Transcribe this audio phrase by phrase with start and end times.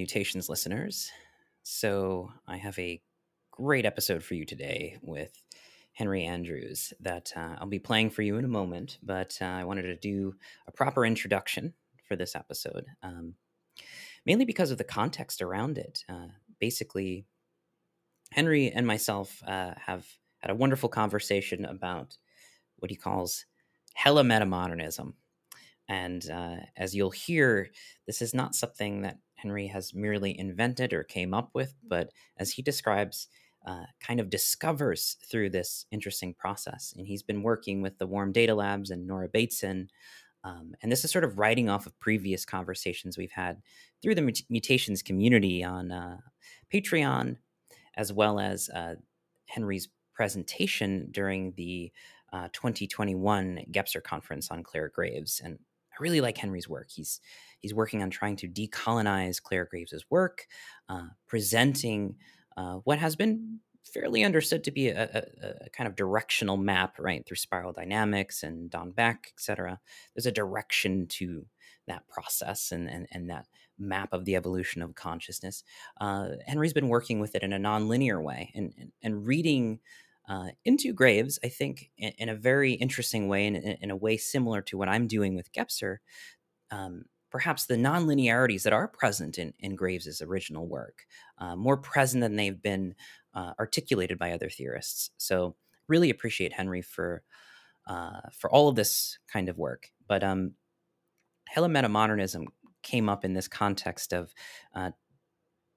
[0.00, 1.12] Mutations listeners.
[1.62, 3.02] So, I have a
[3.50, 5.30] great episode for you today with
[5.92, 9.64] Henry Andrews that uh, I'll be playing for you in a moment, but uh, I
[9.64, 10.36] wanted to do
[10.66, 11.74] a proper introduction
[12.08, 13.34] for this episode, um,
[14.24, 16.02] mainly because of the context around it.
[16.08, 17.26] Uh, basically,
[18.32, 20.06] Henry and myself uh, have
[20.38, 22.16] had a wonderful conversation about
[22.78, 23.44] what he calls
[23.92, 25.12] hella metamodernism.
[25.90, 27.68] And uh, as you'll hear,
[28.06, 32.52] this is not something that Henry has merely invented or came up with, but as
[32.52, 33.28] he describes,
[33.66, 36.94] uh, kind of discovers through this interesting process.
[36.96, 39.88] And he's been working with the Warm Data Labs and Nora Bateson.
[40.44, 43.60] Um, and this is sort of writing off of previous conversations we've had
[44.02, 46.18] through the mut- mutations community on uh,
[46.72, 47.36] Patreon,
[47.96, 48.94] as well as uh,
[49.46, 51.92] Henry's presentation during the
[52.32, 55.40] uh, 2021 Gebser conference on Clare Graves.
[55.44, 55.58] And
[55.92, 56.88] I really like Henry's work.
[56.90, 57.20] He's
[57.60, 60.46] he's working on trying to decolonize Clare Graves's work,
[60.88, 62.16] uh, presenting
[62.56, 66.96] uh, what has been fairly understood to be a, a, a, kind of directional map,
[66.98, 69.80] right, through spiral dynamics and Don Beck, et cetera.
[70.14, 71.46] There's a direction to
[71.86, 73.46] that process and, and, and that
[73.78, 75.64] map of the evolution of consciousness.
[76.00, 79.80] Uh, Henry's been working with it in a nonlinear way and, and, and reading
[80.28, 84.16] uh, into Graves, I think, in, in, a very interesting way, in, in, a way
[84.16, 85.96] similar to what I'm doing with Gebser.
[86.70, 91.06] um, perhaps the nonlinearities that are present in, in Graves's original work,
[91.38, 92.94] uh, more present than they've been
[93.34, 95.10] uh, articulated by other theorists.
[95.16, 95.56] So,
[95.88, 97.22] really appreciate Henry for
[97.86, 99.88] uh, for all of this kind of work.
[100.06, 100.52] But um,
[101.48, 102.46] Hella Metamodernism
[102.82, 104.32] came up in this context of
[104.74, 104.90] uh,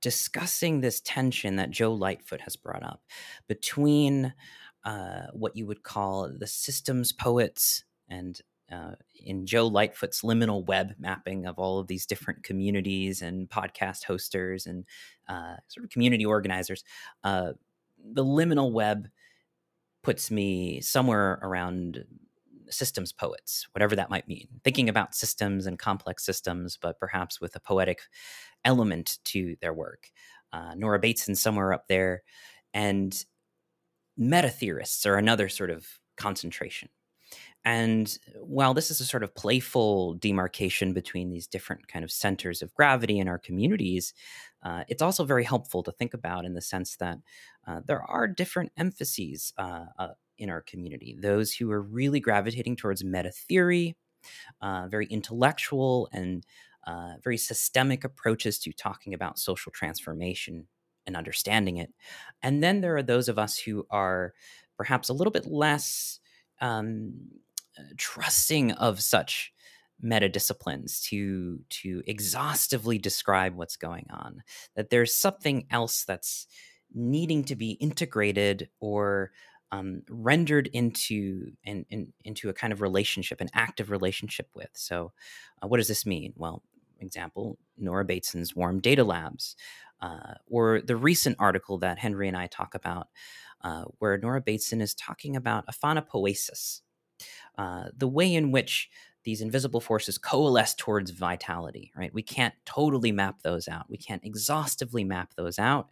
[0.01, 3.01] discussing this tension that Joe Lightfoot has brought up
[3.47, 4.33] between
[4.85, 8.39] uh, what you would call the systems poets and
[8.71, 14.03] uh, in Joe Lightfoot's liminal web mapping of all of these different communities and podcast
[14.03, 14.85] hosters and
[15.27, 16.83] uh, sort of community organizers,
[17.23, 17.53] uh,
[18.13, 19.07] the liminal web
[20.01, 22.03] puts me somewhere around
[22.69, 27.55] systems poets, whatever that might mean, thinking about systems and complex systems, but perhaps with
[27.55, 28.01] a poetic
[28.65, 30.09] element to their work.
[30.51, 32.23] Uh, Nora Bateson somewhere up there,
[32.73, 33.25] and
[34.17, 35.87] meta theorists are another sort of
[36.17, 36.89] concentration.
[37.65, 42.61] And while this is a sort of playful demarcation between these different kind of centers
[42.61, 44.13] of gravity in our communities,
[44.63, 47.19] uh, it's also very helpful to think about in the sense that
[47.65, 51.15] uh, there are different emphases uh, uh in our community.
[51.17, 53.95] Those who are really gravitating towards meta theory,
[54.61, 56.43] uh, very intellectual and
[56.87, 60.67] uh, very systemic approaches to talking about social transformation
[61.05, 61.93] and understanding it.
[62.41, 64.33] And then there are those of us who are
[64.75, 66.19] perhaps a little bit less
[66.61, 67.13] um,
[67.97, 69.53] trusting of such
[70.01, 74.43] meta disciplines to to exhaustively describe what's going on
[74.75, 76.47] that there's something else that's
[76.93, 79.31] needing to be integrated or
[79.71, 84.69] um, rendered into in, in, into a kind of relationship, an active relationship with.
[84.73, 85.13] So,
[85.63, 86.33] uh, what does this mean?
[86.35, 86.61] Well,
[86.99, 89.55] example, Nora Bateson's Warm Data Labs,
[89.99, 93.07] uh, or the recent article that Henry and I talk about,
[93.63, 96.81] uh, where Nora Bateson is talking about aphanopoiesis,
[97.57, 98.89] uh, the way in which
[99.23, 102.13] these invisible forces coalesce towards vitality, right?
[102.13, 103.89] We can't totally map those out.
[103.89, 105.89] We can't exhaustively map those out.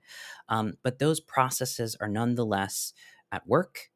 [0.49, 2.93] Um, but those processes are nonetheless
[3.31, 3.89] at work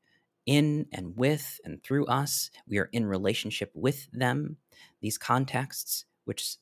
[0.45, 2.49] in and with and through us.
[2.67, 4.57] We are in relationship with them.
[5.01, 6.57] These contexts, which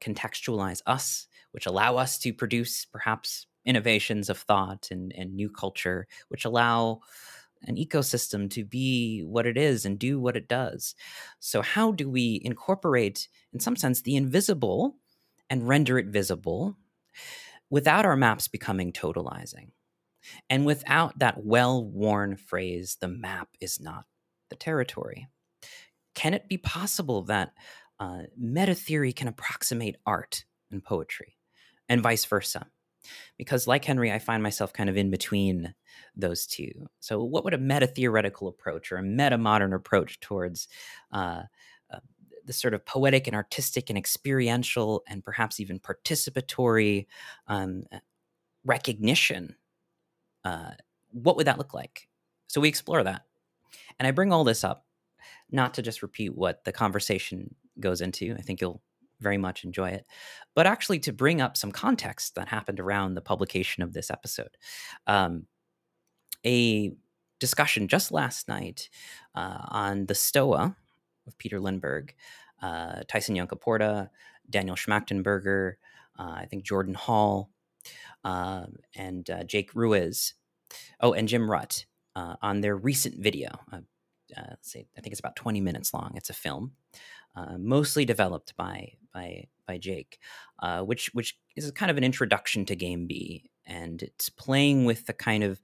[0.00, 6.06] contextualize us, which allow us to produce perhaps innovations of thought and, and new culture,
[6.28, 7.00] which allow
[7.68, 10.94] an ecosystem to be what it is and do what it does.
[11.40, 14.96] So, how do we incorporate, in some sense, the invisible
[15.50, 16.76] and render it visible
[17.70, 19.70] without our maps becoming totalizing?
[20.48, 24.04] And without that well worn phrase, the map is not
[24.50, 25.28] the territory.
[26.14, 27.52] Can it be possible that
[27.98, 31.36] uh, meta theory can approximate art and poetry,
[31.88, 32.66] and vice versa?
[33.36, 35.74] Because, like Henry, I find myself kind of in between
[36.16, 36.88] those two.
[37.00, 40.68] So, what would a meta theoretical approach or a meta modern approach towards
[41.12, 41.42] uh,
[41.90, 41.98] uh,
[42.44, 47.06] the sort of poetic and artistic and experiential and perhaps even participatory
[47.48, 47.84] um,
[48.64, 49.56] recognition
[50.44, 50.70] uh,
[51.10, 52.08] what would that look like?
[52.46, 53.22] So we explore that.
[53.98, 54.84] And I bring all this up
[55.50, 58.34] not to just repeat what the conversation goes into.
[58.38, 58.82] I think you'll
[59.24, 60.06] very much enjoy it,
[60.54, 64.56] but actually to bring up some context that happened around the publication of this episode.
[65.08, 65.46] Um,
[66.46, 66.92] a
[67.40, 68.88] discussion just last night
[69.34, 70.76] uh, on the Stoa
[71.26, 72.10] of Peter Limberg,
[72.62, 74.10] uh, Tyson Yunkaporta,
[74.48, 75.74] Daniel Schmachtenberger,
[76.18, 77.50] uh, I think Jordan Hall,
[78.24, 80.34] um, and uh, Jake Ruiz.
[81.00, 81.84] Oh, and Jim Rutt
[82.16, 83.50] uh, on their recent video.
[83.72, 83.80] Uh,
[84.36, 86.12] uh, say, I think it's about 20 minutes long.
[86.16, 86.72] It's a film,
[87.36, 90.18] uh, mostly developed by by by Jake,
[90.82, 95.12] which which is kind of an introduction to Game B, and it's playing with the
[95.12, 95.60] kind of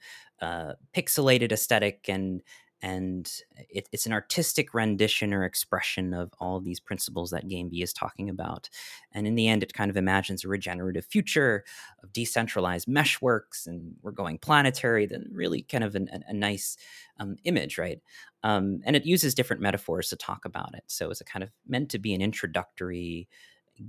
[0.94, 2.42] pixelated aesthetic and
[2.82, 3.30] and
[3.68, 7.92] it, it's an artistic rendition or expression of all these principles that game b is
[7.92, 8.68] talking about.
[9.12, 11.64] And in the end it kind of imagines a regenerative future
[12.02, 16.76] of decentralized meshworks and we're going planetary then really kind of an, a, nice
[17.18, 18.00] um, image right?
[18.42, 20.84] Um, and it uses different metaphors to talk about it.
[20.86, 23.28] So it's a kind of meant to be an introductory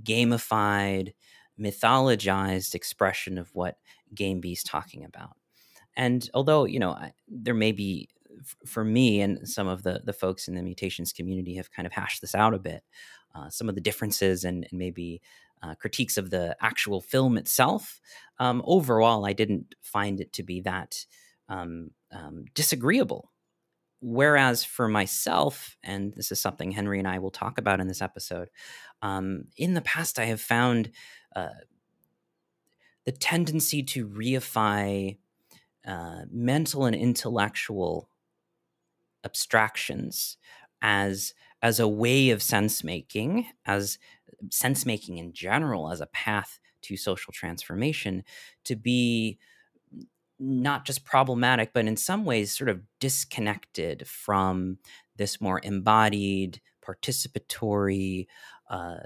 [0.02, 1.12] gamified
[1.58, 3.76] mythologized expression of what
[4.14, 5.36] game b is talking about.
[5.96, 8.08] And although you know I, there may be
[8.66, 11.92] for me and some of the the folks in the mutations community have kind of
[11.92, 12.82] hashed this out a bit.
[13.34, 15.22] Uh, some of the differences and, and maybe
[15.62, 18.00] uh, critiques of the actual film itself.
[18.38, 21.06] Um, overall, I didn't find it to be that
[21.48, 23.30] um, um, disagreeable.
[24.00, 28.02] Whereas for myself, and this is something Henry and I will talk about in this
[28.02, 28.50] episode,
[29.00, 30.90] um, in the past I have found
[31.36, 31.50] uh,
[33.04, 35.16] the tendency to reify
[35.86, 38.08] uh, mental and intellectual
[39.24, 40.36] abstractions
[40.80, 43.98] as as a way of sense making as
[44.50, 48.24] sense making in general as a path to social transformation
[48.64, 49.38] to be
[50.38, 54.78] not just problematic but in some ways sort of disconnected from
[55.16, 58.26] this more embodied participatory
[58.68, 58.96] uh,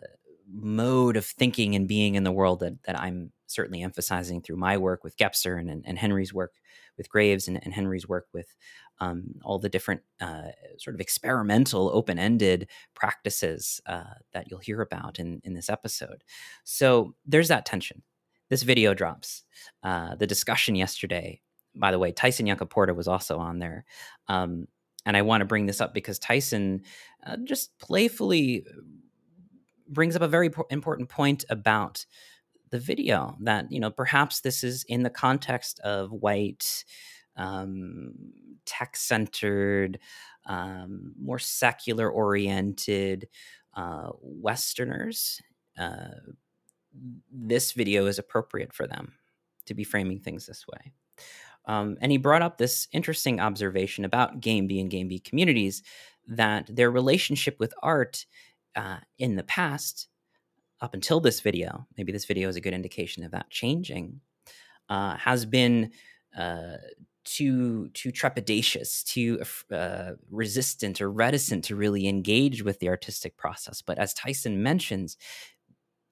[0.51, 4.77] mode of thinking and being in the world that, that i'm certainly emphasizing through my
[4.77, 6.53] work with Gebser and, and Henry's work
[6.97, 8.55] with Graves and, and Henry's work with
[9.00, 10.48] um, all the different uh,
[10.78, 16.25] sort of experimental, open ended practices uh, that you'll hear about in, in this episode.
[16.64, 18.02] So there's that tension.
[18.48, 19.44] This video drops.
[19.82, 21.40] Uh, the discussion yesterday,
[21.75, 23.84] by the way, Tyson Yunkaporta was also on there.
[24.28, 24.66] Um,
[25.04, 26.82] and I want to bring this up because Tyson
[27.25, 28.64] uh, just playfully
[29.88, 32.04] brings up a very important point about
[32.70, 36.84] the video that you know perhaps this is in the context of white
[37.37, 38.12] um,
[38.67, 39.99] tech centered
[40.47, 43.29] um, more secular oriented
[43.75, 45.41] uh, westerners
[45.79, 46.09] uh,
[47.31, 49.15] this video is appropriate for them
[49.67, 50.93] to be framing things this way.
[51.67, 55.83] Um, and he brought up this interesting observation about game b and game b communities
[56.29, 58.25] that their relationship with art
[58.77, 60.09] uh, in the past
[60.81, 64.21] up until this video, maybe this video is a good indication of that changing,
[64.89, 65.91] uh, has been
[66.37, 66.77] uh,
[67.26, 69.43] too too trepidatious, too
[69.75, 73.82] uh, resistant or reticent to really engage with the artistic process.
[73.82, 75.19] But as Tyson mentions,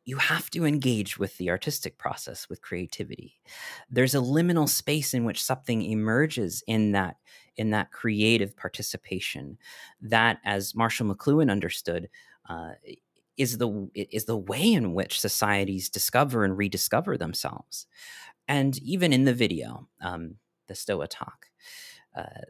[0.04, 3.40] you have to engage with the artistic process with creativity.
[3.88, 7.16] There's a liminal space in which something emerges in that
[7.56, 9.56] in that creative participation.
[10.02, 12.10] That, as Marshall McLuhan understood,
[12.48, 12.72] uh,
[13.36, 17.86] is the is the way in which societies discover and rediscover themselves.
[18.46, 20.36] And even in the video, um,
[20.68, 21.46] the Stoa talk,
[22.16, 22.42] uh,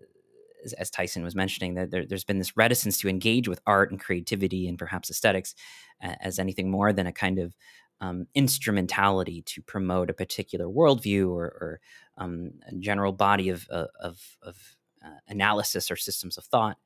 [0.78, 4.00] as, Tyson was mentioning, that there, has been this reticence to engage with art and
[4.00, 5.54] creativity and perhaps aesthetics
[6.00, 7.54] as anything more than a kind of
[8.00, 11.80] um, instrumentality to promote a particular worldview or, or
[12.18, 14.56] um, a general body of, uh, of, of
[15.04, 16.76] uh, analysis or systems of thought.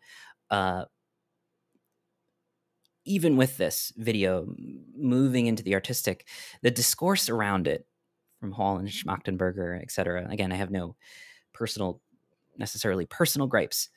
[0.50, 0.84] Uh,
[3.04, 4.46] even with this video
[4.94, 6.26] moving into the artistic,
[6.62, 7.86] the discourse around it
[8.40, 10.26] from Hall and Schmachtenberger, et cetera.
[10.30, 10.96] Again, I have no
[11.52, 12.00] personal
[12.58, 13.88] necessarily personal gripes,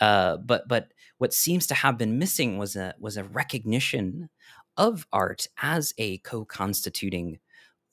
[0.00, 4.28] uh, but but what seems to have been missing was a was a recognition
[4.76, 7.38] of art as a co-constituting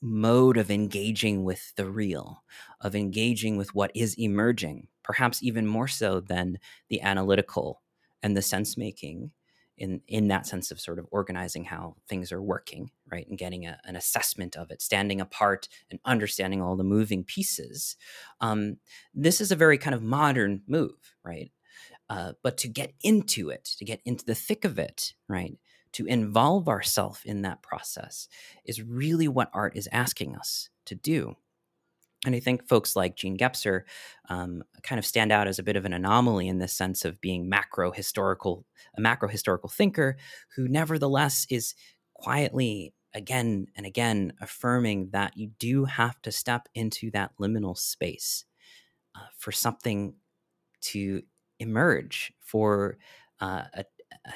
[0.00, 2.42] mode of engaging with the real,
[2.80, 6.58] of engaging with what is emerging, perhaps even more so than
[6.88, 7.82] the analytical
[8.22, 9.30] and the sense making
[9.78, 13.66] in in that sense of sort of organizing how things are working right and getting
[13.66, 17.96] a, an assessment of it standing apart and understanding all the moving pieces
[18.40, 18.76] um,
[19.14, 21.50] this is a very kind of modern move right?
[22.08, 25.58] Uh, but to get into it to get into the thick of it right
[25.92, 28.28] to involve ourselves in that process
[28.64, 31.36] is really what art is asking us to do
[32.26, 33.82] and I think folks like Jean Gebser
[34.28, 37.20] um, kind of stand out as a bit of an anomaly in this sense of
[37.20, 38.66] being macro historical,
[38.98, 40.16] a macro historical thinker
[40.56, 41.74] who nevertheless is
[42.14, 48.44] quietly again and again affirming that you do have to step into that liminal space
[49.14, 50.14] uh, for something
[50.80, 51.22] to
[51.60, 52.98] emerge, for
[53.40, 53.84] uh, a,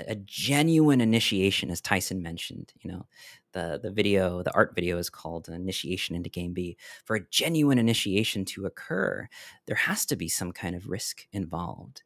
[0.09, 2.73] a genuine initiation, as Tyson mentioned.
[2.81, 3.07] You know,
[3.53, 7.79] the the video, the art video is called "Initiation into Game B." For a genuine
[7.79, 9.29] initiation to occur,
[9.67, 12.03] there has to be some kind of risk involved.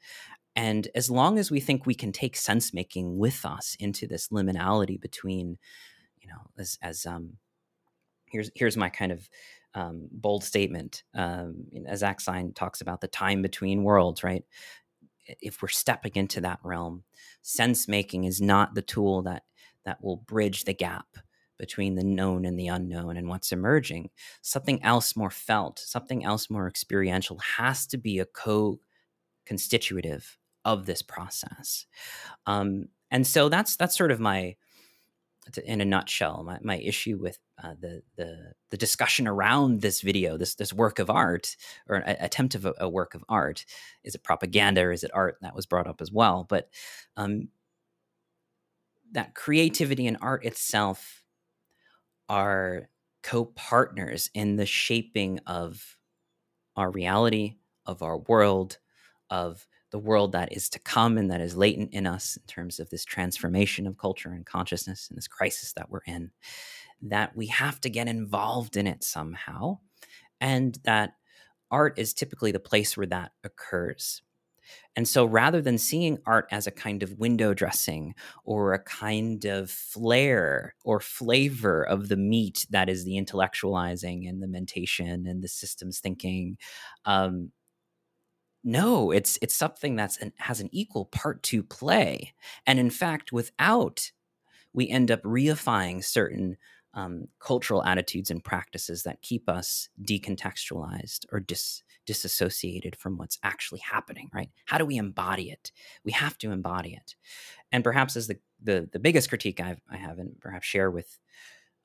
[0.56, 4.28] And as long as we think we can take sense making with us into this
[4.28, 5.58] liminality between,
[6.20, 7.38] you know, as as um,
[8.26, 9.28] here's here's my kind of
[9.74, 11.02] um, bold statement.
[11.14, 14.44] Um, as Stein talks about the time between worlds, right?
[15.40, 17.04] If we're stepping into that realm,
[17.42, 19.42] sense making is not the tool that
[19.84, 21.06] that will bridge the gap
[21.58, 24.10] between the known and the unknown and what's emerging.
[24.42, 28.80] Something else more felt, something else more experiential has to be a co
[29.46, 31.86] constitutive of this process.
[32.46, 34.56] Um, and so that's that's sort of my
[35.66, 40.38] in a nutshell my, my issue with uh, the the the discussion around this video
[40.38, 41.56] this this work of art
[41.86, 43.66] or an attempt of a, a, work of art
[44.04, 46.70] is it propaganda or is it art that was brought up as well but
[47.16, 47.48] um,
[49.12, 51.23] that creativity and art itself
[52.28, 52.88] are
[53.22, 55.96] co-partners in the shaping of
[56.76, 58.78] our reality of our world
[59.30, 62.80] of the world that is to come and that is latent in us in terms
[62.80, 66.30] of this transformation of culture and consciousness and this crisis that we're in,
[67.00, 69.78] that we have to get involved in it somehow.
[70.40, 71.12] And that
[71.70, 74.22] art is typically the place where that occurs.
[74.96, 79.44] And so rather than seeing art as a kind of window dressing or a kind
[79.44, 85.42] of flair or flavor of the meat that is the intellectualizing and the mentation and
[85.42, 86.56] the systems thinking,
[87.04, 87.50] um,
[88.62, 92.34] no, it's it's something that's an, has an equal part to play,
[92.66, 94.10] and in fact, without
[94.74, 96.56] we end up reifying certain
[96.94, 103.80] um, cultural attitudes and practices that keep us decontextualized or dis, disassociated from what's actually
[103.80, 104.30] happening.
[104.32, 104.50] Right?
[104.66, 105.72] How do we embody it?
[106.04, 107.16] We have to embody it,
[107.72, 111.18] and perhaps as the the, the biggest critique I've, I have, and perhaps share with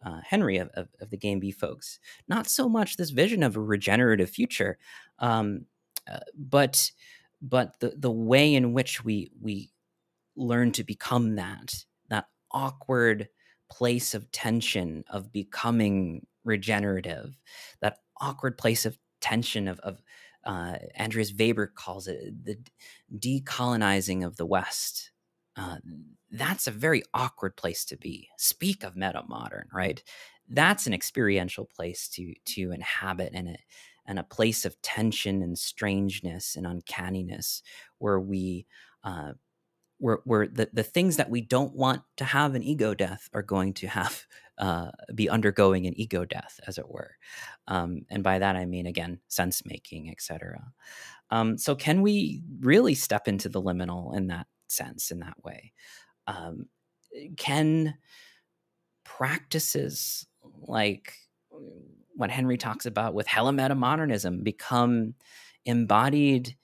[0.05, 1.99] uh, Henry of, of, of, the Game B folks.
[2.27, 4.77] Not so much this vision of a regenerative future,
[5.19, 5.65] um,
[6.09, 6.91] uh, but
[7.41, 9.71] but the the way in which we we
[10.35, 13.27] learn to become that that awkward
[13.69, 17.37] place of tension of becoming regenerative
[17.81, 20.01] that awkward place of tension of, of
[20.45, 22.57] uh, andreas weber calls it the
[23.17, 25.11] decolonizing of the west.
[25.55, 25.77] Uh,
[26.31, 28.29] that's a very awkward place to be.
[28.37, 30.01] Speak of meta modern right?
[30.47, 33.61] That's an experiential place to to inhabit and it
[34.05, 37.61] and a place of tension and strangeness and uncanniness
[37.99, 38.65] where we
[39.03, 39.33] uh,
[39.99, 43.41] where, where the, the things that we don't want to have an ego death are
[43.41, 44.25] going to have
[44.59, 47.11] uh, be undergoing an ego death as it were.
[47.67, 50.59] Um, and by that i mean again sense making etc
[51.31, 55.73] um, so can we really step into the liminal in that sense in that way?
[56.27, 56.67] Um,
[57.37, 57.95] can
[59.03, 60.27] practices
[60.61, 61.13] like
[62.15, 63.51] what Henry talks about with hella
[64.43, 65.15] become
[65.65, 66.55] embodied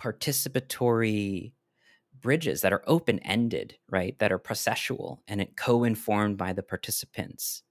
[0.00, 1.52] participatory
[2.24, 4.18] bridges that are open ended, right?
[4.20, 7.62] That are processual and co informed by the participants,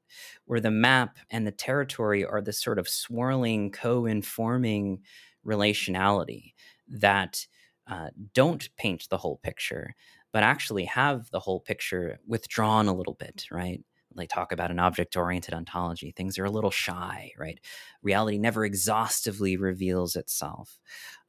[0.45, 5.01] where the map and the territory are this sort of swirling, co informing
[5.45, 6.53] relationality
[6.88, 7.48] that
[7.88, 9.95] uh, don't paint the whole picture,
[10.31, 13.83] but actually have the whole picture withdrawn a little bit, right?
[14.15, 17.60] They talk about an object oriented ontology, things are a little shy, right?
[18.01, 20.79] Reality never exhaustively reveals itself.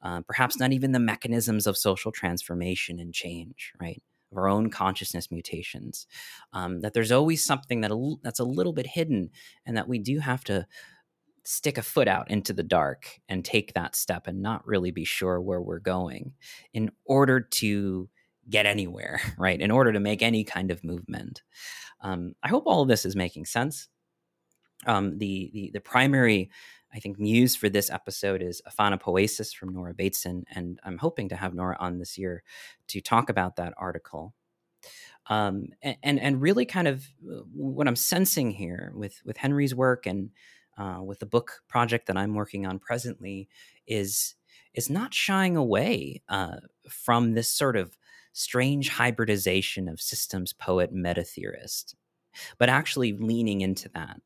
[0.01, 4.01] Uh, perhaps not even the mechanisms of social transformation and change, right?
[4.31, 6.07] Of our own consciousness mutations.
[6.53, 9.29] Um, that there's always something that a, that's a little bit hidden,
[9.65, 10.67] and that we do have to
[11.45, 15.05] stick a foot out into the dark and take that step and not really be
[15.05, 16.33] sure where we're going
[16.73, 18.09] in order to
[18.49, 19.59] get anywhere, right?
[19.59, 21.41] In order to make any kind of movement.
[22.01, 23.87] Um, I hope all of this is making sense.
[24.85, 26.51] Um, the, the, the primary,
[26.93, 31.35] I think, muse for this episode is Aphanopoiesis from Nora Bateson, and I'm hoping to
[31.35, 32.43] have Nora on this year
[32.89, 34.33] to talk about that article.
[35.27, 39.73] Um, and, and, and really kind of uh, what I'm sensing here with with Henry's
[39.73, 40.29] work and
[40.77, 43.49] uh, with the book project that I'm working on presently
[43.87, 44.35] is
[44.73, 46.57] is not shying away uh,
[46.89, 47.97] from this sort of
[48.35, 51.95] strange hybridization of systems poet meta theorist,
[52.59, 54.19] but actually leaning into that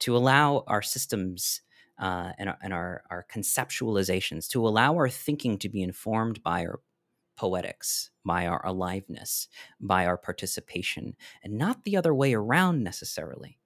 [0.00, 1.62] to allow our systems
[2.00, 6.80] uh, and, and our, our conceptualizations, to allow our thinking to be informed by our
[7.36, 9.46] poetics, by our aliveness,
[9.80, 11.14] by our participation,
[11.44, 13.58] and not the other way around necessarily.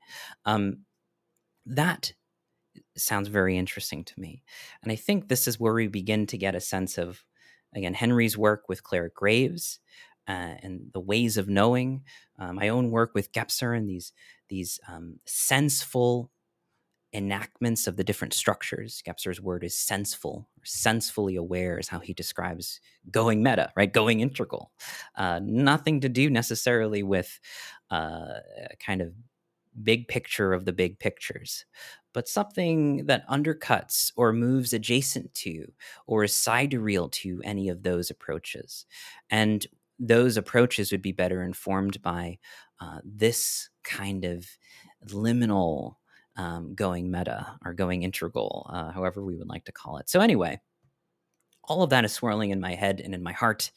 [0.44, 0.80] Um,
[1.64, 2.12] that
[2.96, 4.42] sounds very interesting to me.
[4.82, 7.24] And I think this is where we begin to get a sense of
[7.74, 9.80] again, Henry's work with Clare Graves,
[10.28, 12.02] uh, and the ways of knowing.
[12.38, 14.12] Uh, my own work with Gebser and these
[14.48, 16.30] these um, senseful
[17.14, 19.02] enactments of the different structures.
[19.06, 23.92] Gebser's word is senseful, or sensefully aware is how he describes going meta, right?
[23.92, 24.72] Going integral.
[25.16, 27.38] Uh, nothing to do necessarily with
[27.90, 28.38] uh,
[28.84, 29.12] kind of
[29.82, 31.64] big picture of the big pictures,
[32.12, 35.72] but something that undercuts or moves adjacent to
[36.06, 38.86] or is sidereal to any of those approaches.
[39.30, 39.66] And
[39.98, 42.38] those approaches would be better informed by
[42.80, 44.46] uh, this kind of
[45.06, 45.96] liminal
[46.36, 50.08] um, going meta or going integral, uh, however we would like to call it.
[50.08, 50.60] So, anyway,
[51.64, 53.70] all of that is swirling in my head and in my heart.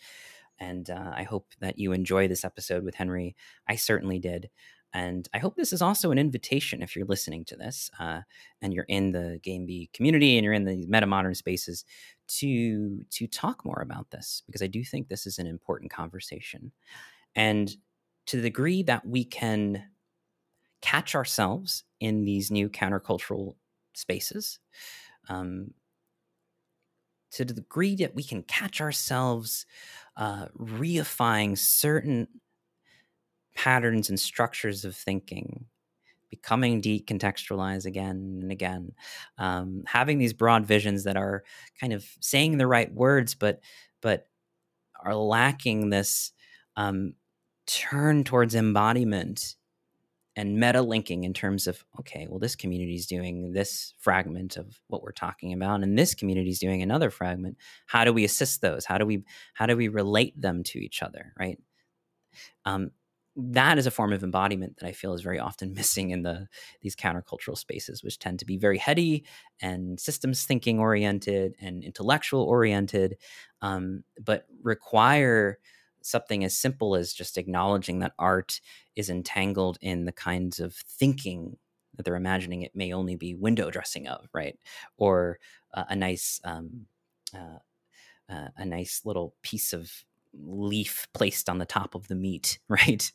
[0.57, 3.35] And uh, I hope that you enjoy this episode with Henry.
[3.67, 4.49] I certainly did.
[4.95, 8.21] And I hope this is also an invitation if you're listening to this uh,
[8.61, 11.83] and you're in the GameB community and you're in the meta modern spaces
[12.27, 16.71] to to talk more about this because I do think this is an important conversation.
[17.35, 17.75] And
[18.27, 19.83] to the degree that we can
[20.81, 23.55] catch ourselves in these new countercultural
[23.95, 24.59] spaces,
[25.27, 25.73] um,
[27.31, 29.65] to the degree that we can catch ourselves
[30.15, 32.29] uh, reifying certain
[33.55, 35.65] patterns and structures of thinking
[36.29, 38.91] becoming decontextualized again and again.
[39.37, 41.43] Um, having these broad visions that are
[41.79, 43.61] kind of saying the right words but
[44.01, 44.27] but
[45.03, 46.31] are lacking this
[46.75, 47.13] um,
[47.67, 49.55] turn towards embodiment
[50.35, 54.79] and meta linking in terms of okay well this community is doing this fragment of
[54.87, 57.57] what we're talking about and this community is doing another fragment.
[57.87, 58.85] How do we assist those?
[58.85, 61.59] How do we how do we relate them to each other right?
[62.65, 62.91] Um,
[63.35, 66.47] that is a form of embodiment that I feel is very often missing in the
[66.81, 69.25] these countercultural spaces, which tend to be very heady
[69.61, 73.17] and systems thinking oriented and intellectual oriented,
[73.61, 75.59] um, but require
[76.01, 78.61] something as simple as just acknowledging that art
[78.95, 81.57] is entangled in the kinds of thinking
[81.95, 84.59] that they're imagining it may only be window dressing of, right?
[84.97, 85.39] Or
[85.73, 86.85] uh, a nice um,
[87.33, 87.59] uh,
[88.31, 89.91] uh, a nice little piece of
[90.33, 93.11] leaf placed on the top of the meat, right?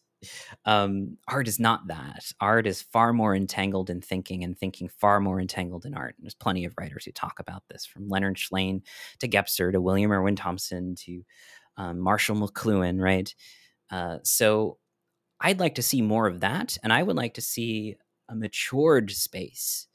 [0.65, 2.33] Um, art is not that.
[2.41, 6.15] Art is far more entangled in thinking and thinking far more entangled in art.
[6.17, 8.83] And there's plenty of writers who talk about this from Leonard Shlain
[9.21, 11.23] to Gebser to William Irwin Thompson to
[11.77, 13.35] um, Marshall McLuhan, right?
[13.91, 14.79] Uh, so
[15.41, 16.77] I'd like to see more of that.
[16.83, 17.97] And I would like to see
[18.29, 19.87] a matured space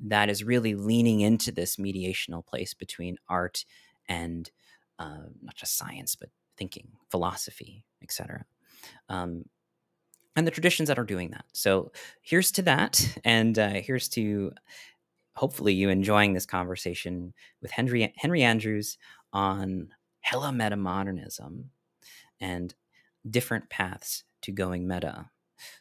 [0.00, 3.64] that is really leaning into this mediational place between art
[4.08, 4.50] and
[4.98, 8.44] uh, not just science, but thinking, philosophy, etc.
[9.08, 9.44] Um,
[10.36, 11.44] and the traditions that are doing that.
[11.52, 14.52] So here's to that, and uh, here's to
[15.34, 18.98] hopefully you enjoying this conversation with Henry Henry Andrews
[19.32, 19.88] on
[20.20, 21.70] hella meta modernism
[22.40, 22.74] and
[23.28, 25.30] different paths to going meta.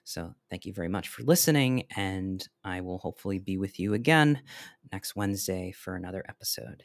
[0.03, 4.41] So thank you very much for listening, and I will hopefully be with you again
[4.91, 6.83] next Wednesday for another episode.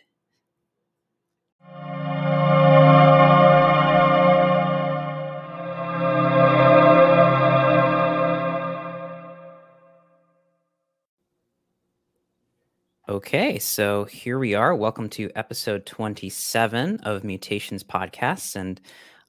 [13.14, 14.74] Okay, so here we are.
[14.74, 18.56] Welcome to episode 27 of Mutations Podcasts.
[18.56, 18.80] And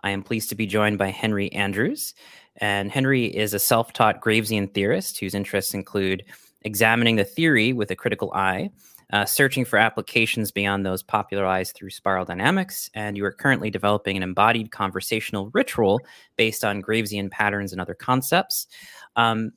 [0.03, 2.15] I am pleased to be joined by Henry Andrews.
[2.57, 6.25] And Henry is a self taught Gravesian theorist whose interests include
[6.63, 8.71] examining the theory with a critical eye,
[9.13, 12.89] uh, searching for applications beyond those popularized through spiral dynamics.
[12.95, 15.99] And you are currently developing an embodied conversational ritual
[16.37, 18.65] based on Gravesian patterns and other concepts.
[19.15, 19.51] Um,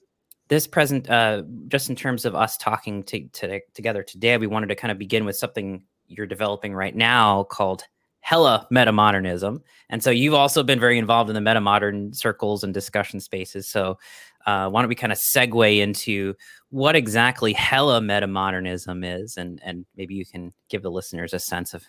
[0.49, 4.69] this present uh, just in terms of us talking to, to, together today we wanted
[4.69, 7.85] to kind of begin with something you're developing right now called
[8.21, 9.61] hella metamodernism.
[9.89, 13.69] And so you've also been very involved in the metamodern circles and discussion spaces.
[13.69, 13.99] So
[14.47, 16.35] uh, why don't we kind of segue into
[16.71, 19.37] what exactly hella metamodernism is?
[19.37, 21.85] And and maybe you can give the listeners a sense of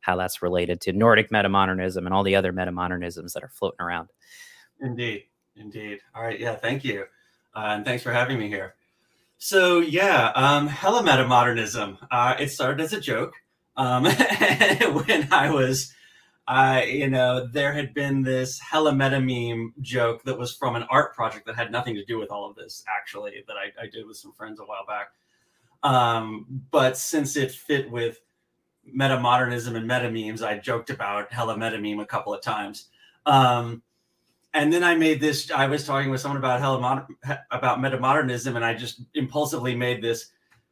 [0.00, 4.08] how that's related to nordic metamodernism and all the other metamodernisms that are floating around.
[4.80, 5.24] Indeed.
[5.56, 6.00] Indeed.
[6.14, 6.38] All right.
[6.40, 7.04] Yeah thank you
[7.54, 8.74] and thanks for having me here.
[9.38, 11.98] So yeah, um, hella metamodernism.
[12.10, 13.34] Uh, it started as a joke
[13.76, 15.92] um, when I was,
[16.46, 20.84] uh, you know, there had been this hella meta meme joke that was from an
[20.90, 23.86] art project that had nothing to do with all of this, actually, that I, I
[23.88, 25.08] did with some friends a while back.
[25.82, 28.20] Um, but since it fit with
[28.84, 32.88] meta modernism and meta memes, I joked about hella meta meme a couple of times.
[33.26, 33.82] Um,
[34.54, 35.50] and then I made this.
[35.50, 37.06] I was talking with someone about hella
[37.50, 40.30] about metamodernism, and I just impulsively made this.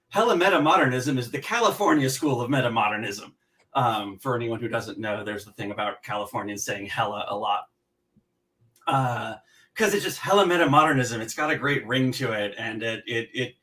[0.08, 3.32] Hella metamodernism is the California school of metamodernism.
[3.74, 7.68] Um, for anyone who doesn't know, there's the thing about Californians saying hella a lot.
[8.86, 11.20] because uh, it's just hella meta modernism.
[11.20, 13.54] It's got a great ring to it, and it it it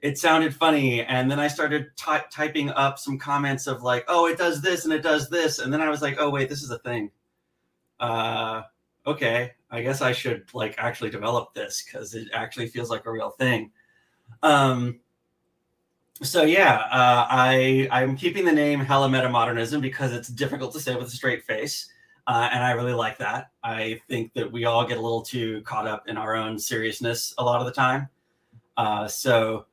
[0.00, 1.04] it sounded funny.
[1.04, 4.84] And then I started ty- typing up some comments of like, oh, it does this
[4.84, 7.12] and it does this, and then I was like, oh wait, this is a thing.
[8.00, 8.62] Uh,
[9.06, 13.12] okay, I guess I should like actually develop this because it actually feels like a
[13.12, 13.70] real thing.
[14.42, 15.00] Um,
[16.22, 20.80] so yeah, uh, I I'm keeping the name Hella Meta Modernism because it's difficult to
[20.80, 21.88] say with a straight face,
[22.26, 23.50] uh, and I really like that.
[23.62, 27.34] I think that we all get a little too caught up in our own seriousness
[27.38, 28.08] a lot of the time.
[28.76, 29.66] Uh, so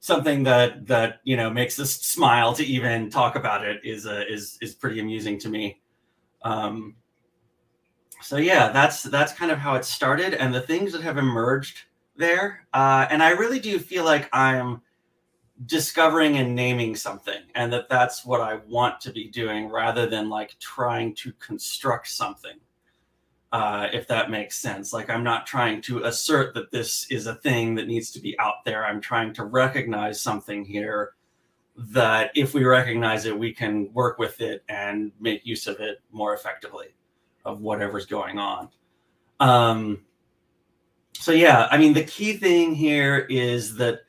[0.00, 4.24] something that that you know makes us smile to even talk about it is uh,
[4.28, 5.80] is is pretty amusing to me.
[6.42, 6.94] Um,
[8.20, 11.82] so yeah, that's that's kind of how it started, and the things that have emerged
[12.16, 12.66] there.
[12.72, 14.82] Uh, and I really do feel like I'm
[15.66, 20.30] discovering and naming something and that that's what i want to be doing rather than
[20.30, 22.56] like trying to construct something
[23.52, 27.34] uh, if that makes sense like i'm not trying to assert that this is a
[27.36, 31.12] thing that needs to be out there i'm trying to recognize something here
[31.76, 36.00] that if we recognize it we can work with it and make use of it
[36.10, 36.94] more effectively
[37.44, 38.68] of whatever's going on.
[39.40, 40.04] Um,
[41.20, 44.00] so yeah i mean the key thing here is that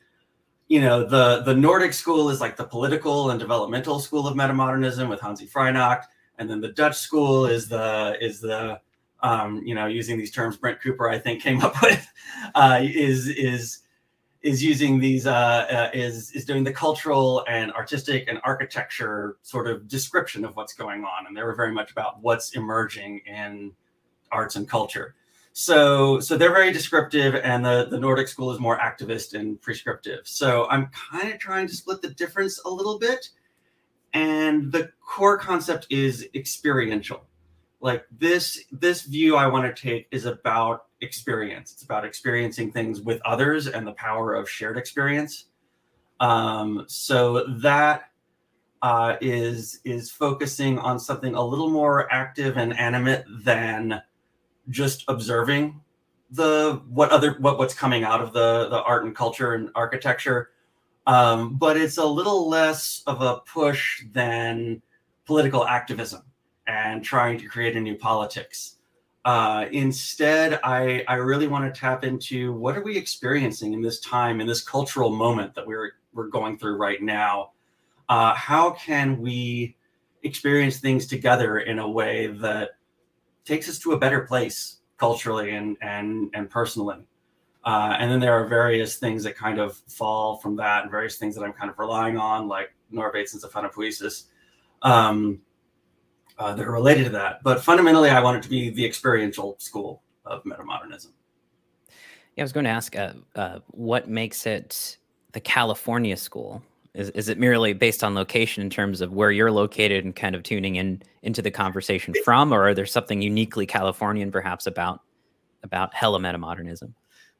[0.68, 5.06] you know the the Nordic school is like the political and developmental school of metamodernism
[5.06, 6.04] with Hanzi Freinacht,
[6.38, 8.80] and then the Dutch school is the is the
[9.20, 12.08] um, you know using these terms Brent Cooper I think came up with
[12.54, 13.80] uh, is is
[14.42, 19.68] is using these uh, uh, is is doing the cultural and artistic and architecture sort
[19.68, 23.72] of description of what's going on, and they were very much about what's emerging in
[24.30, 25.14] arts and culture.
[25.52, 30.20] So so they're very descriptive, and the the Nordic school is more activist and prescriptive.
[30.24, 33.28] So I'm kind of trying to split the difference a little bit,
[34.12, 37.26] and the core concept is experiential.
[37.80, 41.72] Like this this view I want to take is about experience.
[41.72, 45.46] It's about experiencing things with others and the power of shared experience.
[46.20, 48.10] Um, so that
[48.82, 54.02] uh, is is focusing on something a little more active and animate than
[54.68, 55.80] just observing
[56.30, 60.50] the what other what what's coming out of the the art and culture and architecture
[61.06, 64.80] um, but it's a little less of a push than
[65.26, 66.22] political activism
[66.66, 68.76] and trying to create a new politics
[69.24, 74.00] uh, instead i i really want to tap into what are we experiencing in this
[74.00, 77.52] time in this cultural moment that we're we're going through right now
[78.08, 79.76] uh, how can we
[80.22, 82.70] experience things together in a way that
[83.44, 86.98] takes us to a better place culturally and and and personally.
[87.64, 91.16] Uh, and then there are various things that kind of fall from that, and various
[91.16, 94.24] things that I'm kind of relying on, like Nora Bateson's Aphanopoiesis,
[94.82, 95.40] um,
[96.38, 97.42] uh, that are related to that.
[97.42, 101.08] But fundamentally, I want it to be the experiential school of metamodernism.
[102.36, 104.98] Yeah, I was going to ask, uh, uh what makes it
[105.32, 106.62] the California school?
[106.94, 110.34] Is, is it merely based on location in terms of where you're located and kind
[110.34, 115.00] of tuning in into the conversation from, or are there something uniquely Californian perhaps about
[115.62, 116.92] about hella metamodernism?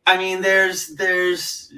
[0.07, 1.73] I mean, there's there's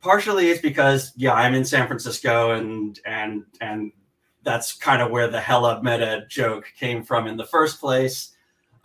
[0.00, 3.92] partially it's because yeah, I'm in San Francisco and and and
[4.46, 8.32] that's kind of where the hella meta joke came from in the first place.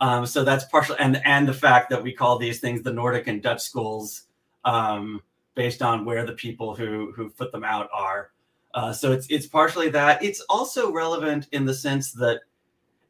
[0.02, 3.28] Um, so that's partial, and and the fact that we call these things the Nordic
[3.28, 4.24] and Dutch schools.
[4.66, 5.22] Um,
[5.54, 8.30] based on where the people who who put them out are.
[8.74, 10.22] Uh, so it's it's partially that.
[10.22, 12.40] It's also relevant in the sense that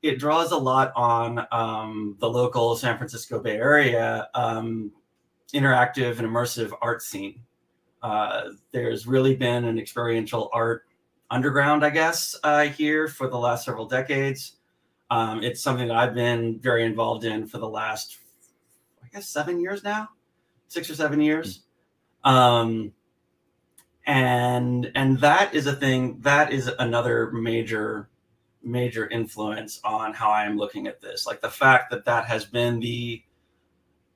[0.03, 4.91] it draws a lot on um, the local San Francisco Bay Area um,
[5.55, 7.41] interactive and immersive art scene.
[8.03, 10.87] Uh, there's really been an experiential art
[11.33, 14.57] underground, I guess, uh, here for the last several decades.
[15.11, 18.19] Um, it's something that I've been very involved in for the last,
[19.03, 20.09] I guess, seven years now,
[20.69, 21.57] six or seven years.
[21.57, 21.69] Mm-hmm
[22.25, 22.93] um,
[24.07, 28.09] and and that is a thing that is another major
[28.65, 31.27] major influence on how I am looking at this.
[31.27, 33.23] Like the fact that that has been the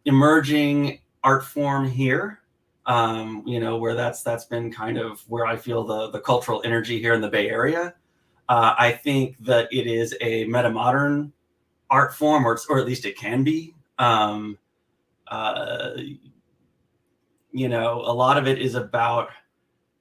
[0.05, 2.41] emerging art form here.
[2.87, 6.63] Um, you know, where that's that's been kind of where I feel the the cultural
[6.65, 7.95] energy here in the Bay Area.
[8.49, 11.33] Uh, I think that it is a meta modern
[11.91, 13.75] art form, or or at least it can be.
[13.99, 14.59] Um,
[15.29, 15.97] uh,
[17.53, 19.31] you know, a lot of it is about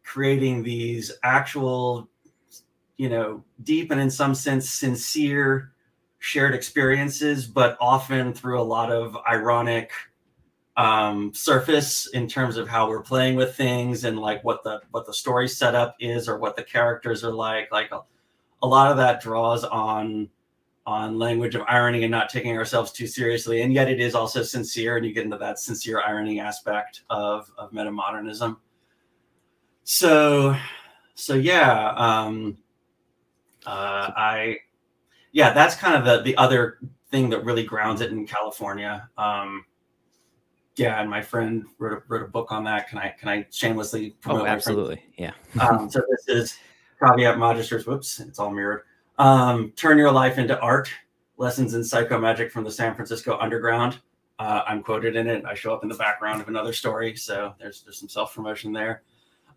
[0.04, 2.08] creating these actual,
[2.98, 5.72] you know, deep and in some sense sincere
[6.20, 9.92] shared experiences, but often through a lot of ironic
[10.78, 15.06] um, surface in terms of how we're playing with things and like what the what
[15.06, 17.72] the story setup is or what the characters are like.
[17.72, 18.02] Like a,
[18.62, 20.30] a lot of that draws on
[20.86, 24.44] on language of irony and not taking ourselves too seriously, and yet it is also
[24.44, 28.58] sincere, and you get into that sincere irony aspect of of metamodernism.
[29.84, 30.56] So,
[31.16, 32.58] so yeah, um,
[33.66, 34.58] uh, I
[35.32, 36.80] yeah, that's kind of the the other
[37.12, 39.10] thing that really grounds it in California.
[39.18, 39.66] Um,
[40.78, 42.90] yeah, and my friend wrote a, wrote a book on that.
[42.90, 44.44] Can I can I shamelessly promote?
[44.44, 45.32] Oh, absolutely, yeah.
[45.62, 46.58] um, so this is
[47.04, 47.86] Caveat Magister's.
[47.86, 48.82] Whoops, it's all mirrored.
[49.18, 50.90] Um, Turn your life into art.
[51.38, 54.00] Lessons in psychomagic from the San Francisco Underground.
[54.40, 55.46] Uh, I'm quoted in it.
[55.46, 58.74] I show up in the background of another story, so there's there's some self promotion
[58.74, 59.04] there.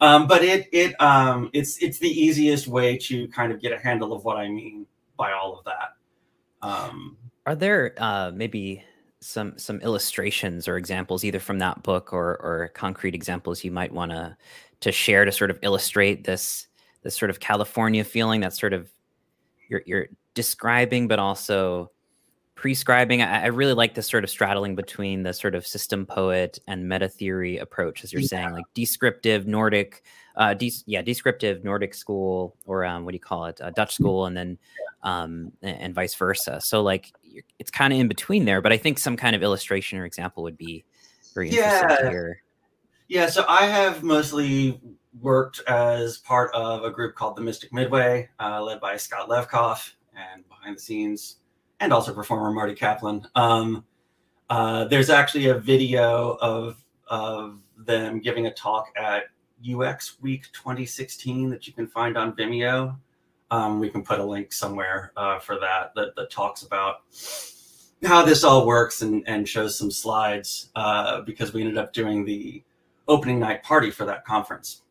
[0.00, 3.78] Um, but it it um, it's it's the easiest way to kind of get a
[3.78, 5.96] handle of what I mean by all of that.
[6.62, 8.84] Um, Are there uh, maybe
[9.20, 13.92] some some illustrations or examples either from that book or or concrete examples you might
[13.92, 14.36] want to
[14.80, 16.68] to share to sort of illustrate this
[17.02, 18.90] this sort of California feeling that sort of
[19.68, 21.90] you're you're describing but also
[22.54, 23.22] prescribing.
[23.22, 26.88] I, I really like this sort of straddling between the sort of system poet and
[26.88, 28.28] meta theory approach as you're yeah.
[28.28, 30.02] saying like descriptive nordic
[30.36, 33.94] uh de- yeah descriptive nordic school or um what do you call it uh, dutch
[33.94, 34.58] school and then
[35.02, 36.60] um and, and vice versa.
[36.60, 37.12] So like
[37.58, 40.42] it's kind of in between there, but I think some kind of illustration or example
[40.42, 40.84] would be
[41.34, 42.32] very interesting yeah.
[43.08, 44.80] Yeah, so I have mostly
[45.20, 49.92] worked as part of a group called the Mystic Midway, uh, led by Scott Levkoff,
[50.14, 51.36] and behind the scenes,
[51.80, 53.26] and also performer Marty Kaplan.
[53.34, 53.84] Um,
[54.50, 59.24] uh, there's actually a video of of them giving a talk at
[59.66, 62.96] UX Week 2016 that you can find on Vimeo.
[63.50, 67.02] Um, we can put a link somewhere uh, for that, that, that talks about
[68.04, 72.24] how this all works and, and shows some slides uh, because we ended up doing
[72.24, 72.62] the
[73.08, 74.82] opening night party for that conference.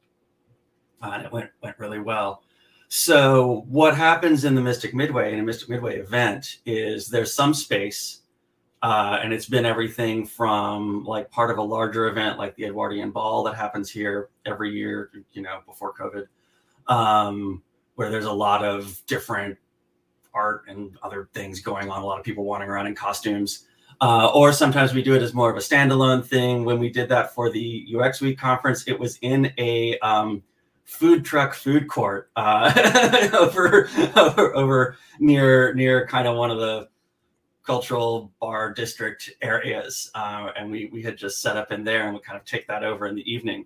[1.01, 2.41] Uh, and it went, went really well.
[2.89, 7.53] So what happens in the Mystic Midway in a Mystic Midway event is there's some
[7.53, 8.21] space
[8.81, 13.11] uh, and it's been everything from like part of a larger event like the Edwardian
[13.11, 16.27] Ball that happens here every year, you know, before COVID.
[16.93, 17.63] Um,
[17.97, 19.57] where there's a lot of different
[20.31, 23.65] art and other things going on, a lot of people wandering around in costumes.
[23.99, 26.63] Uh, or sometimes we do it as more of a standalone thing.
[26.63, 30.43] When we did that for the UX Week conference, it was in a um,
[30.85, 36.87] food truck food court uh, over, over, over near near kind of one of the
[37.63, 42.13] cultural bar district areas, uh, and we we had just set up in there, and
[42.13, 43.65] we kind of take that over in the evening.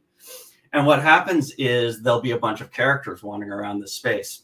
[0.74, 4.44] And what happens is there'll be a bunch of characters wandering around this space.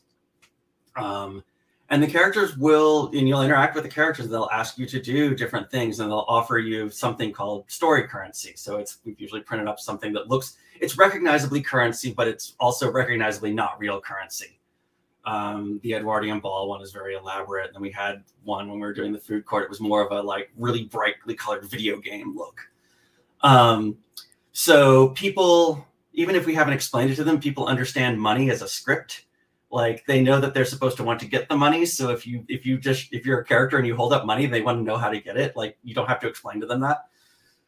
[0.96, 1.44] Um,
[1.90, 4.28] and the characters will, and you'll interact with the characters.
[4.28, 8.54] They'll ask you to do different things, and they'll offer you something called story currency.
[8.58, 12.92] So it's we've usually printed up something that looks it's recognizably currency, but it's also
[12.92, 14.60] recognizably not real currency.
[15.24, 18.86] Um, the Edwardian ball one is very elaborate, and then we had one when we
[18.86, 19.64] were doing the food court.
[19.64, 22.60] It was more of a like really brightly colored video game look.
[23.44, 23.98] Um,
[24.52, 25.87] so people
[26.18, 29.26] even if we haven't explained it to them, people understand money as a script.
[29.70, 31.86] Like they know that they're supposed to want to get the money.
[31.86, 34.48] So if you if you just if you're a character and you hold up money,
[34.48, 35.56] they want to know how to get it.
[35.56, 37.06] Like you don't have to explain to them that.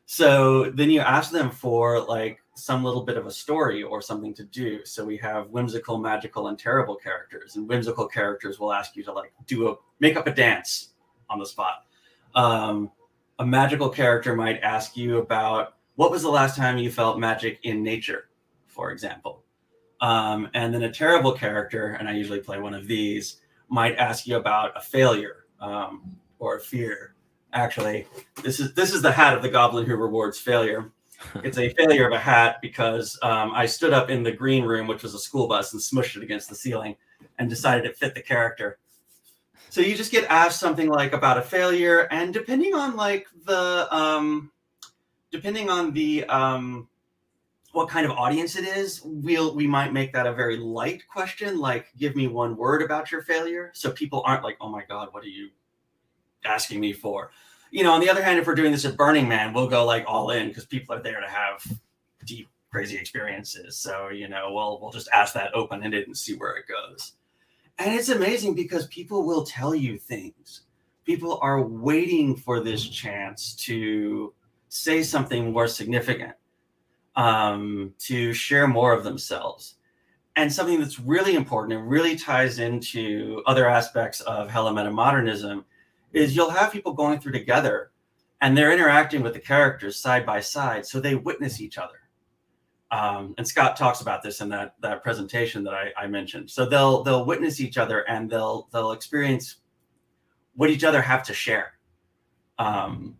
[0.08, 4.34] So then you ask them for like some little bit of a story or something
[4.34, 4.84] to do.
[4.84, 7.56] So we have whimsical, magical, and terrible characters.
[7.56, 10.94] And whimsical characters will ask you to like do a make up a dance
[11.30, 11.86] on the spot.
[12.34, 12.90] Um,
[13.38, 17.60] a magical character might ask you about what was the last time you felt magic
[17.62, 18.29] in nature
[18.80, 19.44] for example.
[20.00, 24.26] Um, and then a terrible character, and I usually play one of these, might ask
[24.26, 27.14] you about a failure um, or a fear.
[27.52, 28.08] Actually,
[28.42, 30.92] this is this is the hat of the goblin who rewards failure.
[31.44, 34.88] It's a failure of a hat because um, I stood up in the green room,
[34.88, 36.96] which was a school bus, and smushed it against the ceiling,
[37.38, 38.80] and decided it fit the character.
[39.70, 43.94] So you just get asked something like about a failure, and depending on like the
[43.94, 44.54] um,
[45.32, 46.88] depending on the um,
[47.72, 51.60] what kind of audience it is, we'll we might make that a very light question,
[51.60, 55.10] like give me one word about your failure, so people aren't like, oh my god,
[55.12, 55.50] what are you
[56.46, 57.32] asking me for?
[57.72, 59.86] You know, on the other hand, if we're doing this at Burning Man, we'll go
[59.86, 61.64] like all in because people are there to have
[62.26, 63.78] deep, crazy experiences.
[63.78, 67.14] So you know, we'll we'll just ask that open ended and see where it goes.
[67.78, 70.62] And it's amazing because people will tell you things.
[71.06, 74.34] People are waiting for this chance to
[74.68, 76.34] say something more significant
[77.16, 79.76] um, to share more of themselves.
[80.36, 85.66] And something that's really important and really ties into other aspects of Hella Meta Modernism
[86.14, 87.92] is you'll have people going through together
[88.42, 92.00] and they're interacting with the characters side by side, so they witness each other.
[92.92, 96.50] Um, and Scott talks about this in that that presentation that I, I mentioned.
[96.50, 99.58] So they'll they'll witness each other and they'll they'll experience
[100.56, 101.74] what each other have to share.
[102.58, 103.18] Um,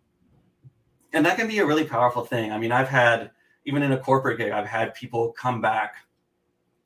[1.12, 2.52] and that can be a really powerful thing.
[2.52, 3.30] I mean, I've had
[3.64, 5.96] even in a corporate gig, I've had people come back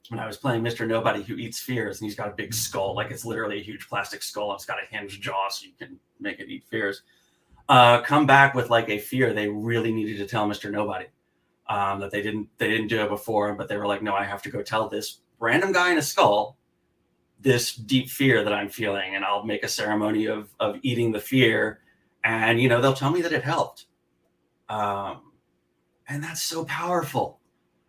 [0.09, 0.87] when I was playing Mr.
[0.87, 3.89] Nobody who eats fears, and he's got a big skull, like it's literally a huge
[3.89, 4.55] plastic skull.
[4.55, 7.03] It's got a hinged jaw, so you can make it eat fears.
[7.69, 10.71] Uh, come back with like a fear they really needed to tell Mr.
[10.71, 11.07] Nobody
[11.69, 14.25] um, that they didn't they didn't do it before, but they were like, no, I
[14.25, 16.59] have to go tell this random guy in a skull
[17.45, 21.21] this deep fear that I'm feeling, and I'll make a ceremony of of eating the
[21.21, 21.81] fear,
[22.25, 23.87] and you know they'll tell me that it helped,
[24.69, 25.21] um,
[26.09, 27.41] and that's so powerful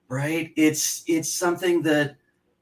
[0.07, 0.51] right?
[0.55, 2.15] It's it's something that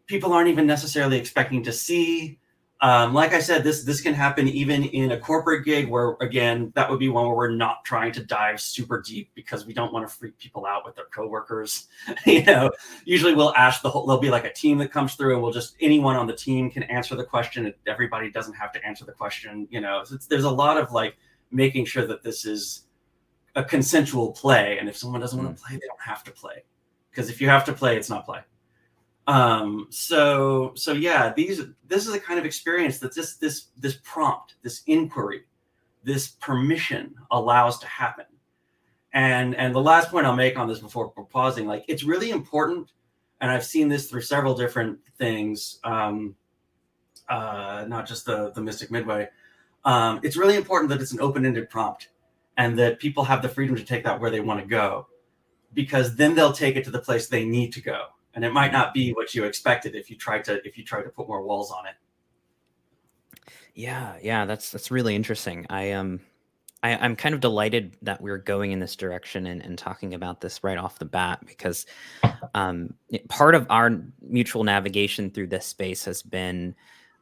[0.07, 2.39] people aren't even necessarily expecting to see.
[2.81, 6.73] Um, like I said, this this can happen even in a corporate gig where again
[6.75, 9.93] that would be one where we're not trying to dive super deep because we don't
[9.93, 11.87] want to freak people out with their coworkers.
[12.25, 12.69] you know,
[13.05, 14.05] usually we'll ask the whole.
[14.05, 16.69] There'll be like a team that comes through, and we'll just anyone on the team
[16.69, 17.73] can answer the question.
[17.87, 19.67] Everybody doesn't have to answer the question.
[19.71, 21.15] You know, so there's a lot of like
[21.51, 22.85] making sure that this is
[23.55, 26.63] a consensual play, and if someone doesn't want to play, they don't have to play
[27.13, 28.39] because if you have to play, it's not play.
[29.27, 33.97] Um, so so yeah, these this is the kind of experience that this this this
[34.03, 35.43] prompt, this inquiry,
[36.03, 38.25] this permission allows to happen.
[39.13, 42.91] And and the last point I'll make on this before pausing, like it's really important,
[43.39, 46.35] and I've seen this through several different things, um,
[47.29, 49.29] uh, not just the the Mystic Midway.
[49.85, 52.09] Um, it's really important that it's an open-ended prompt,
[52.57, 55.07] and that people have the freedom to take that where they want to go
[55.73, 58.05] because then they'll take it to the place they need to go.
[58.35, 61.03] And it might not be what you expected if you try to if you try
[61.03, 61.95] to put more walls on it.
[63.75, 65.65] Yeah yeah that's that's really interesting.
[65.69, 66.19] I um
[66.83, 70.41] I, i'm kind of delighted that we're going in this direction and, and talking about
[70.41, 71.85] this right off the bat because
[72.53, 72.93] um,
[73.29, 76.75] part of our mutual navigation through this space has been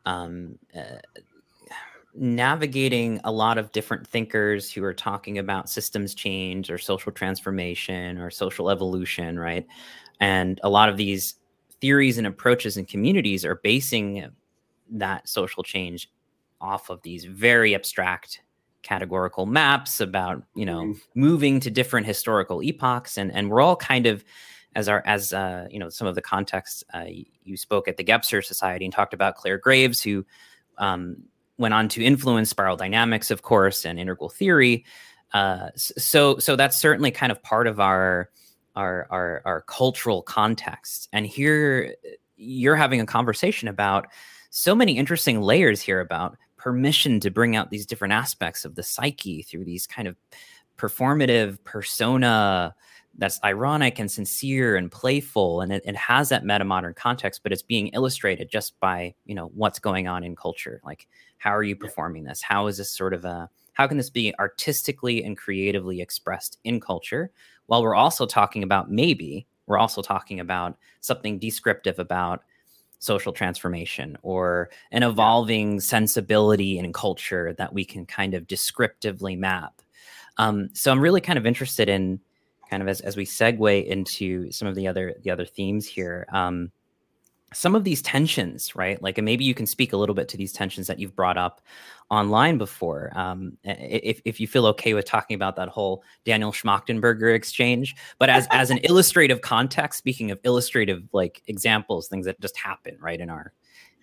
[0.06, 0.98] um, uh,
[2.14, 8.18] navigating a lot of different thinkers who are talking about systems change or social transformation
[8.18, 9.66] or social evolution, right?
[10.20, 11.36] And a lot of these
[11.80, 14.30] theories and approaches and communities are basing
[14.92, 16.10] that social change
[16.60, 18.42] off of these very abstract
[18.84, 21.00] categorical maps about you know mm.
[21.14, 24.24] moving to different historical epochs and and we're all kind of
[24.76, 27.06] as our as uh, you know some of the context uh,
[27.44, 30.26] you spoke at the Gebser Society and talked about Clare Graves who
[30.78, 31.18] um,
[31.62, 34.84] went on to influence spiral dynamics, of course, and integral theory.
[35.34, 38.30] Uh, so, so that's certainly kind of part of our,
[38.76, 41.08] our our our cultural context.
[41.14, 41.96] And here,
[42.36, 44.08] you're having a conversation about
[44.50, 48.84] so many interesting layers here about permission to bring out these different aspects of the
[48.84, 50.16] psyche through these kind of
[50.78, 52.76] performative persona
[53.18, 57.52] that's ironic and sincere and playful and it, it, has that meta modern context but
[57.52, 60.82] it's being illustrated just by you know what's going on in culture.
[60.84, 62.42] Like how are you performing this?
[62.42, 66.80] How is this sort of a how can this be artistically and creatively expressed in
[66.80, 67.32] culture?
[67.68, 72.44] While we're also talking about maybe we're also talking about something descriptive about
[73.00, 79.82] social transformation or an evolving sensibility in culture that we can kind of descriptively map.
[80.38, 82.20] Um, so i'm really kind of interested in
[82.72, 86.26] kind of as, as we segue into some of the other the other themes here
[86.32, 86.72] um,
[87.54, 89.02] some of these tensions right?
[89.04, 91.38] Like and maybe you can speak a little bit to these tensions that you've brought
[91.38, 91.62] up
[92.10, 97.36] online before um, if, if you feel okay with talking about that whole daniel schmachtenberger
[97.36, 97.94] exchange.
[98.20, 102.98] But as as an illustrative context speaking of illustrative like examples things that just happen
[103.02, 103.52] right in our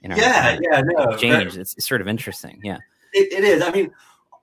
[0.02, 2.76] in our yeah yeah no exchange it's, it's, sort of interesting yeah.
[3.14, 3.62] It, it is.
[3.62, 3.90] I mean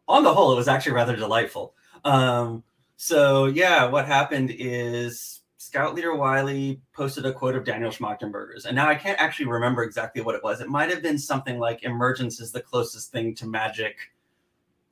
[0.07, 1.75] on the whole it was actually rather delightful.
[2.03, 2.63] Um,
[2.97, 8.75] so yeah, what happened is Scout Leader Wiley posted a quote of Daniel Schmachtenberger's, and
[8.75, 10.61] now I can't actually remember exactly what it was.
[10.61, 13.97] It might have been something like "Emergence is the closest thing to magic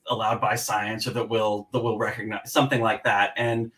[0.08, 3.72] allowed by science, or that will that will recognize something like that." And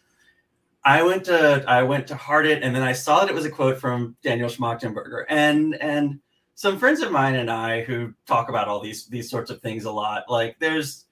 [0.84, 3.45] I went to I went to heart it, and then I saw that it was
[3.45, 6.19] a quote from Daniel Schmachtenberger, and and
[6.55, 9.86] some friends of mine and I who talk about all these these sorts of things
[9.86, 10.23] a lot.
[10.30, 11.05] Like there's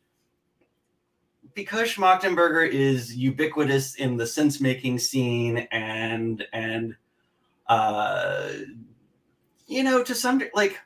[1.54, 6.96] because Schmachtenberger is ubiquitous in the sense making scene and and
[7.68, 8.50] uh
[9.68, 10.80] you know to some like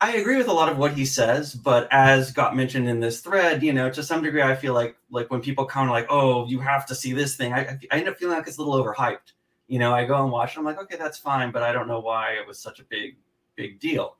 [0.00, 3.20] I agree with a lot of what he says, but as got mentioned in this
[3.20, 6.46] thread, you know, to some degree, I feel like like when people come like, "Oh,
[6.46, 8.84] you have to see this thing," I, I end up feeling like it's a little
[8.84, 9.32] overhyped.
[9.66, 11.88] You know, I go and watch, and I'm like, "Okay, that's fine," but I don't
[11.88, 13.16] know why it was such a big
[13.56, 14.16] big deal.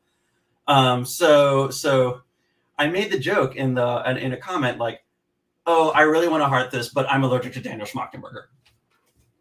[0.67, 2.23] Um, so so
[2.79, 5.04] I made the joke in the in a comment like,
[5.67, 8.45] oh, I really want to heart this, but I'm allergic to Daniel Schmachtenberger.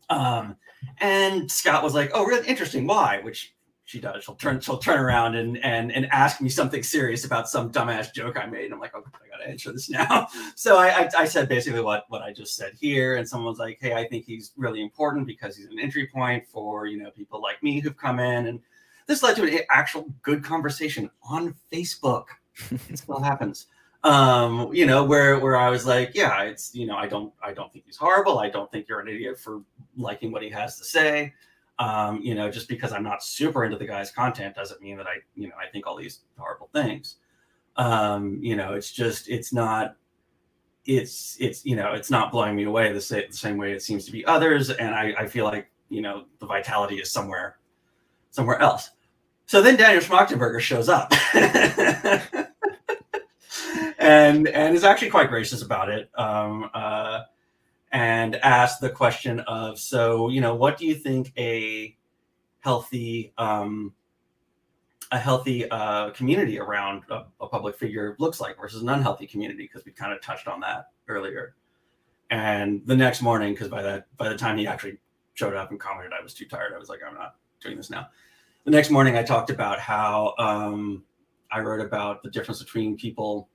[0.09, 0.55] Um,
[0.99, 2.87] and Scott was like, oh, really interesting.
[2.87, 3.19] Why?
[3.23, 3.53] Which
[3.85, 4.23] she does.
[4.23, 8.13] She'll turn she'll turn around and and and ask me something serious about some dumbass
[8.13, 8.65] joke I made.
[8.65, 10.27] And I'm like, okay, I gotta answer this now.
[10.55, 13.59] So I, I, I said basically what what I just said here, and someone was
[13.59, 17.11] like, hey, I think he's really important because he's an entry point for you know
[17.11, 18.59] people like me who've come in, and
[19.07, 22.25] this led to an actual good conversation on Facebook.
[22.89, 23.67] it still happens.
[24.03, 27.53] Um, you know, where where I was like, yeah, it's you know, I don't I
[27.53, 28.39] don't think he's horrible.
[28.39, 29.61] I don't think you're an idiot for
[29.95, 31.33] liking what he has to say
[31.79, 35.07] um, you know, just because I'm not super into the guy's content doesn't mean that
[35.07, 37.17] I, you know, I think all these horrible things.
[37.75, 39.95] Um, you know, it's just, it's not,
[40.85, 43.81] it's, it's, you know, it's not blowing me away the same, the same way it
[43.81, 44.69] seems to be others.
[44.69, 47.57] And I, I feel like, you know, the vitality is somewhere,
[48.29, 48.91] somewhere else.
[49.47, 51.11] So then Daniel Schmachtenberger shows up.
[54.03, 56.09] and and is actually quite gracious about it.
[56.15, 57.21] Um, uh,
[57.91, 61.95] and asked the question of so you know what do you think a
[62.59, 63.93] healthy um,
[65.11, 69.63] a healthy uh, community around a, a, public figure looks like versus an unhealthy community?
[69.63, 71.55] Because we kind of touched on that earlier.
[72.31, 74.97] And the next morning because by that by the time he actually
[75.35, 76.73] showed up and commented i was too tired.
[76.73, 78.07] I was like i'm not doing this now.
[78.65, 81.03] The next morning i talked about how um,
[81.51, 83.49] i wrote about the difference between people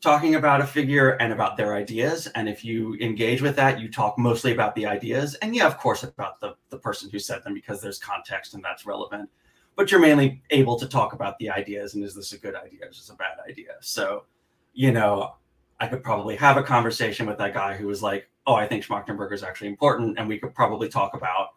[0.00, 2.26] talking about a figure and about their ideas.
[2.28, 5.34] And if you engage with that, you talk mostly about the ideas.
[5.36, 8.64] And yeah, of course, about the, the person who said them because there's context and
[8.64, 9.28] that's relevant.
[9.76, 12.86] But you're mainly able to talk about the ideas and is this a good idea?
[12.90, 13.72] Is this a bad idea?
[13.80, 14.24] So,
[14.72, 15.34] you know,
[15.78, 18.84] I could probably have a conversation with that guy who was like, oh, I think
[18.84, 20.18] Schmachtenberger is actually important.
[20.18, 21.54] And we could probably talk about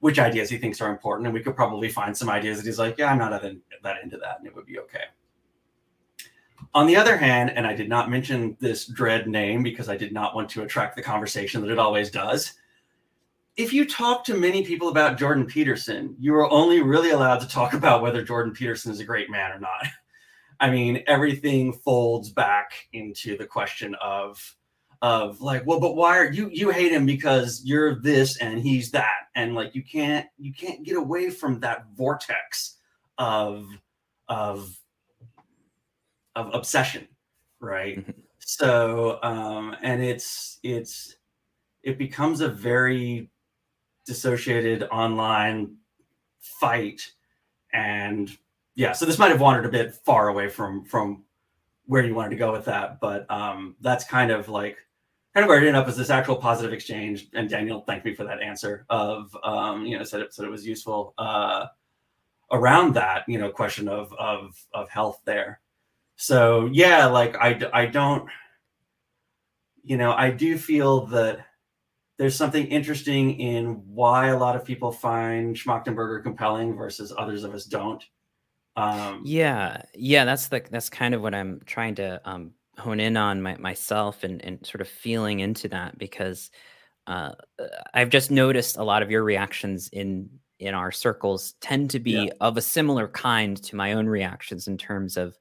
[0.00, 1.26] which ideas he thinks are important.
[1.26, 4.16] And we could probably find some ideas that he's like, yeah, I'm not that into
[4.18, 4.38] that.
[4.38, 5.04] And it would be okay.
[6.74, 10.12] On the other hand, and I did not mention this dread name because I did
[10.12, 12.54] not want to attract the conversation that it always does.
[13.56, 17.48] If you talk to many people about Jordan Peterson, you are only really allowed to
[17.48, 19.86] talk about whether Jordan Peterson is a great man or not.
[20.60, 24.56] I mean, everything folds back into the question of
[25.02, 28.92] of like, well, but why are you you hate him because you're this and he's
[28.92, 32.76] that, and like you can't you can't get away from that vortex
[33.18, 33.66] of
[34.28, 34.78] of
[36.36, 37.06] of obsession,
[37.60, 37.98] right?
[37.98, 38.20] Mm-hmm.
[38.38, 41.16] so, um, and it's it's
[41.82, 43.30] it becomes a very
[44.06, 45.76] dissociated online
[46.40, 47.12] fight,
[47.72, 48.30] and
[48.74, 48.92] yeah.
[48.92, 51.24] So this might have wandered a bit far away from from
[51.86, 54.78] where you wanted to go with that, but um, that's kind of like
[55.34, 57.28] kind of where it ended up as this actual positive exchange.
[57.34, 60.50] And Daniel thanked me for that answer of um, you know said it said it
[60.50, 61.66] was useful uh,
[62.50, 65.60] around that you know question of of of health there
[66.16, 68.28] so yeah like i i don't
[69.82, 71.40] you know i do feel that
[72.18, 77.54] there's something interesting in why a lot of people find schmachtenberger compelling versus others of
[77.54, 78.04] us don't
[78.76, 83.16] um yeah yeah that's the that's kind of what i'm trying to um hone in
[83.16, 86.50] on my, myself and and sort of feeling into that because
[87.06, 87.32] uh
[87.92, 90.28] i've just noticed a lot of your reactions in
[90.62, 92.32] in our circles tend to be yeah.
[92.40, 95.36] of a similar kind to my own reactions in terms of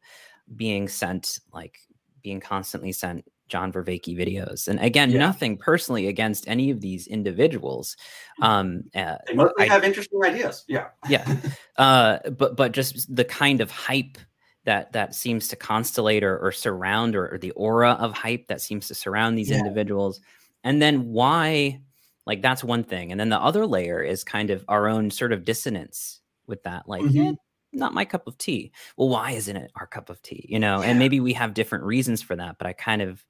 [0.56, 1.78] being sent like
[2.22, 4.68] being constantly sent John Vervaeke videos.
[4.70, 5.20] And again, yeah.
[5.20, 7.98] nothing personally against any of these individuals.
[8.38, 8.44] Hmm.
[8.44, 10.64] Um, uh, they mostly I, have interesting ideas.
[10.68, 10.88] Yeah.
[11.08, 11.36] yeah.
[11.78, 14.20] Uh, but, but just the kind of hype
[14.66, 18.62] that, that seems to constellate or, or surround or, or, the aura of hype that
[18.62, 19.58] seems to surround these yeah.
[19.58, 20.22] individuals.
[20.64, 21.82] And then why,
[22.28, 23.10] like, that's one thing.
[23.10, 26.88] And then the other layer is kind of our own sort of dissonance with that.
[26.88, 27.32] Like, mm-hmm.
[27.74, 28.72] Not my cup of tea.
[28.98, 30.46] Well, why isn't it our cup of tea?
[30.50, 30.90] You know, yeah.
[30.90, 33.24] and maybe we have different reasons for that, but I kind of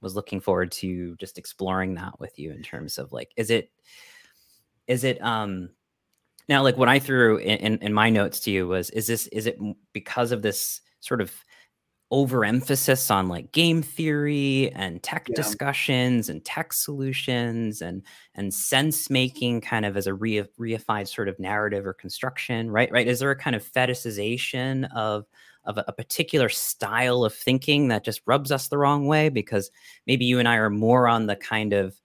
[0.00, 3.70] was looking forward to just exploring that with you in terms of like, is it,
[4.86, 5.70] is it, um,
[6.48, 9.26] now like what I threw in, in, in my notes to you was, is this,
[9.28, 9.58] is it
[9.92, 11.32] because of this sort of
[12.12, 15.34] overemphasis on like game theory and tech yeah.
[15.34, 18.02] discussions and tech solutions and
[18.34, 22.92] and sense making kind of as a re- reified sort of narrative or construction right?
[22.92, 23.08] Right?
[23.08, 25.24] Is there a kind of fetishization of
[25.64, 29.30] of a, a particular style of thinking that just rubs us the wrong way?
[29.30, 29.70] Because
[30.06, 31.96] maybe you and I are more on the kind of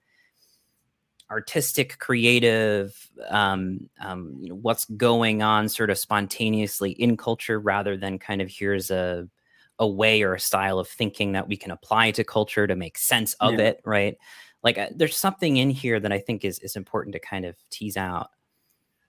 [1.29, 7.97] artistic, creative, um, um, you know, what's going on sort of spontaneously in culture rather
[7.97, 9.27] than kind of here's a
[9.79, 12.97] a way or a style of thinking that we can apply to culture to make
[12.97, 13.67] sense of yeah.
[13.67, 14.17] it, right?
[14.63, 17.55] Like uh, there's something in here that I think is is important to kind of
[17.69, 18.31] tease out.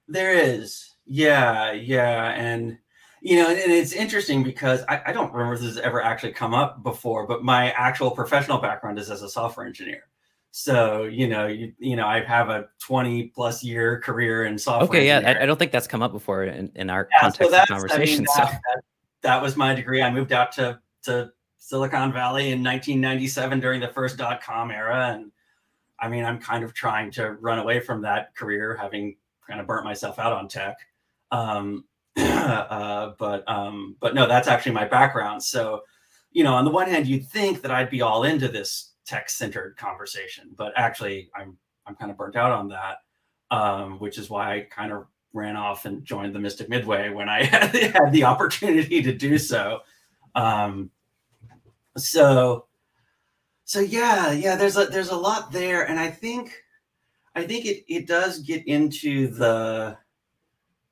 [0.07, 0.95] There is.
[1.05, 2.31] Yeah, yeah.
[2.33, 2.79] And
[3.21, 6.33] you know, and it's interesting because I, I don't remember if this has ever actually
[6.33, 10.03] come up before, but my actual professional background is as a software engineer.
[10.51, 15.01] So you know, you, you know, I have a 20 plus year career in software.
[15.01, 17.53] Okay, yeah, I, I, don't think that's come up before in, in our yeah, context
[17.53, 18.01] so of conversation.
[18.01, 18.83] I mean, that, so that,
[19.23, 20.03] that, was my degree.
[20.03, 25.15] I moved out to to Silicon Valley in 1997 during the first dot com era,
[25.15, 25.31] and
[26.01, 29.17] I mean, I'm kind of trying to run away from that career, having
[29.49, 30.77] kind of burnt myself out on tech.
[31.31, 31.85] Um,
[32.17, 35.43] uh, but um, but no, that's actually my background.
[35.43, 35.83] So,
[36.33, 39.77] you know, on the one hand, you'd think that I'd be all into this tech-centered
[39.77, 41.57] conversation, but actually, I'm
[41.87, 42.99] I'm kind of burnt out on that,
[43.51, 47.29] um, which is why I kind of ran off and joined the Mystic Midway when
[47.29, 49.81] I had the opportunity to do so.
[50.35, 50.91] Um,
[51.97, 52.67] so
[53.65, 56.63] so yeah, yeah, there's a there's a lot there, and I think
[57.35, 59.99] I think it it does get into the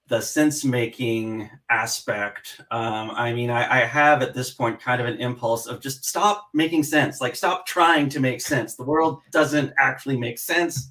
[0.08, 2.60] the sense making aspect.
[2.70, 6.04] Um, I mean, I, I have at this point kind of an impulse of just
[6.04, 8.76] stop making sense, like stop trying to make sense.
[8.76, 10.90] The world doesn't actually make sense.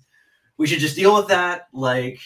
[0.58, 2.20] We should just deal with that, like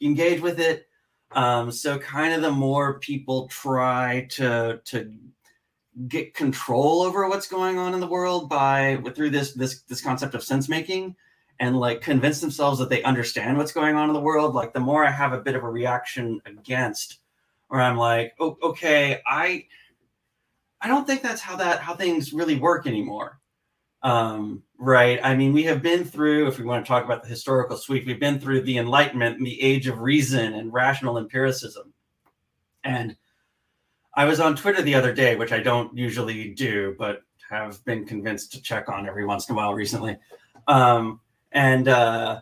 [0.00, 0.86] engage with it.
[1.32, 5.12] Um, so kind of the more people try to to
[6.08, 10.34] get control over what's going on in the world by through this this this concept
[10.34, 11.14] of sense making
[11.58, 14.80] and like convince themselves that they understand what's going on in the world like the
[14.80, 17.18] more i have a bit of a reaction against
[17.68, 19.64] where i'm like oh, okay i
[20.80, 23.39] i don't think that's how that how things really work anymore
[24.02, 27.28] um, right i mean we have been through if we want to talk about the
[27.28, 31.92] historical sweep we've been through the enlightenment and the age of reason and rational empiricism
[32.84, 33.16] and
[34.14, 38.04] I was on Twitter the other day, which I don't usually do, but have been
[38.04, 40.16] convinced to check on every once in a while recently.
[40.68, 41.20] Um,
[41.52, 42.40] and uh,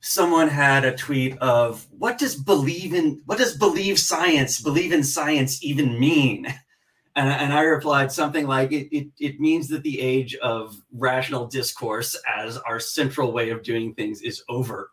[0.00, 5.02] someone had a tweet of what does believe in what does believe science believe in
[5.02, 6.46] science even mean
[7.18, 11.46] and, and i replied something like it, it, it means that the age of rational
[11.46, 14.92] discourse as our central way of doing things is over.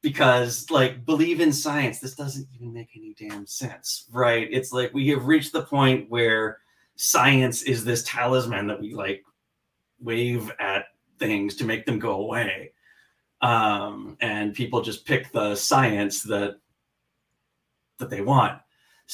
[0.00, 1.98] Because like believe in science.
[1.98, 4.48] This doesn't even make any damn sense right?
[4.50, 6.58] It's like we have reached the point where
[6.96, 9.22] science is this talisman that we like
[10.00, 10.86] wave at
[11.18, 12.72] things to make them go away.
[13.42, 16.56] Um, and people just pick the science that
[17.98, 18.60] that they want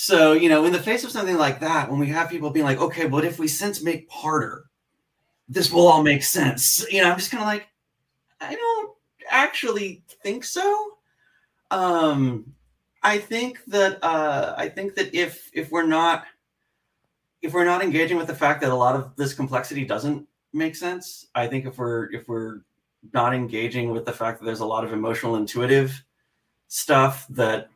[0.00, 2.64] so you know in the face of something like that when we have people being
[2.64, 4.64] like okay what if we sense make harder
[5.48, 7.68] this will all make sense you know i'm just kind of like
[8.40, 8.90] i don't
[9.30, 10.98] actually think so.
[11.70, 12.52] Um,
[13.02, 16.24] I think that uh, I think that if if we're not
[17.42, 20.76] if we're not engaging with the fact that a lot of this complexity doesn't make
[20.76, 22.60] sense, I think if we're if we're
[23.14, 26.04] not engaging with the fact that there's a lot of emotional intuitive
[26.68, 27.70] stuff that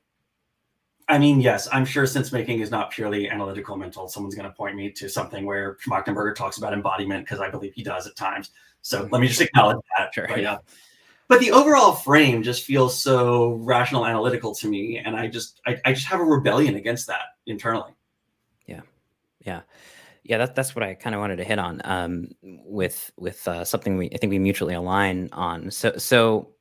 [1.09, 4.09] I mean, yes, I'm sure sense making is not purely analytical mental.
[4.09, 7.75] Someone's going to point me to something where Schmachtenberger talks about embodiment because I believe
[7.75, 8.51] he does at times.
[8.83, 10.15] So let me just acknowledge that.
[10.15, 10.25] Sure.
[10.25, 10.59] Right yeah
[11.29, 15.81] but the overall frame just feels so rational analytical to me and i just I,
[15.85, 17.93] I, just have a rebellion against that internally
[18.67, 18.83] yeah
[19.41, 19.63] yeah
[20.23, 23.65] yeah that, that's what i kind of wanted to hit on um, with with uh,
[23.65, 26.54] something we i think we mutually align on so so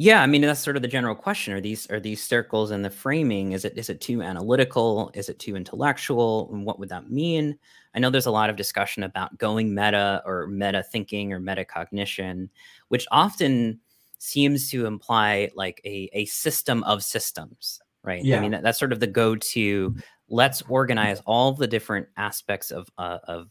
[0.00, 2.84] yeah i mean that's sort of the general question are these are these circles and
[2.84, 6.88] the framing is it is it too analytical is it too intellectual and what would
[6.88, 7.56] that mean
[7.94, 12.48] I know there's a lot of discussion about going meta or meta thinking or metacognition,
[12.88, 13.80] which often
[14.18, 18.24] seems to imply like a, a system of systems, right?
[18.24, 18.38] Yeah.
[18.38, 19.96] I mean, that, that's sort of the go to
[20.28, 23.48] let's organize all the different aspects of, uh, of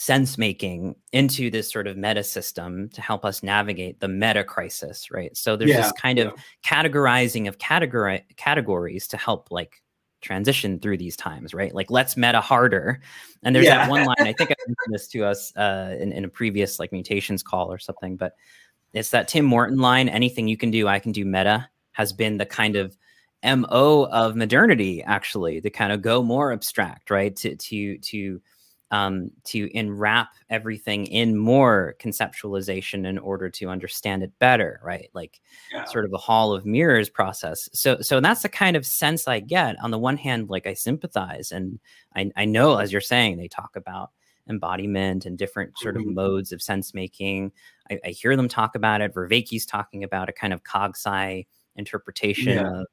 [0.00, 5.10] sense making into this sort of meta system to help us navigate the meta crisis,
[5.10, 5.36] right?
[5.36, 5.82] So there's yeah.
[5.82, 6.32] this kind of
[6.64, 9.82] categorizing of category categories to help like
[10.22, 11.74] transition through these times, right?
[11.74, 13.02] Like let's meta harder.
[13.42, 13.76] And there's yeah.
[13.76, 16.78] that one line, I think I mentioned this to us uh, in, in a previous
[16.78, 18.32] like mutations call or something, but
[18.94, 22.38] it's that Tim Morton line, anything you can do, I can do meta has been
[22.38, 22.96] the kind of
[23.44, 27.36] MO of modernity, actually, to kind of go more abstract, right?
[27.36, 28.40] To to to
[28.90, 35.10] um, to enwrap everything in more conceptualization in order to understand it better, right?
[35.12, 35.40] Like
[35.72, 35.84] yeah.
[35.84, 37.68] sort of a hall of mirrors process.
[37.72, 39.76] So, so that's the kind of sense I get.
[39.82, 41.78] On the one hand, like I sympathize, and
[42.16, 44.10] I, I know, as you're saying, they talk about
[44.48, 46.14] embodiment and different sort of mm-hmm.
[46.14, 47.52] modes of sense making.
[47.90, 49.14] I, I, hear them talk about it.
[49.14, 52.80] Vervaeke's talking about a kind of cogsci interpretation yeah.
[52.80, 52.86] of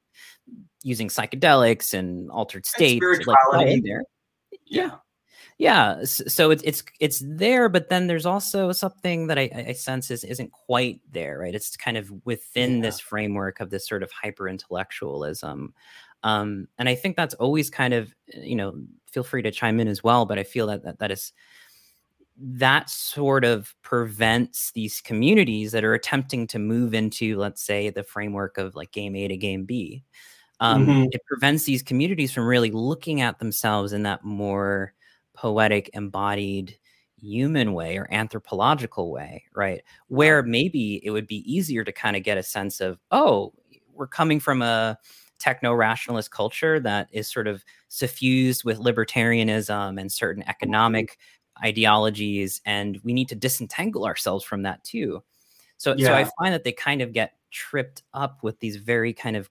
[0.84, 3.04] using psychedelics and altered states.
[3.26, 4.04] like, in there.
[4.66, 4.95] yeah yeah
[6.03, 10.24] so it's it's it's there but then there's also something that i, I sense is
[10.24, 12.82] isn't quite there right it's kind of within yeah.
[12.82, 15.74] this framework of this sort of hyper intellectualism
[16.24, 18.76] um, and i think that's always kind of you know
[19.12, 21.34] feel free to chime in as well but i feel that that, that is
[22.39, 28.03] that sort of prevents these communities that are attempting to move into, let's say, the
[28.03, 30.03] framework of like game A to game B.
[30.60, 31.05] Um, mm-hmm.
[31.12, 34.93] It prevents these communities from really looking at themselves in that more
[35.38, 36.78] poetic, embodied
[37.20, 39.82] human way or anthropological way, right?
[40.08, 43.54] Where maybe it would be easier to kind of get a sense of, oh,
[43.94, 44.98] we're coming from a
[45.40, 50.50] techno rationalist culture that is sort of suffused with libertarianism and certain mm-hmm.
[50.50, 51.18] economic
[51.64, 55.24] ideologies and we need to disentangle ourselves from that too
[55.78, 56.08] so yeah.
[56.08, 59.50] so i find that they kind of get tripped up with these very kind of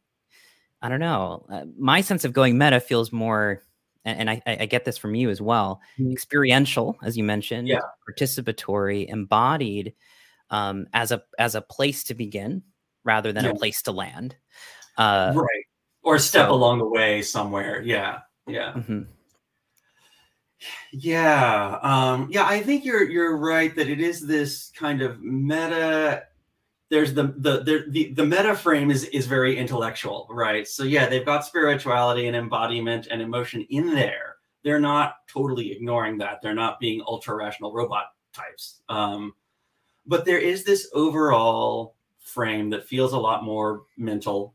[0.82, 3.61] i don't know uh, my sense of going meta feels more
[4.07, 6.12] and, and I, I, get this from you as well mm-hmm.
[6.12, 7.80] experiential as you mentioned yeah.
[8.09, 9.92] participatory embodied
[10.50, 12.62] um, as a as a place to begin
[13.04, 13.50] rather than yeah.
[13.50, 14.36] a place to land
[14.96, 15.64] uh, right
[16.02, 19.02] or step so, along the way somewhere yeah yeah mm-hmm.
[20.90, 26.24] Yeah, um, yeah, I think you're you're right that it is this kind of meta.
[26.89, 30.66] There's the the the the, the meta frame is is very intellectual, right?
[30.68, 34.37] So yeah, they've got spirituality and embodiment and emotion in there.
[34.62, 36.41] They're not totally ignoring that.
[36.43, 38.82] They're not being ultra rational robot types.
[38.89, 39.34] Um,
[40.07, 44.55] but there is this overall frame that feels a lot more mental,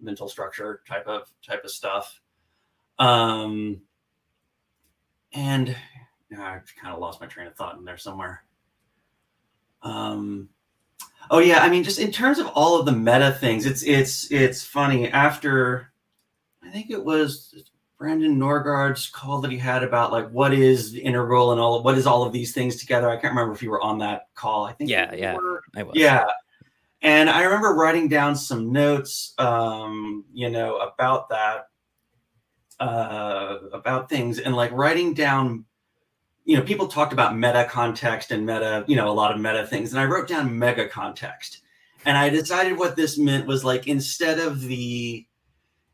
[0.00, 2.20] mental structure type of type of stuff.
[2.98, 3.80] Um,
[5.32, 5.76] and
[6.32, 8.44] I've kind of lost my train of thought in there somewhere.
[9.82, 10.48] Um,
[11.30, 14.30] oh yeah, I mean, just in terms of all of the meta things, it's it's
[14.30, 15.08] it's funny.
[15.10, 15.92] After
[16.62, 17.54] I think it was
[17.98, 21.96] Brandon Norgaard's call that he had about like what is integral and all of, what
[21.96, 23.08] is all of these things together.
[23.08, 24.64] I can't remember if you were on that call.
[24.64, 25.62] I think yeah, yeah, were.
[25.76, 25.94] I was.
[25.94, 26.26] Yeah,
[27.00, 31.66] and I remember writing down some notes, um, you know, about that
[32.80, 35.64] uh, about things and like writing down
[36.44, 39.66] you know people talked about meta context and meta you know a lot of meta
[39.66, 41.62] things and i wrote down mega context
[42.04, 45.26] and i decided what this meant was like instead of the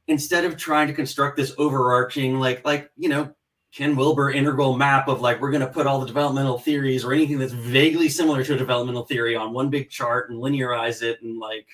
[0.07, 3.33] instead of trying to construct this overarching like like you know
[3.73, 7.13] ken wilber integral map of like we're going to put all the developmental theories or
[7.13, 11.21] anything that's vaguely similar to a developmental theory on one big chart and linearize it
[11.23, 11.67] and like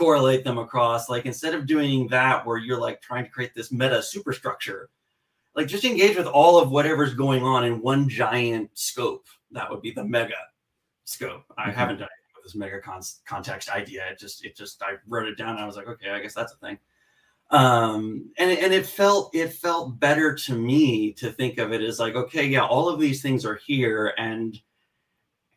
[0.00, 1.08] correlate them across.
[1.08, 4.88] Like instead of doing that where you're like trying to create this meta superstructure,
[5.54, 9.26] like just engage with all of whatever's going on in one giant scope.
[9.50, 10.34] That would be the mega
[11.04, 11.44] scope.
[11.58, 11.78] I mm-hmm.
[11.78, 14.04] haven't done it with this mega con- context idea.
[14.10, 15.58] It just it just I wrote it down.
[15.58, 16.78] I was like, okay, I guess that's a thing.
[17.50, 21.98] Um, and and it felt it felt better to me to think of it as
[21.98, 24.56] like, okay, yeah, all of these things are here, and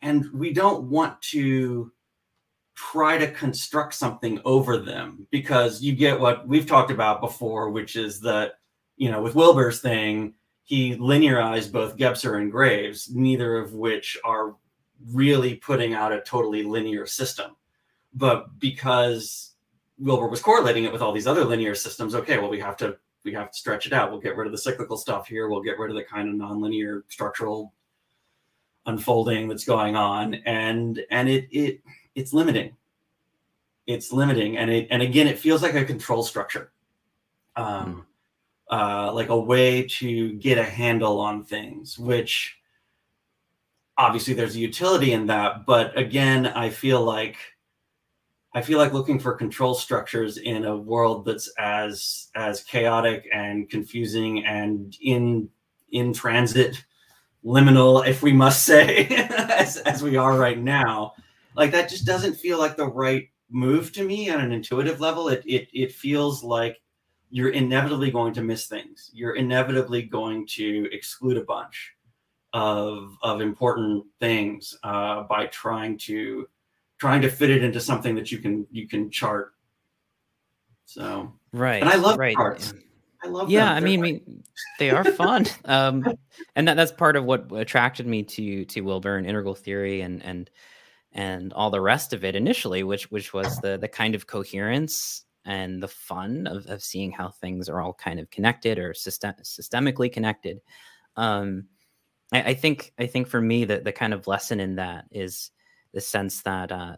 [0.02, 1.92] and we don't want to
[2.76, 7.96] try to construct something over them because you get what we've talked about before, which
[7.96, 8.54] is that,
[8.98, 10.34] you know, with Wilber's thing,
[10.64, 14.56] he linearized both Gebser and Graves, neither of which are
[15.12, 17.56] really putting out a totally linear system.
[18.14, 19.54] But because
[20.00, 22.98] Wilbur was correlating it with all these other linear systems, okay, well, we have to
[23.24, 24.12] we have to stretch it out.
[24.12, 25.48] We'll get rid of the cyclical stuff here.
[25.48, 27.74] We'll get rid of the kind of nonlinear structural
[28.86, 30.36] unfolding that's going on.
[30.46, 31.82] And and it it
[32.16, 32.76] it's limiting.
[33.86, 36.72] It's limiting, and it and again, it feels like a control structure,
[37.58, 38.04] um, mm.
[38.72, 41.98] Uh, like a way to get a handle on things.
[41.98, 42.58] Which
[43.98, 47.38] obviously there's a utility in that, but again, I feel like
[48.56, 53.70] I feel like looking for control structures in a world that's as as chaotic and
[53.70, 55.50] confusing and in
[55.92, 56.84] in transit
[57.46, 61.14] liminal if we must say as, as we are right now
[61.56, 65.30] like that just doesn't feel like the right move to me on an intuitive level.
[65.30, 66.82] It it it feels like
[67.34, 69.10] you're inevitably going to miss things.
[69.12, 71.96] You're inevitably going to exclude a bunch
[72.54, 76.48] of of important things uh, by trying to
[77.00, 79.56] trying to fit it into something that you can you can chart.
[80.86, 82.36] So right, and I love right.
[82.36, 82.72] charts.
[83.24, 84.44] I love yeah, I mean, mean,
[84.78, 85.48] they are fun.
[85.66, 86.06] um,
[86.56, 90.24] and that, that's part of what attracted me to to Wilber and integral theory and
[90.24, 90.52] and
[91.14, 95.26] and all the rest of it initially, which which was the the kind of coherence
[95.46, 99.34] and the fun of, of seeing how things are all kind of connected or system,
[99.44, 100.62] systemically connected.
[101.16, 101.66] Um,
[102.32, 105.52] I, I, think I think for me that the kind of lesson in that is
[105.94, 106.96] the sense that uh,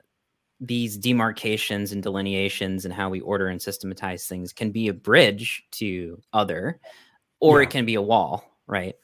[0.60, 5.64] these demarcations and delineations and how we order and systematize things can be a bridge
[5.72, 6.80] to other,
[7.40, 7.68] or yeah.
[7.68, 8.96] it can be a wall right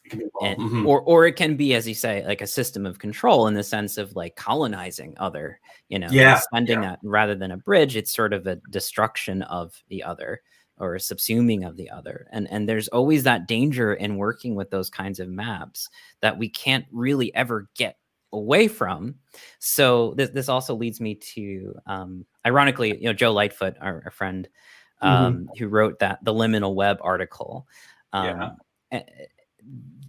[0.42, 0.88] and, mm-hmm.
[0.88, 3.64] or or it can be as you say like a system of control in the
[3.64, 6.92] sense of like colonizing other you know yeah spending yeah.
[6.92, 10.42] that rather than a bridge it's sort of a destruction of the other
[10.78, 14.90] or subsuming of the other and and there's always that danger in working with those
[14.90, 15.88] kinds of maps
[16.22, 17.98] that we can't really ever get
[18.34, 19.14] away from
[19.60, 24.12] so this, this also leads me to um, ironically you know joe lightfoot our, our
[24.12, 24.50] friend
[25.04, 25.08] mm-hmm.
[25.08, 25.46] um, mm-hmm.
[25.60, 27.68] who wrote that the liminal web article
[28.14, 28.50] um, yeah.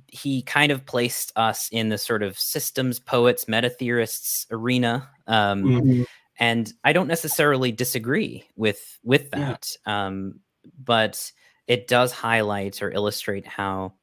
[0.08, 5.64] He kind of placed us in the sort of systems poets meta theorists arena um,
[5.64, 6.02] mm-hmm
[6.38, 9.76] and I don't necessarily disagree with with that.
[9.86, 10.06] Yeah.
[10.06, 10.40] Um,
[10.82, 11.30] but
[11.66, 13.94] it does highlight or illustrate how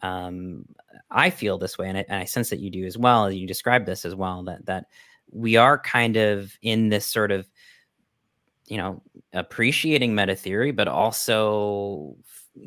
[0.00, 0.64] um,
[1.10, 3.30] I feel this way, and I, and I, sense that you do as well.
[3.30, 4.86] You describe this as well that that
[5.30, 7.48] we are kind of in this sort of
[8.66, 12.16] you know appreciating meta theory, but also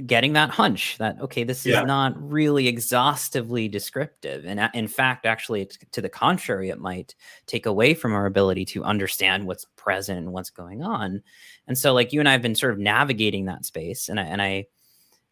[0.08, 1.84] getting that hunch that okay this is yeah.
[1.84, 7.14] not really exhaustively descriptive and in fact actually to the contrary it might
[7.46, 11.22] take away from our ability to understand what's present and what's going on
[11.68, 14.24] and so like you and i have been sort of navigating that space and i
[14.24, 14.66] and i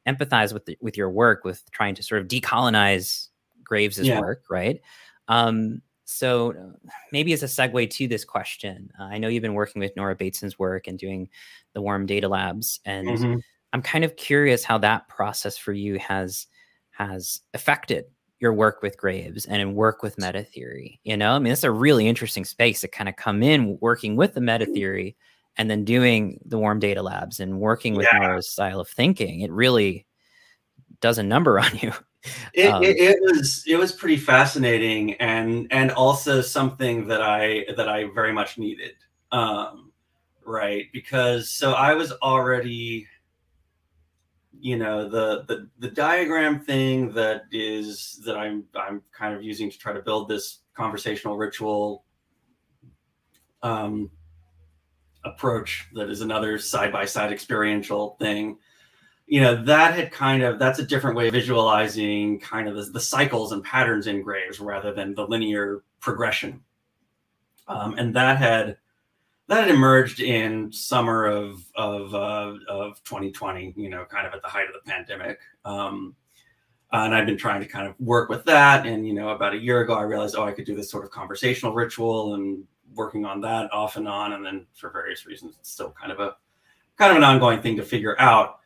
[0.08, 3.30] empathize with the, with your work with trying to sort of decolonize
[3.64, 4.20] graves's yeah.
[4.20, 4.82] work right
[5.30, 6.54] um so
[7.12, 10.16] maybe as a segue to this question uh, i know you've been working with nora
[10.16, 11.28] bateson's work and doing
[11.74, 13.40] the warm data labs and mm-hmm
[13.74, 16.48] I'm kind of curious how that process for you has
[16.92, 18.06] has affected
[18.40, 21.00] your work with Graves and in work with meta theory.
[21.04, 24.16] You know, I mean, it's a really interesting space to kind of come in working
[24.16, 25.16] with the meta theory
[25.58, 28.20] and then doing the warm data labs and working with yeah.
[28.20, 29.42] Nora's style of thinking.
[29.42, 30.06] It really
[31.02, 31.92] does a number on you.
[32.54, 37.66] It, um, it, it, was it was pretty fascinating and and also something that I
[37.76, 38.94] that I very much needed.
[39.32, 39.92] Um,
[40.46, 43.08] right because so I was already
[44.64, 49.70] you know the the the diagram thing that is that I'm I'm kind of using
[49.70, 52.06] to try to build this conversational ritual
[53.62, 54.10] um,
[55.26, 58.58] approach that is another side by side experiential thing.
[59.28, 62.84] You know that had kind of that's a different way of visualizing kind of the,
[62.84, 66.62] the cycles and patterns in graves rather than the linear progression.
[67.68, 68.78] Um, and that had
[69.48, 73.74] that had emerged in summer of of uh, of 2020.
[73.76, 75.40] You know, kind of at the height of the pandemic.
[75.66, 76.16] Um,
[76.92, 78.86] and I've been trying to kind of work with that.
[78.86, 81.04] And you know, about a year ago, I realized, oh, I could do this sort
[81.04, 82.64] of conversational ritual, and
[82.96, 84.34] working on that off and on.
[84.34, 86.36] And then for various reasons, it's still kind of a
[86.98, 88.60] kind of an ongoing thing to figure out.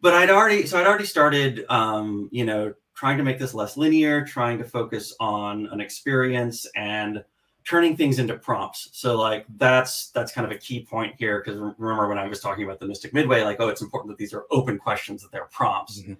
[0.00, 3.76] But I'd already so I'd already started, um, you know, trying to make this less
[3.76, 7.24] linear, trying to focus on an experience and
[7.64, 8.88] turning things into prompts.
[8.92, 12.40] So like that's that's kind of a key point here because remember when I was
[12.40, 15.32] talking about the Mystic Midway, like oh, it's important that these are open questions, that
[15.32, 16.00] they're prompts.
[16.00, 16.14] Mm-hmm.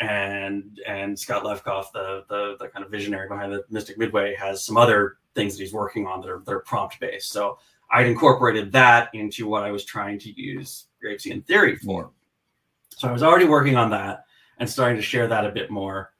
[0.00, 4.64] And and Scott Lefkoff, the, the the kind of visionary behind the Mystic Midway, has
[4.64, 7.30] some other things that he's working on that are, that are prompt based.
[7.30, 7.58] So
[7.90, 12.10] I'd incorporated that into what I was trying to use Gravesian theory for.
[12.90, 14.24] So I was already working on that
[14.58, 16.12] and starting to share that a bit more.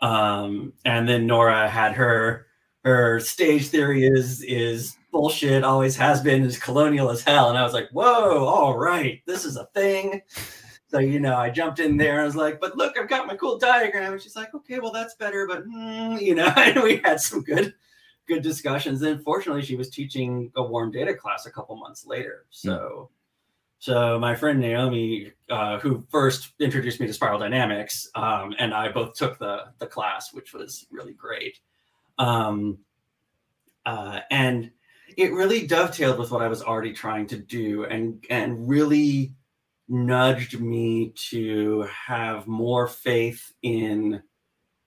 [0.00, 2.46] Um, and then Nora had her
[2.84, 7.50] her stage theory is is bullshit, always has been, is colonial as hell.
[7.50, 10.22] And I was like, whoa, all right, this is a thing.
[10.88, 13.26] So, you know, I jumped in there and I was like, but look, I've got
[13.26, 14.12] my cool diagram.
[14.12, 15.46] And she's like, okay, well, that's better.
[15.46, 17.74] But, mm, you know, and we had some good,
[18.26, 19.00] good discussions.
[19.02, 22.46] And fortunately, she was teaching a warm data class a couple months later.
[22.62, 22.68] Hmm.
[22.68, 23.08] So, mm.
[23.78, 28.90] so my friend Naomi, uh, who first introduced me to spiral dynamics, um, and I
[28.90, 31.58] both took the, the class, which was really great.
[32.22, 32.78] Um,
[33.84, 34.70] uh, and
[35.16, 39.34] it really dovetailed with what I was already trying to do and, and really
[39.88, 44.22] nudged me to have more faith in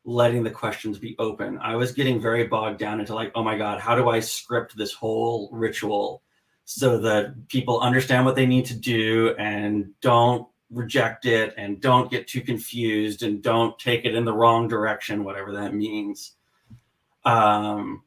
[0.06, 1.60] letting the questions be open.
[1.60, 4.78] I was getting very bogged down into like, oh my God, how do I script
[4.78, 6.24] this whole ritual
[6.64, 12.10] so that people understand what they need to do and don't reject it and don't
[12.10, 16.35] get too confused and don't take it in the wrong direction, whatever that means.
[17.26, 18.04] Um,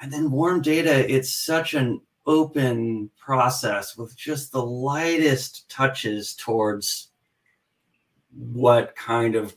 [0.00, 7.08] and then warm data, it's such an open process with just the lightest touches towards
[8.36, 9.56] what kind of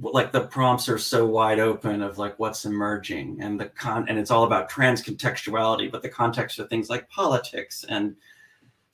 [0.00, 4.18] like the prompts are so wide open of like what's emerging and the con and
[4.18, 8.14] it's all about transcontextuality but the context of things like politics and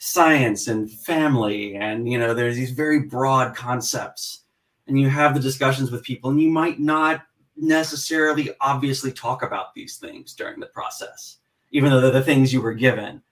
[0.03, 4.45] science and family and you know there's these very broad concepts.
[4.87, 7.23] And you have the discussions with people and you might not
[7.61, 11.39] necessarily obviously talk about these things during the process,
[11.71, 13.23] even though they're the things you were given.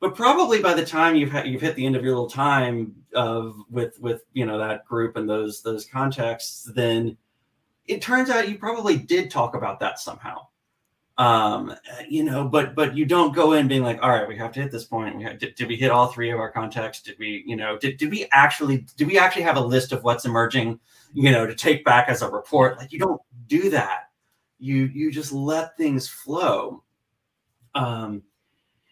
[0.00, 3.56] But probably by the time you've you've hit the end of your little time of
[3.70, 7.16] with with you know that group and those those contexts, then
[7.86, 10.46] it turns out you probably did talk about that somehow.
[11.18, 11.74] um
[12.10, 14.60] you know but but you don't go in being like all right we have to
[14.60, 17.18] hit this point we have, did, did we hit all three of our contexts did
[17.18, 20.26] we you know did, did we actually did we actually have a list of what's
[20.26, 20.78] emerging
[21.16, 24.10] you know to take back as a report like you don't do that
[24.58, 26.82] you you just let things flow
[27.74, 28.22] um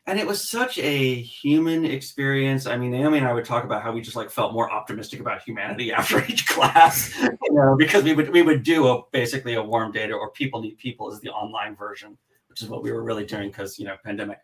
[0.07, 2.66] and it was such a human experience.
[2.66, 5.20] I mean, Naomi and I would talk about how we just like felt more optimistic
[5.20, 9.55] about humanity after each class, you know, because we would we would do a basically
[9.55, 12.18] a warm data or people need people is the online version,
[12.49, 14.39] which is what we were really doing because you know pandemic.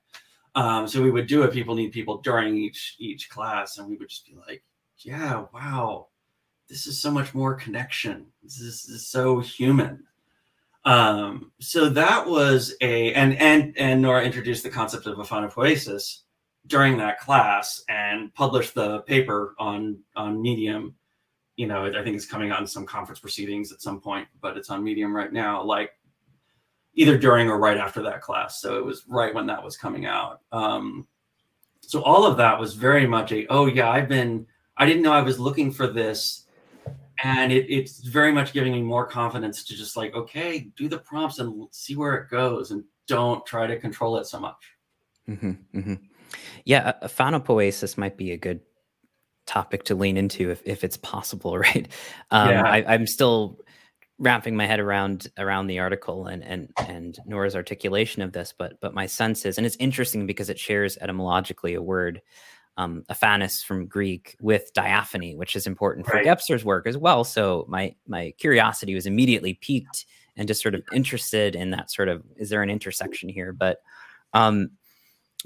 [0.54, 3.96] Um, so we would do a people need people during each each class, and we
[3.96, 4.64] would just be like,
[4.98, 6.08] yeah, wow,
[6.70, 8.26] this is so much more connection.
[8.42, 10.04] This is, this is so human.
[10.84, 16.20] Um, so that was a and and and Nora introduced the concept of a aphanopoiesis
[16.66, 20.94] during that class and published the paper on on Medium.
[21.56, 24.56] You know, I think it's coming out in some conference proceedings at some point, but
[24.56, 25.62] it's on Medium right now.
[25.62, 25.90] Like
[26.94, 28.60] either during or right after that class.
[28.60, 30.40] So it was right when that was coming out.
[30.50, 31.06] Um,
[31.82, 34.46] so all of that was very much a oh yeah, I've been
[34.76, 36.46] I didn't know I was looking for this
[37.22, 40.98] and it, it's very much giving me more confidence to just like okay do the
[40.98, 44.72] prompts and see where it goes and don't try to control it so much
[45.28, 45.94] mm-hmm, mm-hmm.
[46.64, 48.60] yeah aphanopoiesis might be a good
[49.46, 51.88] topic to lean into if, if it's possible right
[52.30, 52.62] um, yeah.
[52.62, 53.60] I, i'm still
[54.18, 58.78] wrapping my head around around the article and and and nora's articulation of this but
[58.80, 62.20] but my sense is and it's interesting because it shares etymologically a word
[62.80, 66.24] um, aphanis from Greek with diaphony, which is important for right.
[66.24, 67.24] Gebser's work as well.
[67.24, 70.06] So my my curiosity was immediately piqued
[70.36, 73.52] and just sort of interested in that sort of is there an intersection here?
[73.52, 73.82] But
[74.32, 74.70] um,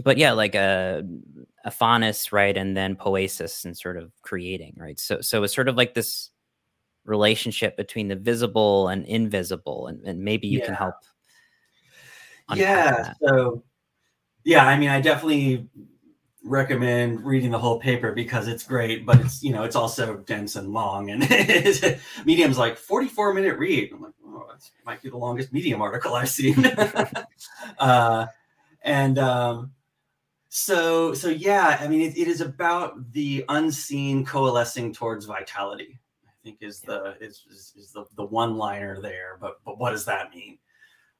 [0.02, 1.02] but yeah, like a
[1.66, 5.00] uh, aphanis, right, and then poiesis and sort of creating, right.
[5.00, 6.30] So so it's sort of like this
[7.04, 10.66] relationship between the visible and invisible, and, and maybe you yeah.
[10.66, 10.94] can help.
[12.54, 12.90] Yeah.
[12.90, 13.16] That.
[13.26, 13.64] So
[14.44, 15.68] yeah, I mean, I definitely
[16.44, 20.56] recommend reading the whole paper because it's great, but it's you know it's also dense
[20.56, 21.10] and long.
[21.10, 21.28] And
[22.24, 23.90] Medium's like 44 minute read.
[23.92, 26.64] I'm like, oh, that might be the longest Medium article I've seen.
[27.78, 28.26] uh,
[28.82, 29.72] and um,
[30.48, 35.98] so so yeah, I mean it, it is about the unseen coalescing towards vitality.
[36.26, 39.38] I think is the is is, is the the one liner there.
[39.40, 40.58] But but what does that mean?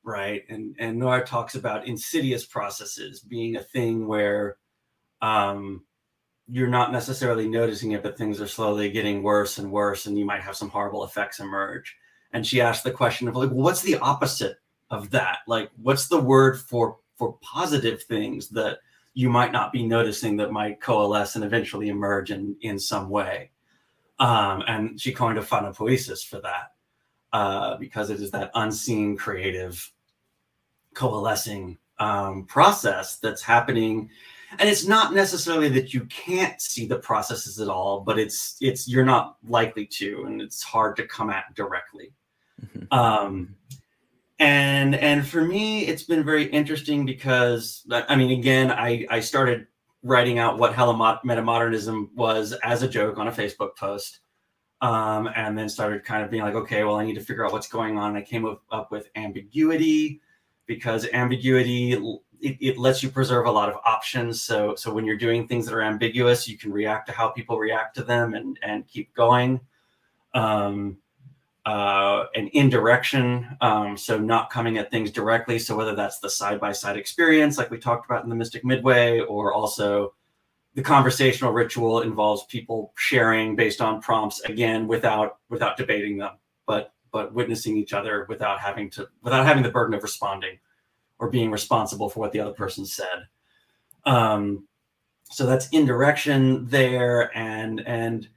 [0.04, 0.44] Right.
[0.50, 4.58] And and Nora talks about insidious processes being a thing where
[5.24, 5.82] um,
[6.46, 10.26] you're not necessarily noticing it, but things are slowly getting worse and worse, and you
[10.26, 11.96] might have some horrible effects emerge.
[12.32, 14.58] And she asked the question of like, well, what's the opposite
[14.90, 15.38] of that?
[15.46, 18.78] Like, what's the word for for positive things that
[19.14, 23.50] you might not be noticing that might coalesce and eventually emerge in in some way?
[24.18, 26.72] Um, and she coined aphanopoiesis for that
[27.32, 29.90] uh, because it is that unseen creative
[30.92, 34.10] coalescing um, process that's happening
[34.58, 38.88] and it's not necessarily that you can't see the processes at all but it's it's
[38.88, 42.12] you're not likely to and it's hard to come at directly
[42.64, 42.92] mm-hmm.
[42.92, 43.54] um
[44.38, 49.66] and and for me it's been very interesting because i mean again i i started
[50.02, 50.94] writing out what hella
[51.24, 54.20] metamodernism was as a joke on a facebook post
[54.80, 57.52] um, and then started kind of being like okay well i need to figure out
[57.52, 60.20] what's going on i came up, up with ambiguity
[60.66, 64.42] because ambiguity it, it, lets you preserve a lot of options.
[64.42, 67.58] So so when you're doing things that are ambiguous, you can react to how people
[67.58, 69.60] react to them and and keep going.
[70.34, 70.98] Um,
[71.66, 75.58] uh, an indirection, um, so not coming at things directly.
[75.58, 78.64] So whether that's the side by side experience, like we talked about in the Mystic
[78.64, 80.14] Midway, or also
[80.74, 86.32] the conversational ritual involves people sharing based on prompts again without without debating them,
[86.66, 90.58] but but witnessing each other without having to without having the burden of responding
[91.18, 93.26] or being responsible for what the other person said.
[94.04, 94.66] Um,
[95.30, 98.28] so that's indirection there, and and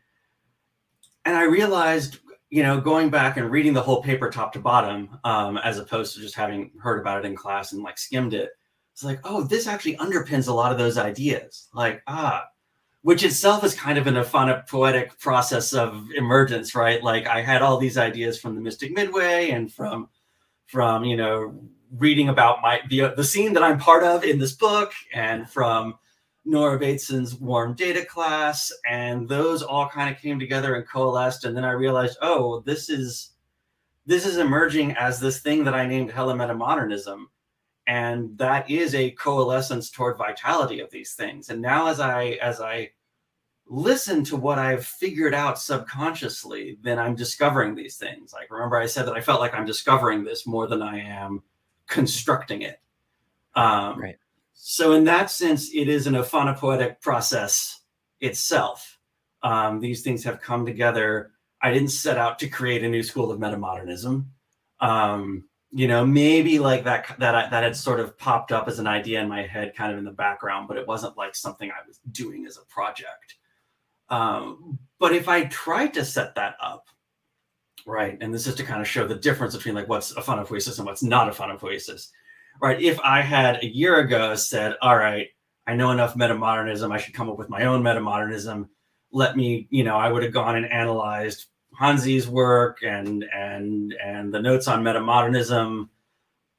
[1.26, 2.20] and I realized,
[2.50, 6.16] you know, going back and reading the whole paper top to bottom, um, as opposed
[6.16, 8.52] to just having heard about it in class and like skimmed it,
[8.94, 11.68] it's like, oh, this actually underpins a lot of those ideas.
[11.74, 12.46] Like, ah,
[13.02, 17.04] which itself is kind of an a poetic process of emergence, right?
[17.04, 20.10] Like I had all these ideas from the Mystic Midway and from
[20.66, 21.58] from you know
[21.92, 25.96] reading about my the, the scene that I'm part of in this book and from
[26.48, 28.72] Nora Bateson's warm data class.
[28.90, 31.44] And those all kind of came together and coalesced.
[31.46, 33.32] And then I realized, oh, this is
[34.06, 37.26] this is emerging as this thing that I named Hella Metamodernism.
[37.88, 41.50] And that is a coalescence toward vitality of these things.
[41.50, 42.92] And now as I as I
[43.70, 48.32] listen to what I've figured out subconsciously, then I'm discovering these things.
[48.32, 51.44] Like remember I said that I felt like I'm discovering this more than I am
[51.88, 52.80] constructing it.
[53.56, 54.18] Um, right.
[54.54, 57.82] So in that sense, it is an aphanopoietic process
[58.20, 59.00] itself.
[59.44, 61.32] Um, these things have come together.
[61.62, 64.26] I didn't set out to create a new school of metamodernism.
[64.80, 68.88] Um, you know, maybe like that that that had sort of popped up as an
[68.88, 71.86] idea in my head, kind of in the background, but it wasn't like something I
[71.88, 73.36] was doing as a project.
[74.10, 76.88] Um, but if I tried to set that up,
[77.88, 80.78] right, and this is to kind of show the difference between like what's a aphanopoiesis
[80.78, 82.10] and what's not a aphanopoiesis,
[82.62, 82.80] right?
[82.80, 85.30] If I had a year ago said, all right,
[85.66, 88.68] I know enough metamodernism, I should come up with my own metamodernism.
[89.12, 91.48] Let me, you know, I would have gone and analyzed
[91.80, 95.90] Hanzi's work and and and the notes on metamodernism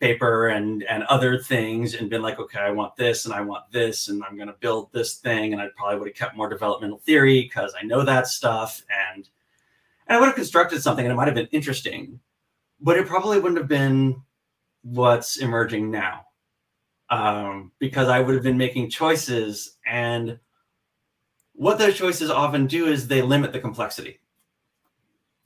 [0.01, 3.65] paper and and other things and been like okay i want this and i want
[3.73, 6.49] this and i'm going to build this thing and i probably would have kept more
[6.49, 8.81] developmental theory because i know that stuff
[9.13, 9.29] and
[10.09, 12.19] and i would have constructed something and it might have been interesting
[12.81, 14.21] but it probably wouldn't have been
[14.83, 16.25] what's emerging now
[17.11, 20.39] um, because i would have been making choices and
[21.55, 24.21] what those choices often do is they limit the complexity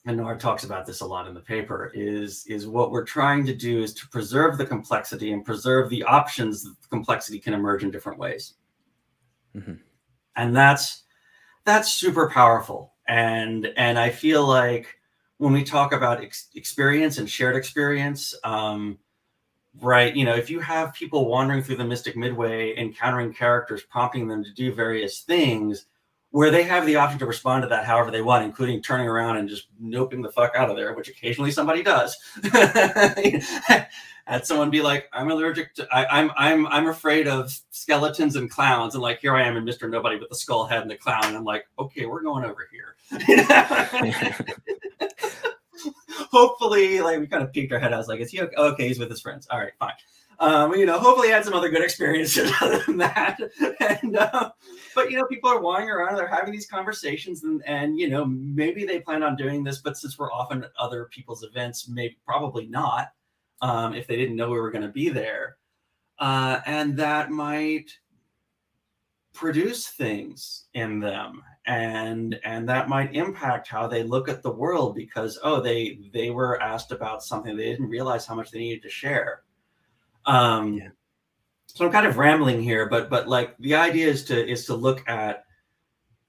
[0.05, 3.47] and Nora talks about this a lot in the paper, is, is what we're trying
[3.47, 7.55] to do is to preserve the complexity and preserve the options that the complexity can
[7.55, 8.55] emerge in different ways.
[9.57, 9.75] Mm-hmm.
[10.35, 11.05] And that's
[11.65, 12.92] that's super powerful.
[13.09, 14.99] And and I feel like
[15.39, 18.99] when we talk about ex- experience and shared experience, um,
[19.81, 20.15] right?
[20.15, 24.45] You know, if you have people wandering through the Mystic Midway, encountering characters, prompting them
[24.45, 25.87] to do various things,
[26.33, 29.37] where they have the option to respond to that however they want, including turning around
[29.37, 32.17] and just noping the fuck out of there, which occasionally somebody does.
[34.25, 38.37] Had someone be like, "I'm allergic to, I, am I'm, I'm, I'm afraid of skeletons
[38.37, 40.91] and clowns," and like here I am in Mister Nobody with the skull head and
[40.91, 42.97] the clown, and I'm like, "Okay, we're going over here."
[46.31, 47.93] Hopefully, like we kind of peeked our head.
[47.93, 48.55] I was like, "Is he okay?
[48.57, 48.89] okay?
[48.89, 49.49] He's with his friends.
[49.51, 49.95] All right, fine."
[50.43, 53.39] Um, you know, hopefully had some other good experiences other than that.
[53.79, 54.51] And uh,
[54.93, 58.25] but you know, people are wandering around, they're having these conversations, and and you know,
[58.25, 62.19] maybe they plan on doing this, but since we're often at other people's events, maybe
[62.27, 63.13] probably not.
[63.61, 65.59] Um, if they didn't know we were going to be there,
[66.19, 67.97] uh, and that might
[69.33, 74.95] produce things in them and and that might impact how they look at the world
[74.95, 78.83] because oh they they were asked about something they didn't realize how much they needed
[78.83, 79.43] to share
[80.27, 80.89] um, yeah.
[81.67, 84.75] So I'm kind of rambling here, but but like the idea is to is to
[84.75, 85.45] look at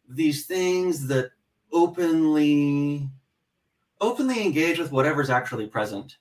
[0.07, 1.31] these things that
[1.71, 3.09] openly
[3.99, 6.17] openly engage with whatever's actually present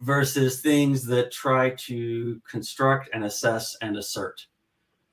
[0.00, 4.46] versus things that try to construct and assess and assert.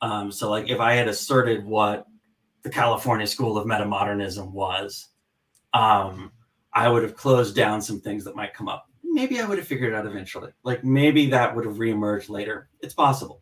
[0.01, 2.05] Um, so like if I had asserted what
[2.63, 5.09] the California School of Metamodernism was,
[5.73, 6.31] um,
[6.73, 9.67] I would have closed down some things that might come up maybe I would have
[9.67, 10.51] figured it out eventually.
[10.61, 12.69] Like maybe that would have reemerged later.
[12.81, 13.41] It's possible.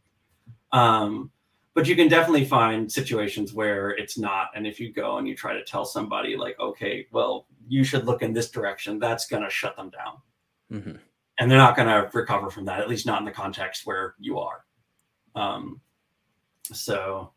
[0.72, 1.32] Um,
[1.74, 4.48] but you can definitely find situations where it's not.
[4.56, 8.06] And if you go and you try to tell somebody, like, okay, well, you should
[8.06, 10.16] look in this direction, that's going to shut them down.
[10.72, 10.98] Mm-hmm.
[11.40, 14.16] And they're not going to recover from that, at least not in the context where
[14.18, 14.64] you are.
[15.36, 15.82] Um,
[16.72, 17.34] so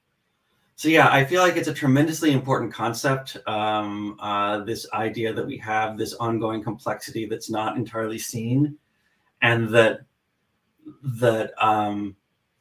[0.78, 3.36] so yeah, I feel like it's a tremendously important concept.
[3.48, 8.78] Um, uh, this idea that we have this ongoing complexity that's not entirely seen,
[9.42, 10.02] and that
[11.02, 12.14] that um,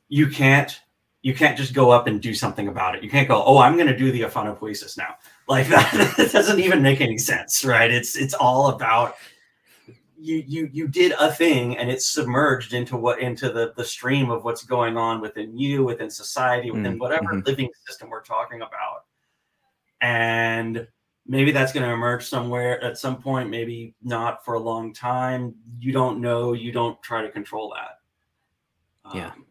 [0.10, 0.82] you can't
[1.22, 3.04] you can't just go up and do something about it.
[3.04, 5.14] You can't go, oh, I'm going to do the aphanopoiesis now.
[5.48, 7.92] Like that, that doesn't even make any sense, right?
[7.92, 9.14] It's it's all about
[10.20, 14.30] you you you did a thing and it's submerged into what into the the stream
[14.30, 17.00] of what's going on within you within society within mm-hmm.
[17.00, 19.06] whatever living system we're talking about
[20.02, 20.88] and
[21.28, 25.54] maybe that's going to emerge somewhere at some point maybe not for a long time
[25.80, 28.00] you don't know you don't try to control that
[29.16, 29.46] yeah um,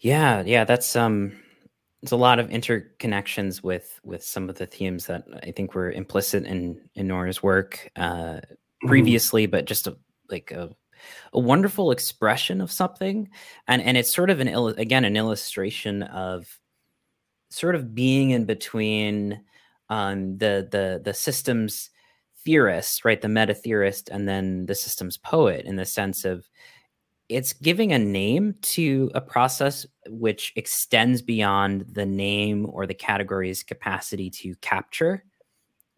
[0.00, 1.32] yeah yeah that's um
[2.02, 5.92] there's a lot of interconnections with with some of the themes that I think were
[5.92, 7.90] implicit in in Nora's work.
[7.94, 8.40] Uh.
[8.86, 9.52] Previously, mm-hmm.
[9.52, 9.96] but just a
[10.28, 10.70] like a
[11.32, 13.28] a wonderful expression of something,
[13.68, 16.58] and and it's sort of an again an illustration of
[17.50, 19.40] sort of being in between
[19.88, 21.90] um, the the the systems
[22.44, 26.48] theorist, right, the meta theorist, and then the systems poet, in the sense of
[27.28, 33.62] it's giving a name to a process which extends beyond the name or the category's
[33.62, 35.24] capacity to capture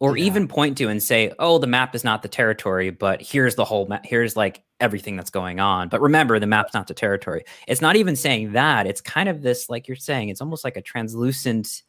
[0.03, 0.25] or yeah.
[0.25, 3.63] even point to and say, "Oh, the map is not the territory, but here's the
[3.63, 4.05] whole map.
[4.05, 7.45] Here's like everything that's going on." But remember, the map's not the territory.
[7.69, 8.85] It's not even saying that.
[8.85, 11.83] It's kind of this, like you're saying, it's almost like a translucent,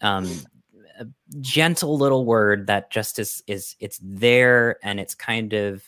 [0.00, 0.30] um,
[1.40, 5.82] gentle little word that just is is it's there and it's kind of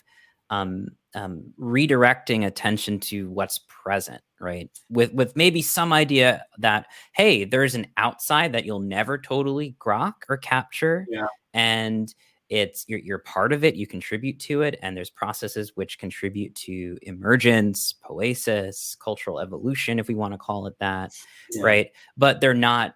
[0.49, 4.69] um, um, redirecting attention to what's present, right?
[4.89, 10.13] With with maybe some idea that hey, there's an outside that you'll never totally grok
[10.29, 11.27] or capture, yeah.
[11.53, 12.13] and
[12.49, 16.53] it's you're, you're part of it you contribute to it and there's processes which contribute
[16.55, 21.11] to emergence poesis cultural evolution if we want to call it that
[21.51, 21.61] yeah.
[21.61, 22.95] right but they're not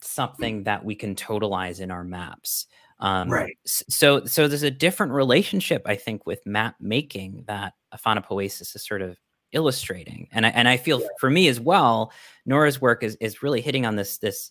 [0.00, 2.66] something that we can totalize in our maps
[3.00, 8.74] um, right so so there's a different relationship i think with map making that Aphanopoiesis
[8.74, 9.16] is sort of
[9.54, 12.12] illustrating and i and i feel for me as well
[12.44, 14.50] nora's work is is really hitting on this this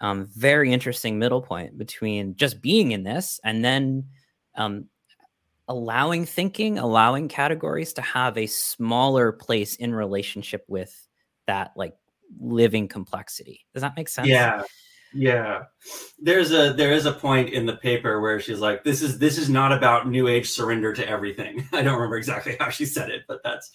[0.00, 4.04] um, very interesting middle point between just being in this and then
[4.54, 4.88] um,
[5.68, 11.08] allowing thinking, allowing categories to have a smaller place in relationship with
[11.46, 11.94] that like
[12.40, 13.66] living complexity.
[13.72, 14.28] Does that make sense?
[14.28, 14.62] Yeah.
[15.14, 15.62] Yeah.
[16.18, 19.38] There's a there is a point in the paper where she's like, this is this
[19.38, 21.66] is not about new age surrender to everything.
[21.72, 23.70] I don't remember exactly how she said it, but that's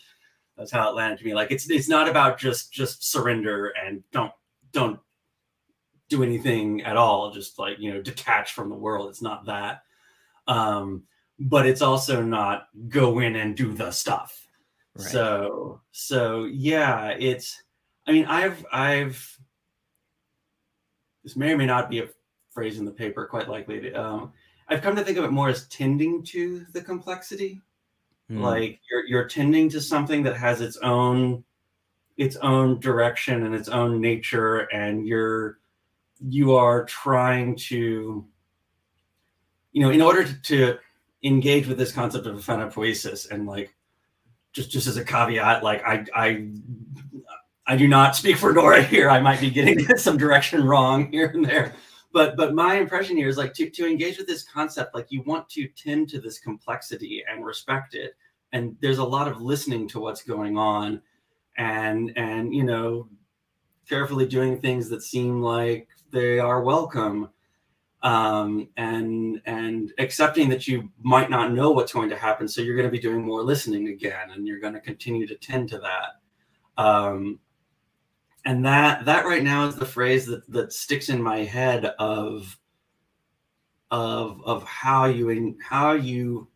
[0.61, 1.33] that's how it landed to me.
[1.33, 4.31] Like it's it's not about just just surrender and don't
[4.71, 4.99] don't
[6.07, 9.09] do anything at all, just like, you know, detach from the world.
[9.09, 9.81] It's not that.
[10.45, 11.03] Um,
[11.39, 14.45] but it's also not go in and do the stuff.
[14.95, 15.07] Right.
[15.07, 17.63] So, so yeah, it's,
[18.05, 19.39] I mean, I've, I've,
[21.23, 22.09] this may or may not be a
[22.51, 23.93] phrase in the paper, quite likely.
[23.93, 24.33] Um,
[24.67, 27.61] I've come to think of it more as tending to the complexity.
[28.31, 28.41] Mm.
[28.41, 31.43] Like you're, you're tending to something that has its own,
[32.17, 35.59] its own direction and its own nature, and you're,
[36.25, 38.25] you are trying to,
[39.73, 40.77] you know, in order to, to
[41.23, 43.75] engage with this concept of aphanopoiesis and like
[44.53, 46.47] just just as a caveat, like I I
[47.65, 49.09] I do not speak for Nora here.
[49.09, 51.73] I might be getting some direction wrong here and there.
[52.13, 55.21] But but my impression here is like to, to engage with this concept, like you
[55.23, 58.15] want to tend to this complexity and respect it.
[58.53, 61.01] And there's a lot of listening to what's going on
[61.57, 63.07] and and you know
[63.87, 67.29] carefully doing things that seem like they are welcome
[68.03, 72.75] um, and and accepting that you might not know what's going to happen so you're
[72.75, 75.77] going to be doing more listening again and you're going to continue to tend to
[75.79, 77.39] that um,
[78.45, 82.57] and that that right now is the phrase that that sticks in my head of
[83.91, 86.47] of of how you in, how you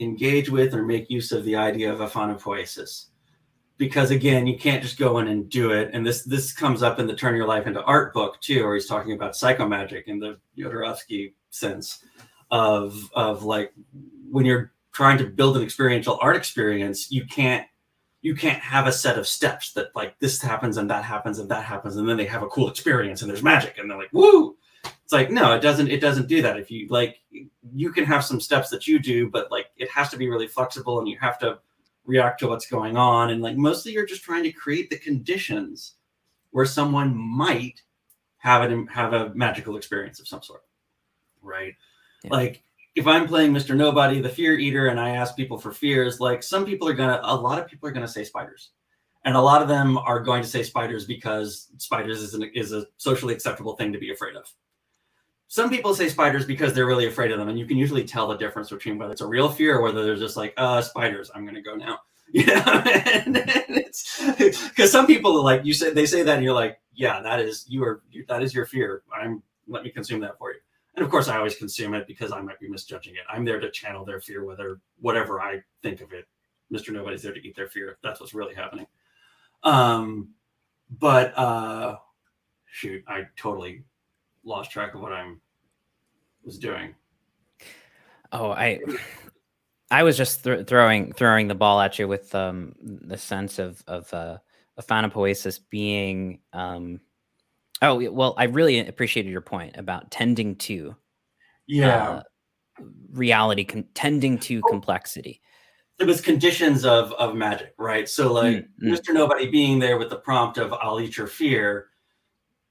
[0.00, 3.06] engage with or make use of the idea of a aphanopoiesis
[3.78, 5.90] because again, you can't just go in and do it.
[5.92, 8.74] And this this comes up in the Turn Your Life into Art book too, where
[8.74, 12.04] he's talking about psychomagic in the Jodorowsky sense
[12.50, 13.72] of of like
[14.30, 17.66] when you're trying to build an experiential art experience, you can't
[18.26, 21.48] you can't have a set of steps that like this happens and that happens and
[21.48, 24.12] that happens and then they have a cool experience and there's magic and they're like
[24.12, 24.56] woo!
[25.04, 26.58] It's like no it doesn't it doesn't do that.
[26.58, 27.20] If you like
[27.72, 30.48] you can have some steps that you do but like it has to be really
[30.48, 31.60] flexible and you have to
[32.04, 33.30] react to what's going on.
[33.30, 35.94] And like mostly you're just trying to create the conditions
[36.50, 37.80] where someone might
[38.38, 40.62] have an have a magical experience of some sort.
[41.42, 41.74] Right?
[42.24, 42.30] Yeah.
[42.32, 42.64] like
[42.96, 46.42] if i'm playing mr nobody the fear eater and i ask people for fears like
[46.42, 48.70] some people are gonna a lot of people are gonna say spiders
[49.24, 52.72] and a lot of them are going to say spiders because spiders is, an, is
[52.72, 54.46] a socially acceptable thing to be afraid of
[55.48, 58.26] some people say spiders because they're really afraid of them, and you can usually tell
[58.26, 61.30] the difference between whether it's a real fear or whether they're just like, uh, spiders,
[61.34, 61.98] I'm gonna go now.
[62.32, 62.82] You know,
[64.38, 67.38] because some people are like you say they say that, and you're like, yeah, that
[67.38, 69.04] is you are that is your fear.
[69.16, 70.58] I'm let me consume that for you.
[70.96, 73.20] And of course, I always consume it because I might be misjudging it.
[73.28, 76.26] I'm there to channel their fear, whether whatever I think of it.
[76.72, 76.92] Mr.
[76.92, 77.98] Nobody's there to eat their fear.
[78.02, 78.86] That's what's really happening.
[79.62, 80.30] Um,
[80.98, 81.96] but uh,
[82.64, 83.84] shoot, I totally
[84.42, 85.40] lost track of what I'm
[86.44, 86.94] was doing.
[88.32, 88.80] Oh, I
[89.90, 93.82] I was just th- throwing throwing the ball at you with um, the sense of
[93.86, 94.38] of uh,
[94.80, 96.40] Aphanopoiesis being.
[96.52, 97.00] Um,
[97.82, 100.96] oh well, I really appreciated your point about tending to.
[101.66, 102.08] Yeah.
[102.08, 102.22] Uh,
[103.10, 104.68] reality con- tending to oh.
[104.68, 105.40] complexity
[105.98, 108.92] it was conditions of of magic right so like mm-hmm.
[108.92, 111.88] mr nobody being there with the prompt of i'll eat your fear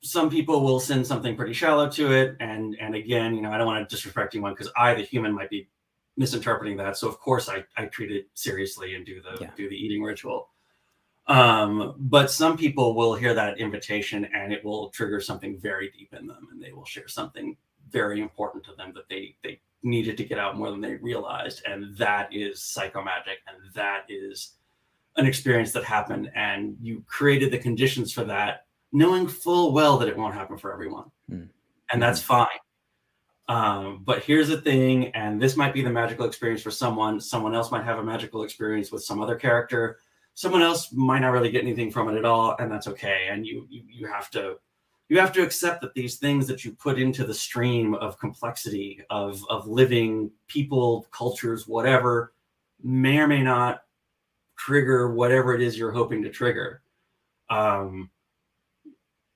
[0.02, 3.58] some people will send something pretty shallow to it and and again you know i
[3.58, 5.68] don't want to disrespect anyone because i the human might be
[6.18, 9.50] misinterpreting that so of course i i treat it seriously and do the yeah.
[9.56, 10.50] do the eating ritual
[11.28, 16.14] um but some people will hear that invitation and it will trigger something very deep
[16.14, 17.58] in them and they will share something
[17.90, 21.64] very important to them that they they needed to get out more than they realized
[21.66, 24.54] and that is psychomagic and that is
[25.18, 28.66] an experience that happened and you created the conditions for that
[28.96, 31.12] knowing full well that it won't happen for everyone.
[31.30, 31.50] Mm.
[31.92, 32.48] And that's fine.
[33.50, 37.20] Um, but here's the thing, and this might be the magical experience for someone.
[37.20, 40.00] Someone else might have a magical experience with some other character.
[40.36, 43.28] Someone else might not really get anything from it at all, and that's okay.
[43.32, 44.58] And you you, you have to
[45.08, 49.02] you have to accept that these things that you put into the stream of complexity
[49.10, 52.34] of of living people, cultures, whatever,
[52.84, 53.84] may or may not
[54.58, 56.82] trigger whatever it is you're hoping to trigger.
[57.50, 58.10] Um,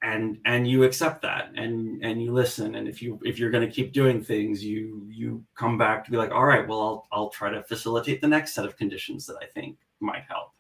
[0.01, 3.67] and and you accept that and and you listen and if you if you're going
[3.67, 7.07] to keep doing things you you come back to be like all right well I'll
[7.11, 10.53] I'll try to facilitate the next set of conditions that I think might help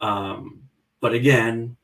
[0.00, 0.62] um
[1.00, 1.76] but again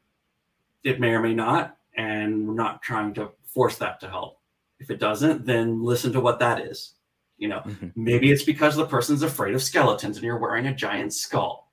[0.82, 4.40] it may or may not and we're not trying to force that to help
[4.80, 6.94] if it doesn't then listen to what that is
[7.38, 7.88] you know mm-hmm.
[7.96, 11.64] maybe it's because the person's afraid of skeletons and you're wearing a giant skull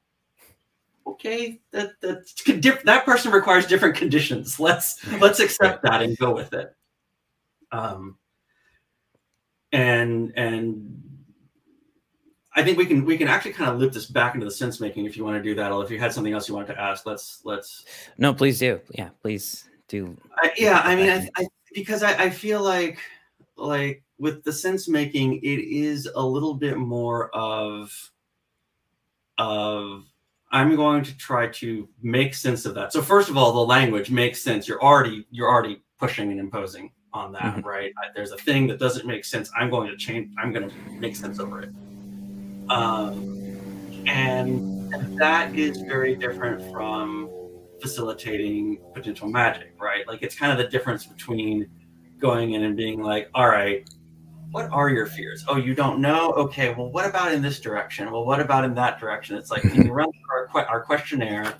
[1.21, 4.59] okay, that that that person requires different conditions.
[4.59, 6.75] Let's let's accept that and go with it.
[7.71, 8.17] Um,
[9.71, 11.03] and and
[12.53, 14.79] I think we can we can actually kind of loop this back into the sense
[14.79, 15.71] making if you want to do that.
[15.71, 17.85] Or if you had something else you wanted to ask, let's let's.
[18.17, 18.81] No, please do.
[18.91, 20.17] Yeah, please do.
[20.37, 22.99] I, yeah, I mean, I, I because I, I feel like
[23.55, 28.11] like with the sense making, it is a little bit more of
[29.37, 30.03] of
[30.51, 32.91] I'm going to try to make sense of that.
[32.91, 34.67] So first of all, the language makes sense.
[34.67, 37.67] You're already you're already pushing and imposing on that, mm-hmm.
[37.67, 37.93] right?
[38.15, 39.49] There's a thing that doesn't make sense.
[39.57, 40.33] I'm going to change.
[40.37, 41.69] I'm going to make sense over it.
[42.69, 47.29] Um, and, and that is very different from
[47.81, 50.07] facilitating potential magic, right?
[50.07, 51.67] Like it's kind of the difference between
[52.19, 53.87] going in and being like, all right,
[54.51, 55.45] what are your fears?
[55.47, 56.33] Oh, you don't know?
[56.33, 58.11] Okay, well, what about in this direction?
[58.11, 59.37] Well, what about in that direction?
[59.37, 61.53] It's like, can you run our, our questionnaire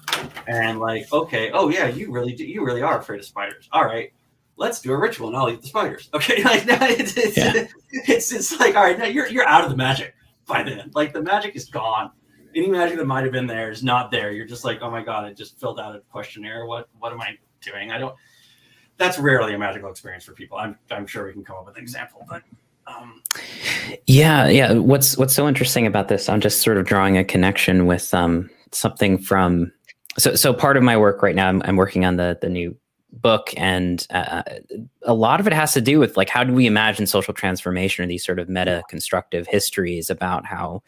[0.47, 3.69] and like, okay, oh yeah, you really do, you really are afraid of spiders.
[3.71, 4.11] All right,
[4.57, 6.09] let's do a ritual and I'll eat the spiders.
[6.13, 7.67] Okay, like now it's it's, yeah.
[7.91, 10.13] it's, it's like, all right, now you're you're out of the magic
[10.51, 10.91] by then.
[10.93, 12.11] Like the magic is gone.
[12.53, 14.31] Any magic that might have been there is not there.
[14.31, 16.65] You're just like, oh my god, I just filled out a questionnaire.
[16.65, 17.91] What what am I doing?
[17.91, 18.15] I don't.
[18.97, 20.57] That's rarely a magical experience for people.
[20.57, 22.43] I'm I'm sure we can come up with an example, but
[22.87, 23.21] um,
[24.07, 24.73] yeah, yeah.
[24.73, 26.27] What's what's so interesting about this?
[26.27, 29.71] I'm just sort of drawing a connection with um, something from.
[30.17, 32.75] So, so part of my work right now, I'm, I'm working on the the new
[33.11, 34.43] book, and uh,
[35.03, 38.03] a lot of it has to do with like how do we imagine social transformation
[38.03, 40.81] or these sort of meta constructive histories about how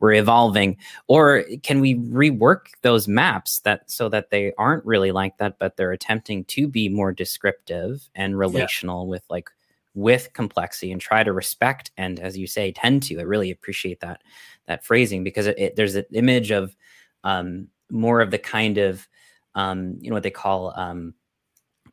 [0.00, 0.76] we're evolving,
[1.06, 5.76] or can we rework those maps that so that they aren't really like that, but
[5.76, 9.10] they're attempting to be more descriptive and relational yeah.
[9.10, 9.50] with like
[9.94, 13.18] with complexity and try to respect and as you say tend to?
[13.18, 14.22] I really appreciate that
[14.66, 16.76] that phrasing because it, it, there's an image of
[17.24, 19.08] um, more of the kind of
[19.54, 21.14] um, you know what they call um,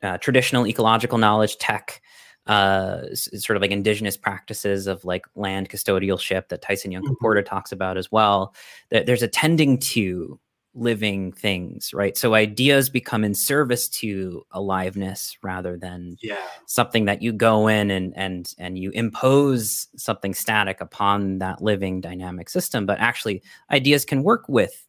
[0.06, 2.02] uh, traditional ecological knowledge tech
[2.48, 7.16] uh, sort of like indigenous practices of like land custodialship that tyson young mm-hmm.
[7.20, 8.54] porter talks about as well
[8.92, 10.40] that there's a tending to
[10.76, 12.18] living things, right?
[12.18, 16.38] So ideas become in service to aliveness rather than yeah.
[16.68, 22.02] something that you go in and and and you impose something static upon that living
[22.02, 22.86] dynamic system.
[22.86, 23.42] But actually,
[23.72, 24.86] ideas can work with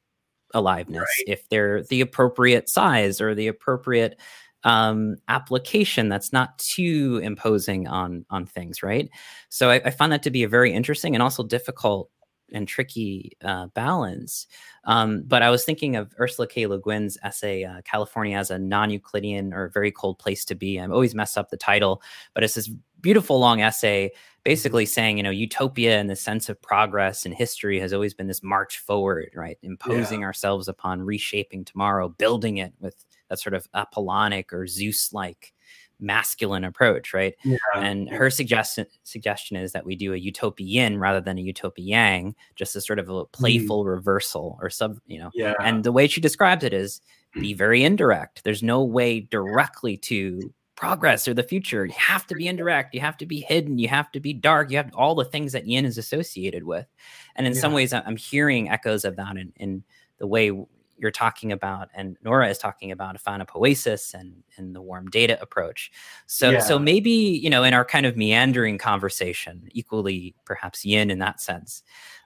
[0.55, 1.29] aliveness right.
[1.29, 4.19] if they're the appropriate size or the appropriate
[4.67, 9.09] um, application that's not too imposing on on things, right?
[9.49, 12.11] So I, I find that to be a very interesting and also difficult
[12.53, 14.47] and tricky uh, balance.
[14.85, 16.67] Um, but I was thinking of Ursula K.
[16.67, 20.79] Le Guin's essay, uh, California as a non Euclidean or very cold place to be.
[20.79, 22.03] I'm always mess up the title,
[22.35, 22.69] but it's this
[23.01, 24.11] beautiful long essay
[24.43, 28.29] basically saying, you know, utopia and the sense of progress in history has always been
[28.29, 29.59] this march forward, right?
[29.63, 30.27] Imposing yeah.
[30.27, 35.53] ourselves upon reshaping tomorrow, building it with that sort of Apollonic or Zeus like
[35.99, 37.35] masculine approach, right?
[37.45, 37.57] Yeah.
[37.75, 42.77] And her suggestion suggestion is that we do a utopian rather than a utopian, just
[42.77, 43.31] as sort of a mm-hmm.
[43.33, 43.89] playful mm.
[43.89, 45.31] reversal or sub, you know.
[45.35, 45.55] Yeah.
[45.61, 47.01] And the way she describes it is
[47.35, 48.45] be very indirect.
[48.45, 51.87] There's no way directly to progress or the future.
[51.87, 52.95] You have to be indirect.
[52.95, 53.79] You have to be hidden.
[53.79, 54.71] You have to be dark.
[54.71, 56.87] You have all the things that yin is associated with.
[57.35, 57.61] And in yeah.
[57.61, 59.85] some ways, I'm hearing echoes of that in, in
[60.19, 60.51] the way
[60.99, 65.91] you're talking about and Nora is talking about Aphanopoiesis and and the warm data approach.
[66.27, 66.59] So yeah.
[66.61, 71.41] so maybe, you know, in our kind of meandering conversation, equally perhaps yin in that
[71.41, 71.83] sense,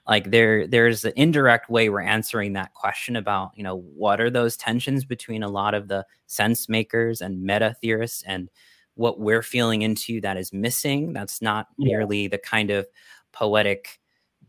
[0.07, 4.29] like there there's an indirect way we're answering that question about, you know, what are
[4.29, 8.49] those tensions between a lot of the sense makers and meta theorists and
[8.95, 11.13] what we're feeling into that is missing.
[11.13, 11.97] That's not yeah.
[11.97, 12.87] merely the kind of
[13.31, 14.00] poetic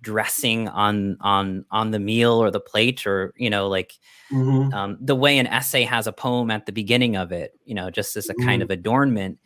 [0.03, 3.95] dressing on on on the meal or the plate or you know like
[4.31, 4.75] mm-hmm.
[4.75, 7.89] um, the way an essay has a poem at the beginning of it you know
[7.89, 8.45] just as a mm-hmm.
[8.45, 9.39] kind of adornment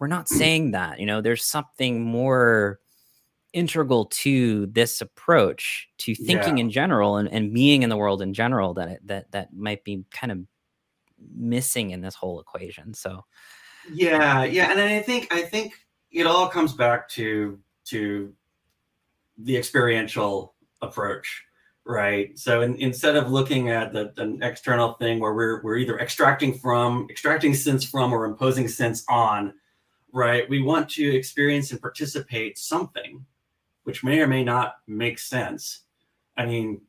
[0.00, 0.98] we're not saying that.
[0.98, 2.80] You know, there's something more
[3.52, 6.64] integral to this approach to thinking yeah.
[6.64, 9.84] in general and, and being in the world in general that it, that that might
[9.84, 10.38] be kind of
[11.36, 12.94] missing in this whole equation.
[12.94, 13.24] So
[13.92, 15.74] yeah, yeah, and I think I think
[16.10, 18.32] it all comes back to to
[19.44, 21.44] the experiential approach
[21.90, 22.38] right?
[22.38, 26.54] So in, instead of looking at the, an external thing where we're, we're either extracting
[26.54, 29.54] from extracting sense from or imposing sense on
[30.12, 33.24] right we want to experience and participate something
[33.84, 35.80] which may or may not make sense.
[36.36, 36.80] I mean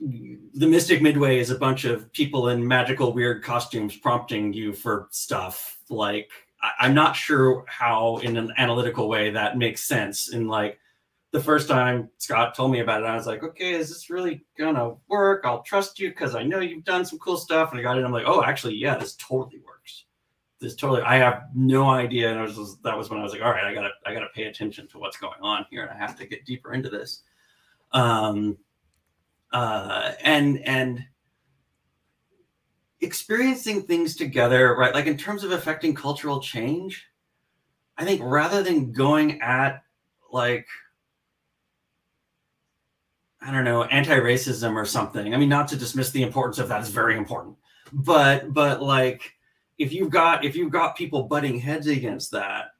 [0.00, 5.08] the mystic midway is a bunch of people in magical weird costumes prompting you for
[5.10, 5.78] stuff.
[5.88, 6.30] Like
[6.62, 10.78] I, i'm not sure how in an analytical way that makes sense in like
[11.30, 14.44] the first time Scott told me about it, I was like, okay, is this really
[14.58, 15.42] gonna work?
[15.44, 17.70] I'll trust you because I know you've done some cool stuff.
[17.70, 18.04] And I got it.
[18.04, 20.04] I'm like, oh, actually, yeah, this totally works.
[20.58, 21.02] This totally.
[21.02, 22.30] I have no idea.
[22.30, 24.14] And I was just, that was when I was like, all right, I gotta I
[24.14, 26.88] gotta pay attention to what's going on here, and I have to get deeper into
[26.88, 27.22] this.
[27.92, 28.56] Um,
[29.52, 31.04] uh, and and
[33.00, 34.94] experiencing things together, right?
[34.94, 37.06] Like in terms of affecting cultural change,
[37.96, 39.82] I think rather than going at
[40.32, 40.66] like
[43.48, 45.32] I don't know, anti-racism or something.
[45.32, 47.56] I mean, not to dismiss the importance of that is very important,
[47.94, 49.32] but but like
[49.78, 52.72] if you've got if you've got people butting heads against that,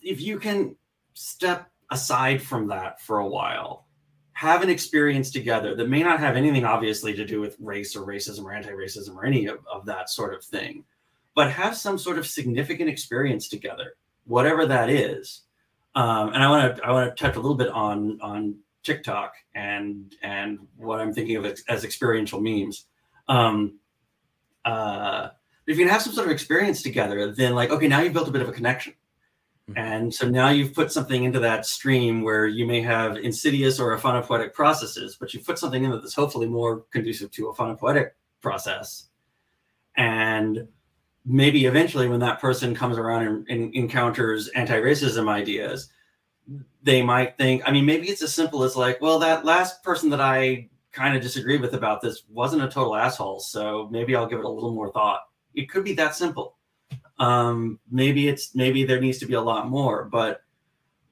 [0.00, 0.74] if you can
[1.12, 3.86] step aside from that for a while,
[4.32, 8.06] have an experience together that may not have anything obviously to do with race or
[8.06, 10.82] racism or anti-racism or any of, of that sort of thing,
[11.34, 15.42] but have some sort of significant experience together, whatever that is.
[15.94, 19.34] Um, and I want to I want to touch a little bit on on TikTok
[19.54, 22.86] and and what I'm thinking of as experiential memes.
[23.28, 23.78] Um,
[24.64, 25.28] uh,
[25.66, 28.28] if you can have some sort of experience together, then like okay, now you've built
[28.28, 28.94] a bit of a connection,
[29.70, 29.78] mm-hmm.
[29.78, 33.96] and so now you've put something into that stream where you may have insidious or
[33.96, 38.10] aphanopoietic processes, but you put something in that's hopefully more conducive to aphanopoietic
[38.40, 39.08] process,
[39.96, 40.66] and
[41.24, 45.88] maybe eventually when that person comes around and, and encounters anti-racism ideas
[46.82, 50.10] they might think, I mean, maybe it's as simple as like, well, that last person
[50.10, 53.40] that I kind of disagreed with about this wasn't a total asshole.
[53.40, 55.20] So maybe I'll give it a little more thought.
[55.54, 56.56] It could be that simple.
[57.18, 60.42] Um, maybe it's maybe there needs to be a lot more, but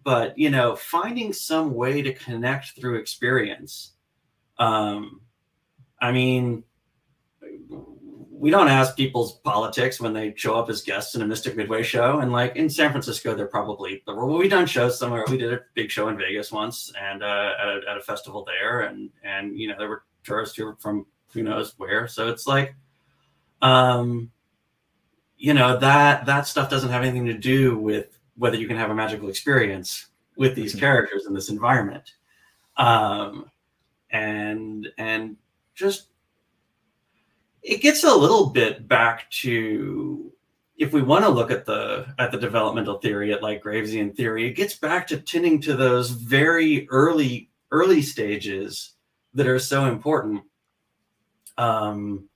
[0.02, 3.92] but you know, finding some way to connect through experience.
[4.58, 5.20] Um,
[6.00, 6.64] I mean,
[8.40, 11.82] we don't ask people's politics when they show up as guests in a Mystic Midway
[11.82, 12.20] show.
[12.20, 15.24] And like in San Francisco, they're probably well, we done shows somewhere.
[15.28, 18.46] We did a big show in Vegas once, and uh, at, a, at a festival
[18.46, 21.04] there, and and you know there were tourists who were from
[21.34, 22.08] who knows where.
[22.08, 22.74] So it's like,
[23.60, 24.30] um,
[25.36, 28.90] you know that that stuff doesn't have anything to do with whether you can have
[28.90, 30.06] a magical experience
[30.36, 30.80] with these mm-hmm.
[30.80, 32.14] characters in this environment,
[32.78, 33.50] um,
[34.10, 35.36] and and
[35.74, 36.06] just
[37.62, 40.32] it gets a little bit back to
[40.78, 44.48] if we want to look at the at the developmental theory at like Gravesian theory,
[44.48, 48.94] it gets back to tending to those very early early stages
[49.34, 50.42] that are so important.
[51.58, 52.28] Um,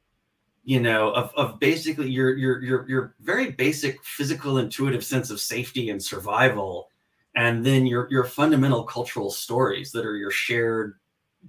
[0.62, 5.40] you know, of, of basically your your your your very basic physical intuitive sense of
[5.40, 6.90] safety and survival,
[7.34, 10.98] and then your your fundamental cultural stories that are your shared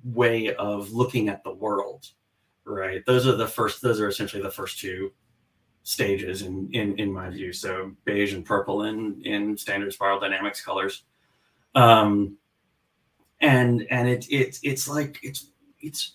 [0.06, 2.08] way of looking at the world
[2.66, 3.06] right?
[3.06, 3.82] Those are the first.
[3.82, 5.12] Those are essentially the first two
[5.84, 7.54] stages in in in my view.
[7.54, 11.04] So beige and purple in in standard spiral dynamics colors,
[11.76, 12.38] um,
[13.42, 16.14] and and it it it's like it's it's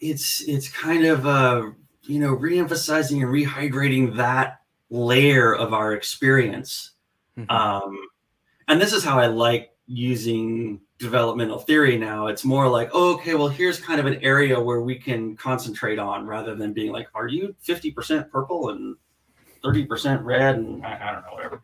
[0.00, 1.70] it's it's kind of uh
[2.02, 4.60] you know reemphasizing and rehydrating that
[4.90, 6.92] layer of our experience.
[7.36, 7.50] Mm-hmm.
[7.50, 7.98] Um,
[8.68, 13.34] and this is how I like using developmental theory now it's more like oh, okay
[13.34, 17.08] well here's kind of an area where we can concentrate on rather than being like
[17.14, 18.94] are you 50% purple and
[19.64, 21.62] 30% red and i, I don't know whatever.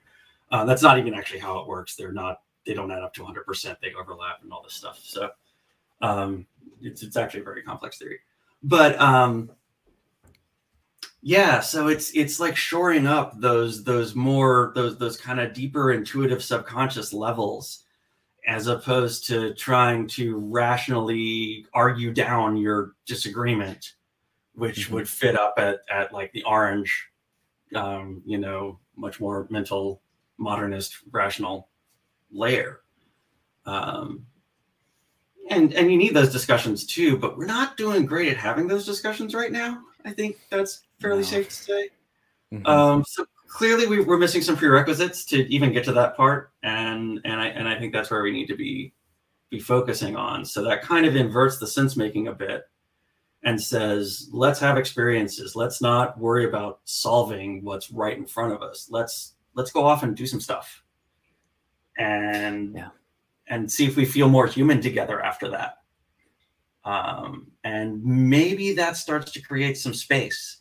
[0.51, 1.97] Uh, that's not even actually how it works.
[1.97, 5.01] They're not they don't add up to 100% they overlap and all this stuff.
[5.03, 5.31] So
[6.03, 6.47] um,
[6.81, 8.19] it's, it's actually a very complex theory.
[8.63, 9.51] But um,
[11.23, 15.93] yeah so it's it's like shoring up those those more those those kind of deeper
[15.93, 17.85] intuitive subconscious levels
[18.47, 23.95] as opposed to trying to rationally argue down your disagreement,
[24.55, 24.95] which mm-hmm.
[24.95, 27.09] would fit up at, at like the orange,
[27.75, 30.01] um, you know, much more mental,
[30.39, 31.69] modernist, rational
[32.31, 32.81] layer.
[33.67, 34.27] Um,
[35.51, 38.87] and and you need those discussions too, but we're not doing great at having those
[38.87, 39.83] discussions right now.
[40.05, 41.27] I think that's fairly no.
[41.27, 41.91] safe to say.
[42.53, 42.67] Mm-hmm.
[42.67, 47.21] Um, so clearly we, we're missing some prerequisites to even get to that part, and
[47.25, 48.93] and I and I think that's where we need to be
[49.51, 50.45] be focusing on.
[50.45, 52.69] So that kind of inverts the sense making a bit
[53.45, 55.55] and says, let's have experiences.
[55.55, 58.89] Let's not worry about solving what's right in front of us.
[58.91, 60.83] Let's let's go off and do some stuff.
[61.99, 62.89] And Yeah.
[63.49, 65.79] and see if we feel more human together after that.
[66.85, 70.59] Um, and maybe that starts to create some space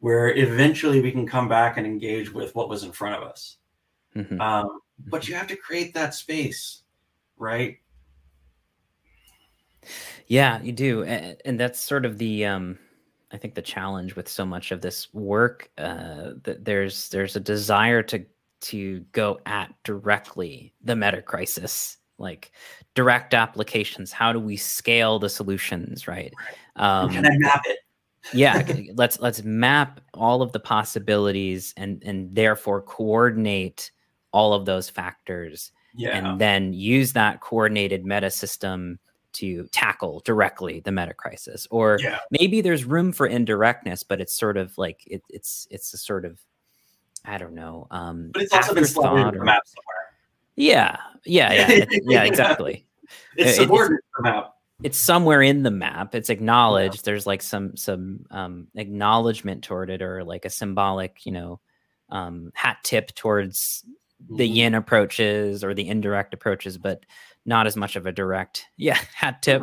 [0.00, 3.58] where eventually we can come back and engage with what was in front of us.
[4.16, 4.40] Mhm.
[4.40, 6.82] Um, but you have to create that space,
[7.36, 7.78] right?
[10.26, 12.78] Yeah, you do, and, and that's sort of the um,
[13.32, 17.40] I think the challenge with so much of this work uh, that there's there's a
[17.40, 18.24] desire to
[18.62, 22.52] to go at directly the meta crisis, like
[22.94, 24.12] direct applications.
[24.12, 26.32] How do we scale the solutions, right?
[26.76, 27.78] Um, can I map it?
[28.34, 33.90] Yeah let's let's map all of the possibilities and and therefore coordinate
[34.32, 36.16] all of those factors Yeah.
[36.16, 38.98] and then use that coordinated meta system
[39.32, 42.18] to tackle directly the meta crisis or yeah.
[42.30, 46.24] maybe there's room for indirectness but it's sort of like it, it's it's a sort
[46.24, 46.38] of
[47.24, 50.12] i don't know um But it's also been slotted into the or- map somewhere.
[50.56, 52.84] yeah yeah yeah yeah exactly
[53.36, 54.54] It's It- subordinate to the map.
[54.82, 60.00] It's somewhere in the map it's acknowledged there's like some some um acknowledgement toward it
[60.02, 61.60] or like a symbolic you know
[62.08, 63.84] um hat tip towards
[64.28, 64.54] the Mhm.
[64.54, 67.04] yin approaches or the indirect approaches but
[67.46, 69.62] not as much of a direct yeah hat tip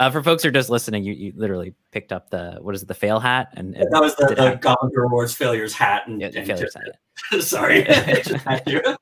[0.00, 2.82] uh, for folks who are just listening you, you literally picked up the what is
[2.82, 6.06] it the fail hat and, and That was the, the Goblin Rewards failures hat.
[6.06, 7.40] And, yeah, the and failures hat.
[7.42, 7.88] Sorry.
[7.90, 8.98] I just had to.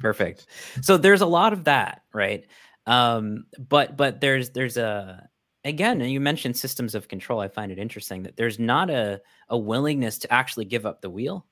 [0.00, 0.46] Perfect
[0.82, 2.46] so there's a lot of that right
[2.86, 5.28] um but but there's there's a
[5.64, 9.20] again and you mentioned systems of control i find it interesting that there's not a
[9.50, 11.44] a willingness to actually give up the wheel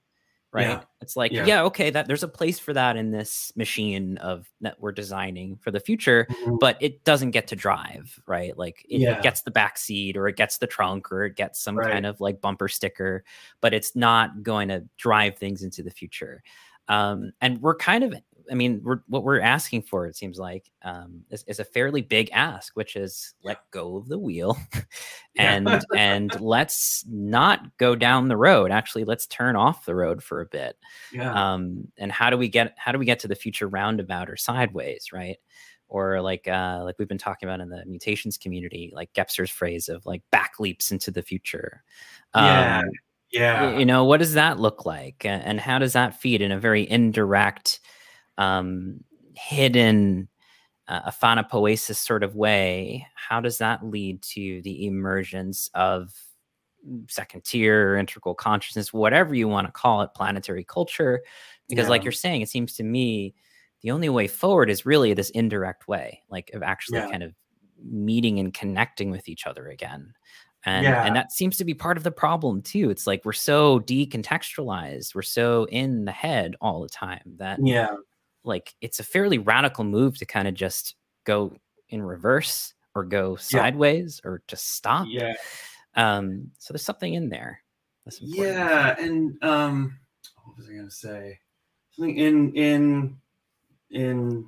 [0.50, 0.80] right Yeah.
[1.02, 1.44] it's like Yeah.
[1.44, 1.62] yeah.
[1.64, 5.70] okay that there's a place for that in this machine of that we're designing for
[5.70, 6.26] the future
[6.58, 10.26] but it doesn't get to drive right like it, it gets the back seat or
[10.26, 11.92] it gets the trunk or it gets some Right.
[11.92, 13.24] kind of like bumper sticker
[13.60, 16.42] but it's not going to drive things into the future
[16.90, 18.14] um, and we're kind of
[18.50, 22.00] i mean we're, what we're asking for it seems like um, is, is a fairly
[22.02, 24.56] big ask which is let go of the wheel
[25.34, 25.54] Yeah.
[25.54, 30.40] and and let's not go down the road actually let's turn off the road for
[30.40, 30.76] a bit
[31.12, 31.54] Yeah.
[31.54, 34.36] um and how do we get how do we get to the future roundabout or
[34.36, 35.36] sideways right
[35.88, 39.88] or like uh like we've been talking about in the mutations community like Gebser's phrase
[39.88, 41.82] of like back leaps into the future
[42.34, 42.78] Yeah.
[42.80, 42.90] um, y-
[43.30, 43.78] yeah.
[43.78, 46.88] you know what does that look like and how does that feed in a very
[46.90, 47.80] indirect
[48.38, 49.04] um
[49.34, 50.28] hidden
[50.88, 51.10] uh,
[52.00, 56.14] sort of way how does that lead to the emergence of
[57.08, 61.20] second tier integral consciousness whatever you want to call it planetary culture
[61.68, 63.34] because like you're saying it seems to me
[63.82, 67.10] the only way forward is really this indirect way like of actually Yeah.
[67.10, 67.34] kind of
[67.84, 70.14] meeting and connecting with each other again
[70.64, 71.04] and Yeah.
[71.04, 75.14] and that seems to be part of the problem too it's like we're so decontextualized
[75.14, 77.88] we're so in the head all the time that yeah.
[78.44, 80.94] Like it's a fairly radical move to kind of just
[81.24, 81.52] go
[81.88, 85.34] in reverse or go sideways or just stop Yeah.
[85.94, 87.62] um so there's something in there
[88.04, 88.46] that's important.
[88.56, 88.96] Yeah.
[88.98, 89.98] And um,
[90.44, 91.38] what was I going to say?
[91.90, 93.16] Something in in
[93.90, 94.46] in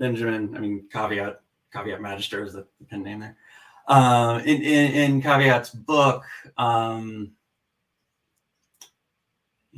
[0.00, 0.56] Benjamin.
[0.56, 1.40] I mean, caveat
[1.72, 3.36] caveat magister is the pen name there.
[3.86, 6.24] Um, in, in in caveat's book.
[6.56, 7.32] Um,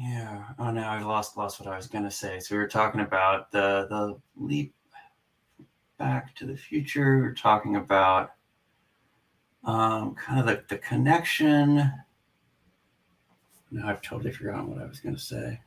[0.01, 0.45] yeah.
[0.59, 2.41] Oh no, I lost lost what I was going to say.
[2.41, 4.75] So we were talking about the the leap
[5.99, 7.19] back to the future.
[7.19, 8.31] We are talking about
[9.63, 11.93] um, kind of the, the connection.
[13.71, 15.61] Now I've totally forgotten what I was going to say.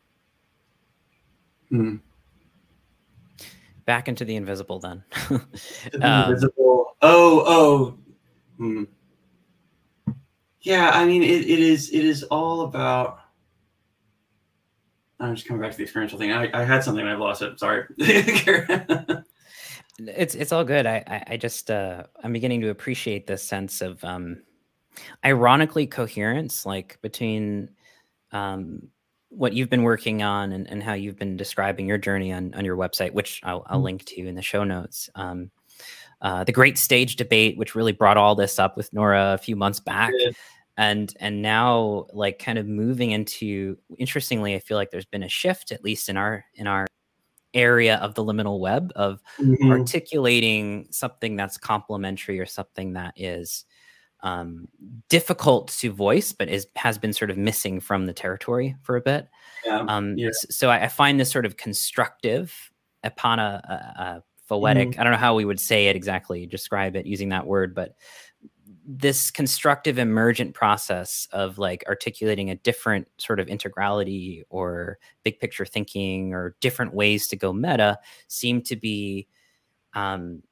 [1.70, 1.96] Hmm.
[3.86, 5.42] back into the invisible then The
[6.02, 6.96] Um, invisible.
[7.02, 7.98] Oh, oh.
[8.58, 8.84] Hmm.
[10.62, 11.90] Yeah, I mean, it, it is.
[11.92, 13.23] It is all about.
[15.24, 16.32] I'm just coming back to the experiential thing.
[16.32, 17.60] I, I had something and I've lost it.
[17.60, 17.86] Sorry.
[20.00, 23.80] it's it's all good i i, I just uh i'm beginning to appreciate this sense
[23.80, 24.42] of um
[25.24, 27.70] ironically coherence like between
[28.32, 28.88] um
[29.30, 32.66] what you've been working on and, and how you've been describing your journey on on
[32.66, 33.84] your website which i'll, I'll Mhm.
[33.84, 35.52] link to in the show notes um
[36.22, 39.56] uh, the great stage debate which really brought all this up with nora a few
[39.56, 40.36] months back did.
[40.78, 45.30] And and now like kind of moving into interestingly i feel like there's been a
[45.30, 46.88] shift at least in our in our
[47.54, 49.70] area of the liminal web of Mhm.
[49.72, 53.66] articulating something that's complementary or something that is
[54.22, 54.70] um,
[55.10, 59.02] difficult to voice, but is has been sort of missing from the territory for a
[59.02, 59.28] bit.
[59.66, 59.86] Yeah.
[59.88, 60.30] Um, Yeah.
[60.50, 62.56] So I, I find this sort of constructive,
[63.04, 64.92] epana, uh, uh, phoetic.
[64.92, 65.00] Mm-hmm.
[65.00, 67.96] I don't know how we would say it exactly, describe it using that word, but
[68.86, 75.66] this constructive emergent process of like articulating a different sort of integrality or big picture
[75.66, 77.98] thinking or different ways to go meta
[78.28, 79.28] seem to be
[79.94, 80.44] um,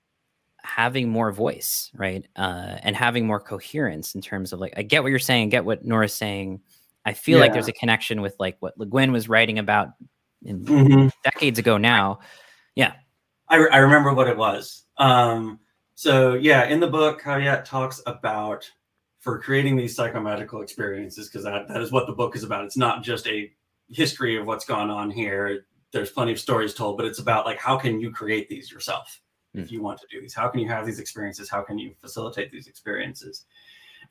[0.64, 2.26] having more voice, right?
[2.36, 5.50] Uh, and having more coherence in terms of like, I get what you're saying, I
[5.50, 6.62] get what Nora's saying.
[7.04, 9.90] I feel like there's a connection with like what Le Guin was writing about
[10.46, 11.12] in Mhm.
[11.24, 12.20] decades ago now.
[12.76, 12.94] Yeah.
[13.48, 14.86] I, re- I remember what it was.
[14.98, 15.60] Um,
[16.02, 18.68] so yeah, in the book, Hayat talks about
[19.20, 22.66] for creating these psychomagical experiences, because that, that is what the book is about.
[22.66, 23.52] It's not just a
[23.88, 25.68] history of what's gone on here.
[25.92, 29.22] There's plenty of stories told, but it's about like how can you create these yourself
[29.54, 29.76] if hmm.
[29.76, 30.34] you want to do these?
[30.34, 31.52] How can you have these experiences?
[31.52, 33.46] How can you facilitate these experiences?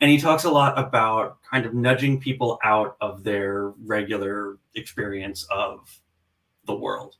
[0.00, 5.44] And he talks a lot about kind of nudging people out of their regular experience
[5.50, 6.00] of
[6.66, 7.16] the world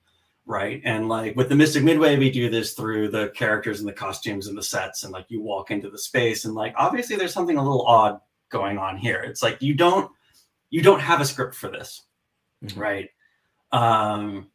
[0.51, 0.83] right?
[0.85, 4.49] And like with the Mystic Midway, we do this through the characters and the costumes
[4.49, 7.57] and the sets, and like you walk into the space, and like obviously there's something
[7.57, 8.21] a little odd
[8.51, 9.23] going on here.
[9.23, 10.11] It's like you don't
[10.71, 12.03] you don't have a script for this,
[12.65, 12.77] Mhm.
[12.77, 13.11] right?
[13.73, 14.49] Um,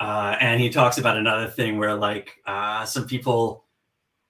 [0.00, 3.64] uh, and he talks about another thing where like uh, some people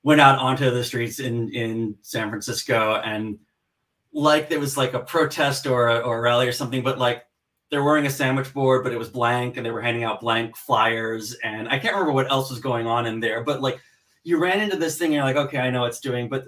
[0.03, 3.39] went out onto the streets in in San Francisco and
[4.13, 7.25] like there was like a protest or a, or a rally or something, but like
[7.75, 10.57] they're wearing a sandwich board, but it was blank, and they were handing out blank
[10.57, 13.81] flyers, and I can't remember what else was going on in there, but like
[14.23, 16.47] you ran into this thing, and you're like, okay, I know what it's doing, but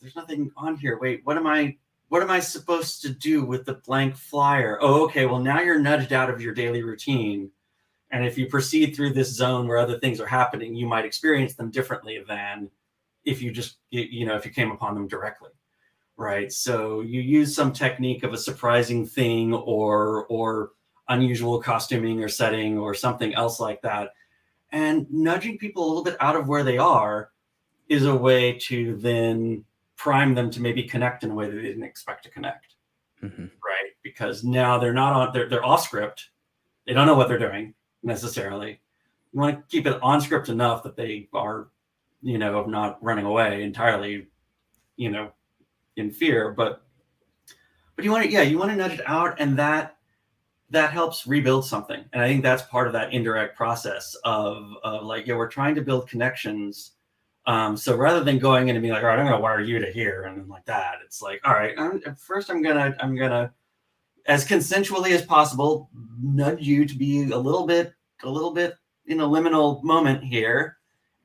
[0.00, 0.98] there's nothing on here.
[1.00, 1.76] Wait, what am I?
[2.08, 4.78] What am I supposed to do with the blank flyer?
[4.82, 5.26] Oh, okay.
[5.26, 7.48] Well, now you're nudged out of your daily routine,
[8.10, 11.54] and if you proceed through this zone where other things are happening, you might experience
[11.54, 12.68] them differently than
[13.24, 15.50] if you just you you know if you came upon them directly
[16.16, 16.52] right?
[16.52, 20.72] So you use some technique of a surprising thing or or
[21.08, 24.10] unusual costuming or setting or something else like that.
[24.70, 27.30] And nudging people a little bit out of where they are
[27.88, 29.64] is a way to then
[29.96, 32.74] prime them to maybe connect in a way that they didn't expect to connect
[33.22, 33.50] Mhm.
[33.64, 33.90] right?
[34.02, 36.30] Because now they're not on they're, they're off script.
[36.86, 38.80] They don't know what they're doing necessarily.
[39.32, 41.68] You want to keep it on script enough that they are
[42.22, 44.28] you know of not running away entirely
[44.96, 45.32] you know
[45.96, 46.82] in fear but
[47.96, 49.96] but you want to yeah you want to nudge it out and that
[50.70, 52.02] that helps rebuild something.
[52.12, 55.74] And i think that's part of that indirect process of of like yeah we're trying
[55.74, 56.92] to build connections
[57.46, 59.78] um so rather than going in and being like all right i'm gonna wire you
[59.78, 63.52] to here and like that it's like all right I'm, first i'm gonna i'm gonna
[64.26, 65.90] as consensually as possible
[66.22, 67.92] nudge you to be a little bit
[68.22, 70.78] a little bit in a liminal moment here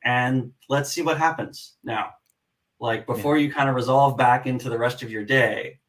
[0.04, 1.76] and let's see what happens.
[1.84, 2.12] Now
[2.80, 5.80] like before you kind of resolve back into the rest of your day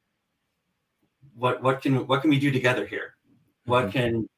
[1.38, 3.14] what what can what can we do together here?
[3.64, 3.92] What Mhm.
[3.92, 4.28] can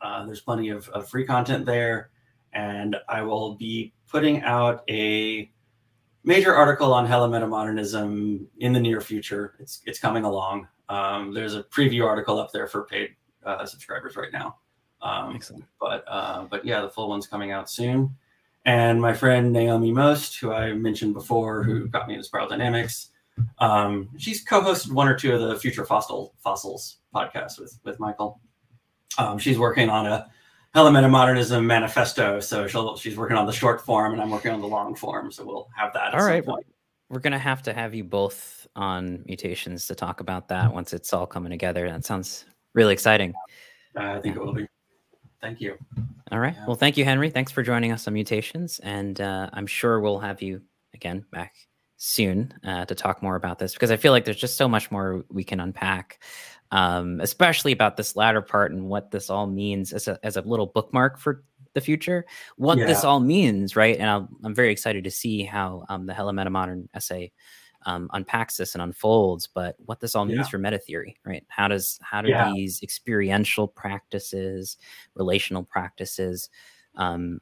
[0.00, 2.10] uh, there's plenty of, of free content there.
[2.54, 5.50] And I will be putting out a
[6.24, 9.54] major article on Hella Metamodernism in the near future.
[9.58, 10.68] It's it's coming along.
[10.88, 13.14] Um, there's a preview article up there for paid
[13.44, 14.56] uh, subscribers right now.
[15.00, 15.64] Um, Excellent.
[15.80, 18.14] but uh, but yeah, the full one's coming out soon.
[18.64, 23.10] And my friend Naomi Most, who I mentioned before, who got me into Spiral Dynamics,
[23.58, 28.40] Um, she's co-hosted one or two of the Future Fossil Fossils podcasts with with Michael.
[29.18, 30.30] Um, she's working on a
[30.74, 34.60] Hella Metamodernism manifesto, so she'll she's working on the short form, and I'm working on
[34.60, 35.30] the long form.
[35.30, 36.14] So we'll have that.
[36.14, 36.44] all right,
[37.08, 41.12] we're gonna have to have you both on mutations to talk about that once it's
[41.12, 41.88] all coming together.
[41.88, 43.34] That sounds really exciting.
[43.96, 44.42] I think yeah.
[44.42, 44.66] it will be.
[45.42, 45.76] Thank you.
[46.30, 46.54] All right.
[46.54, 46.66] Yeah.
[46.66, 47.28] Well, thank you, Henry.
[47.28, 50.62] Thanks for joining us on Mutations, and uh, I'm sure we'll have you
[50.94, 51.54] again back
[51.96, 54.90] soon uh, to talk more about this because I feel like there's just so much
[54.90, 56.22] more we can unpack,
[56.70, 60.42] um, especially about this latter part and what this all means as a as a
[60.42, 61.42] little bookmark for
[61.74, 62.24] the future,
[62.56, 62.86] what yeah.
[62.86, 63.98] this all means, right?
[63.98, 67.32] And i am very excited to see how um, the Hella Metamodern essay
[67.86, 70.48] um, unpacks this and unfolds, but what this all means yeah.
[70.48, 71.44] for meta theory, right?
[71.48, 72.52] How does how do yeah.
[72.52, 74.76] these experiential practices,
[75.14, 76.48] relational practices,
[76.96, 77.40] um,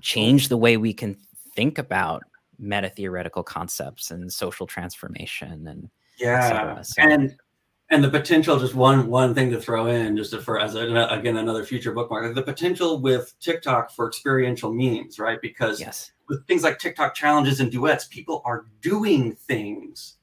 [0.00, 1.16] change the way we can
[1.54, 2.22] think about
[2.58, 7.36] meta theoretical concepts and social transformation and yeah, so, and
[7.90, 11.36] and the potential just one one thing to throw in just for as a, again
[11.36, 16.62] another future bookmark the potential with tiktok for experiential memes right because yes with things
[16.62, 20.18] like TikTok challenges and duets, people are doing things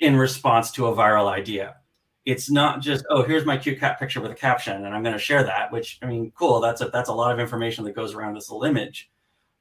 [0.00, 1.76] in response to a viral idea.
[2.24, 5.14] It's not just, oh, here's my cute cat picture with a caption and I'm going
[5.14, 6.60] to share that, which I mean, cool.
[6.60, 9.10] That's a, that's a lot of information that goes around this little image.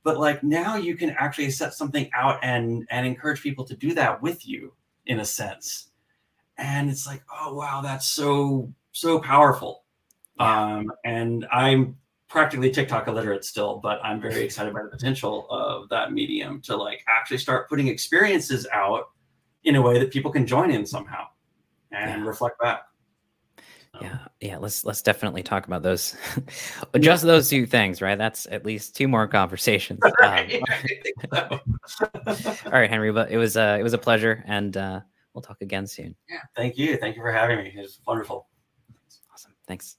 [0.04, 3.94] But like now you can actually set something out and and encourage people to do
[3.94, 4.74] that with you
[5.06, 5.90] in a sense.
[6.58, 9.84] And it's like, oh wow, that's so so powerful.
[10.40, 15.90] Um, and I'm practically TikTok illiterate still, but I'm very excited by the potential of
[15.90, 19.10] that medium to like actually start putting experiences out
[19.64, 21.26] in a way that people can join in somehow
[21.92, 22.28] and yeah.
[22.28, 22.84] reflect back.
[24.02, 24.58] Yeah, yeah.
[24.58, 26.18] Let's let's definitely talk about those,
[27.00, 28.18] just those two things, right?
[28.18, 30.00] That's at least two more conversations.
[31.32, 31.50] Um,
[32.28, 33.12] all right, Henry.
[33.12, 35.00] But it was uh, it was a pleasure, and uh,
[35.36, 36.16] we'll talk again soon.
[36.30, 36.98] Yeah, thank you.
[36.98, 37.74] Thank you for having me.
[37.76, 38.48] It was wonderful.
[39.32, 39.54] Awesome.
[39.68, 39.98] Thanks.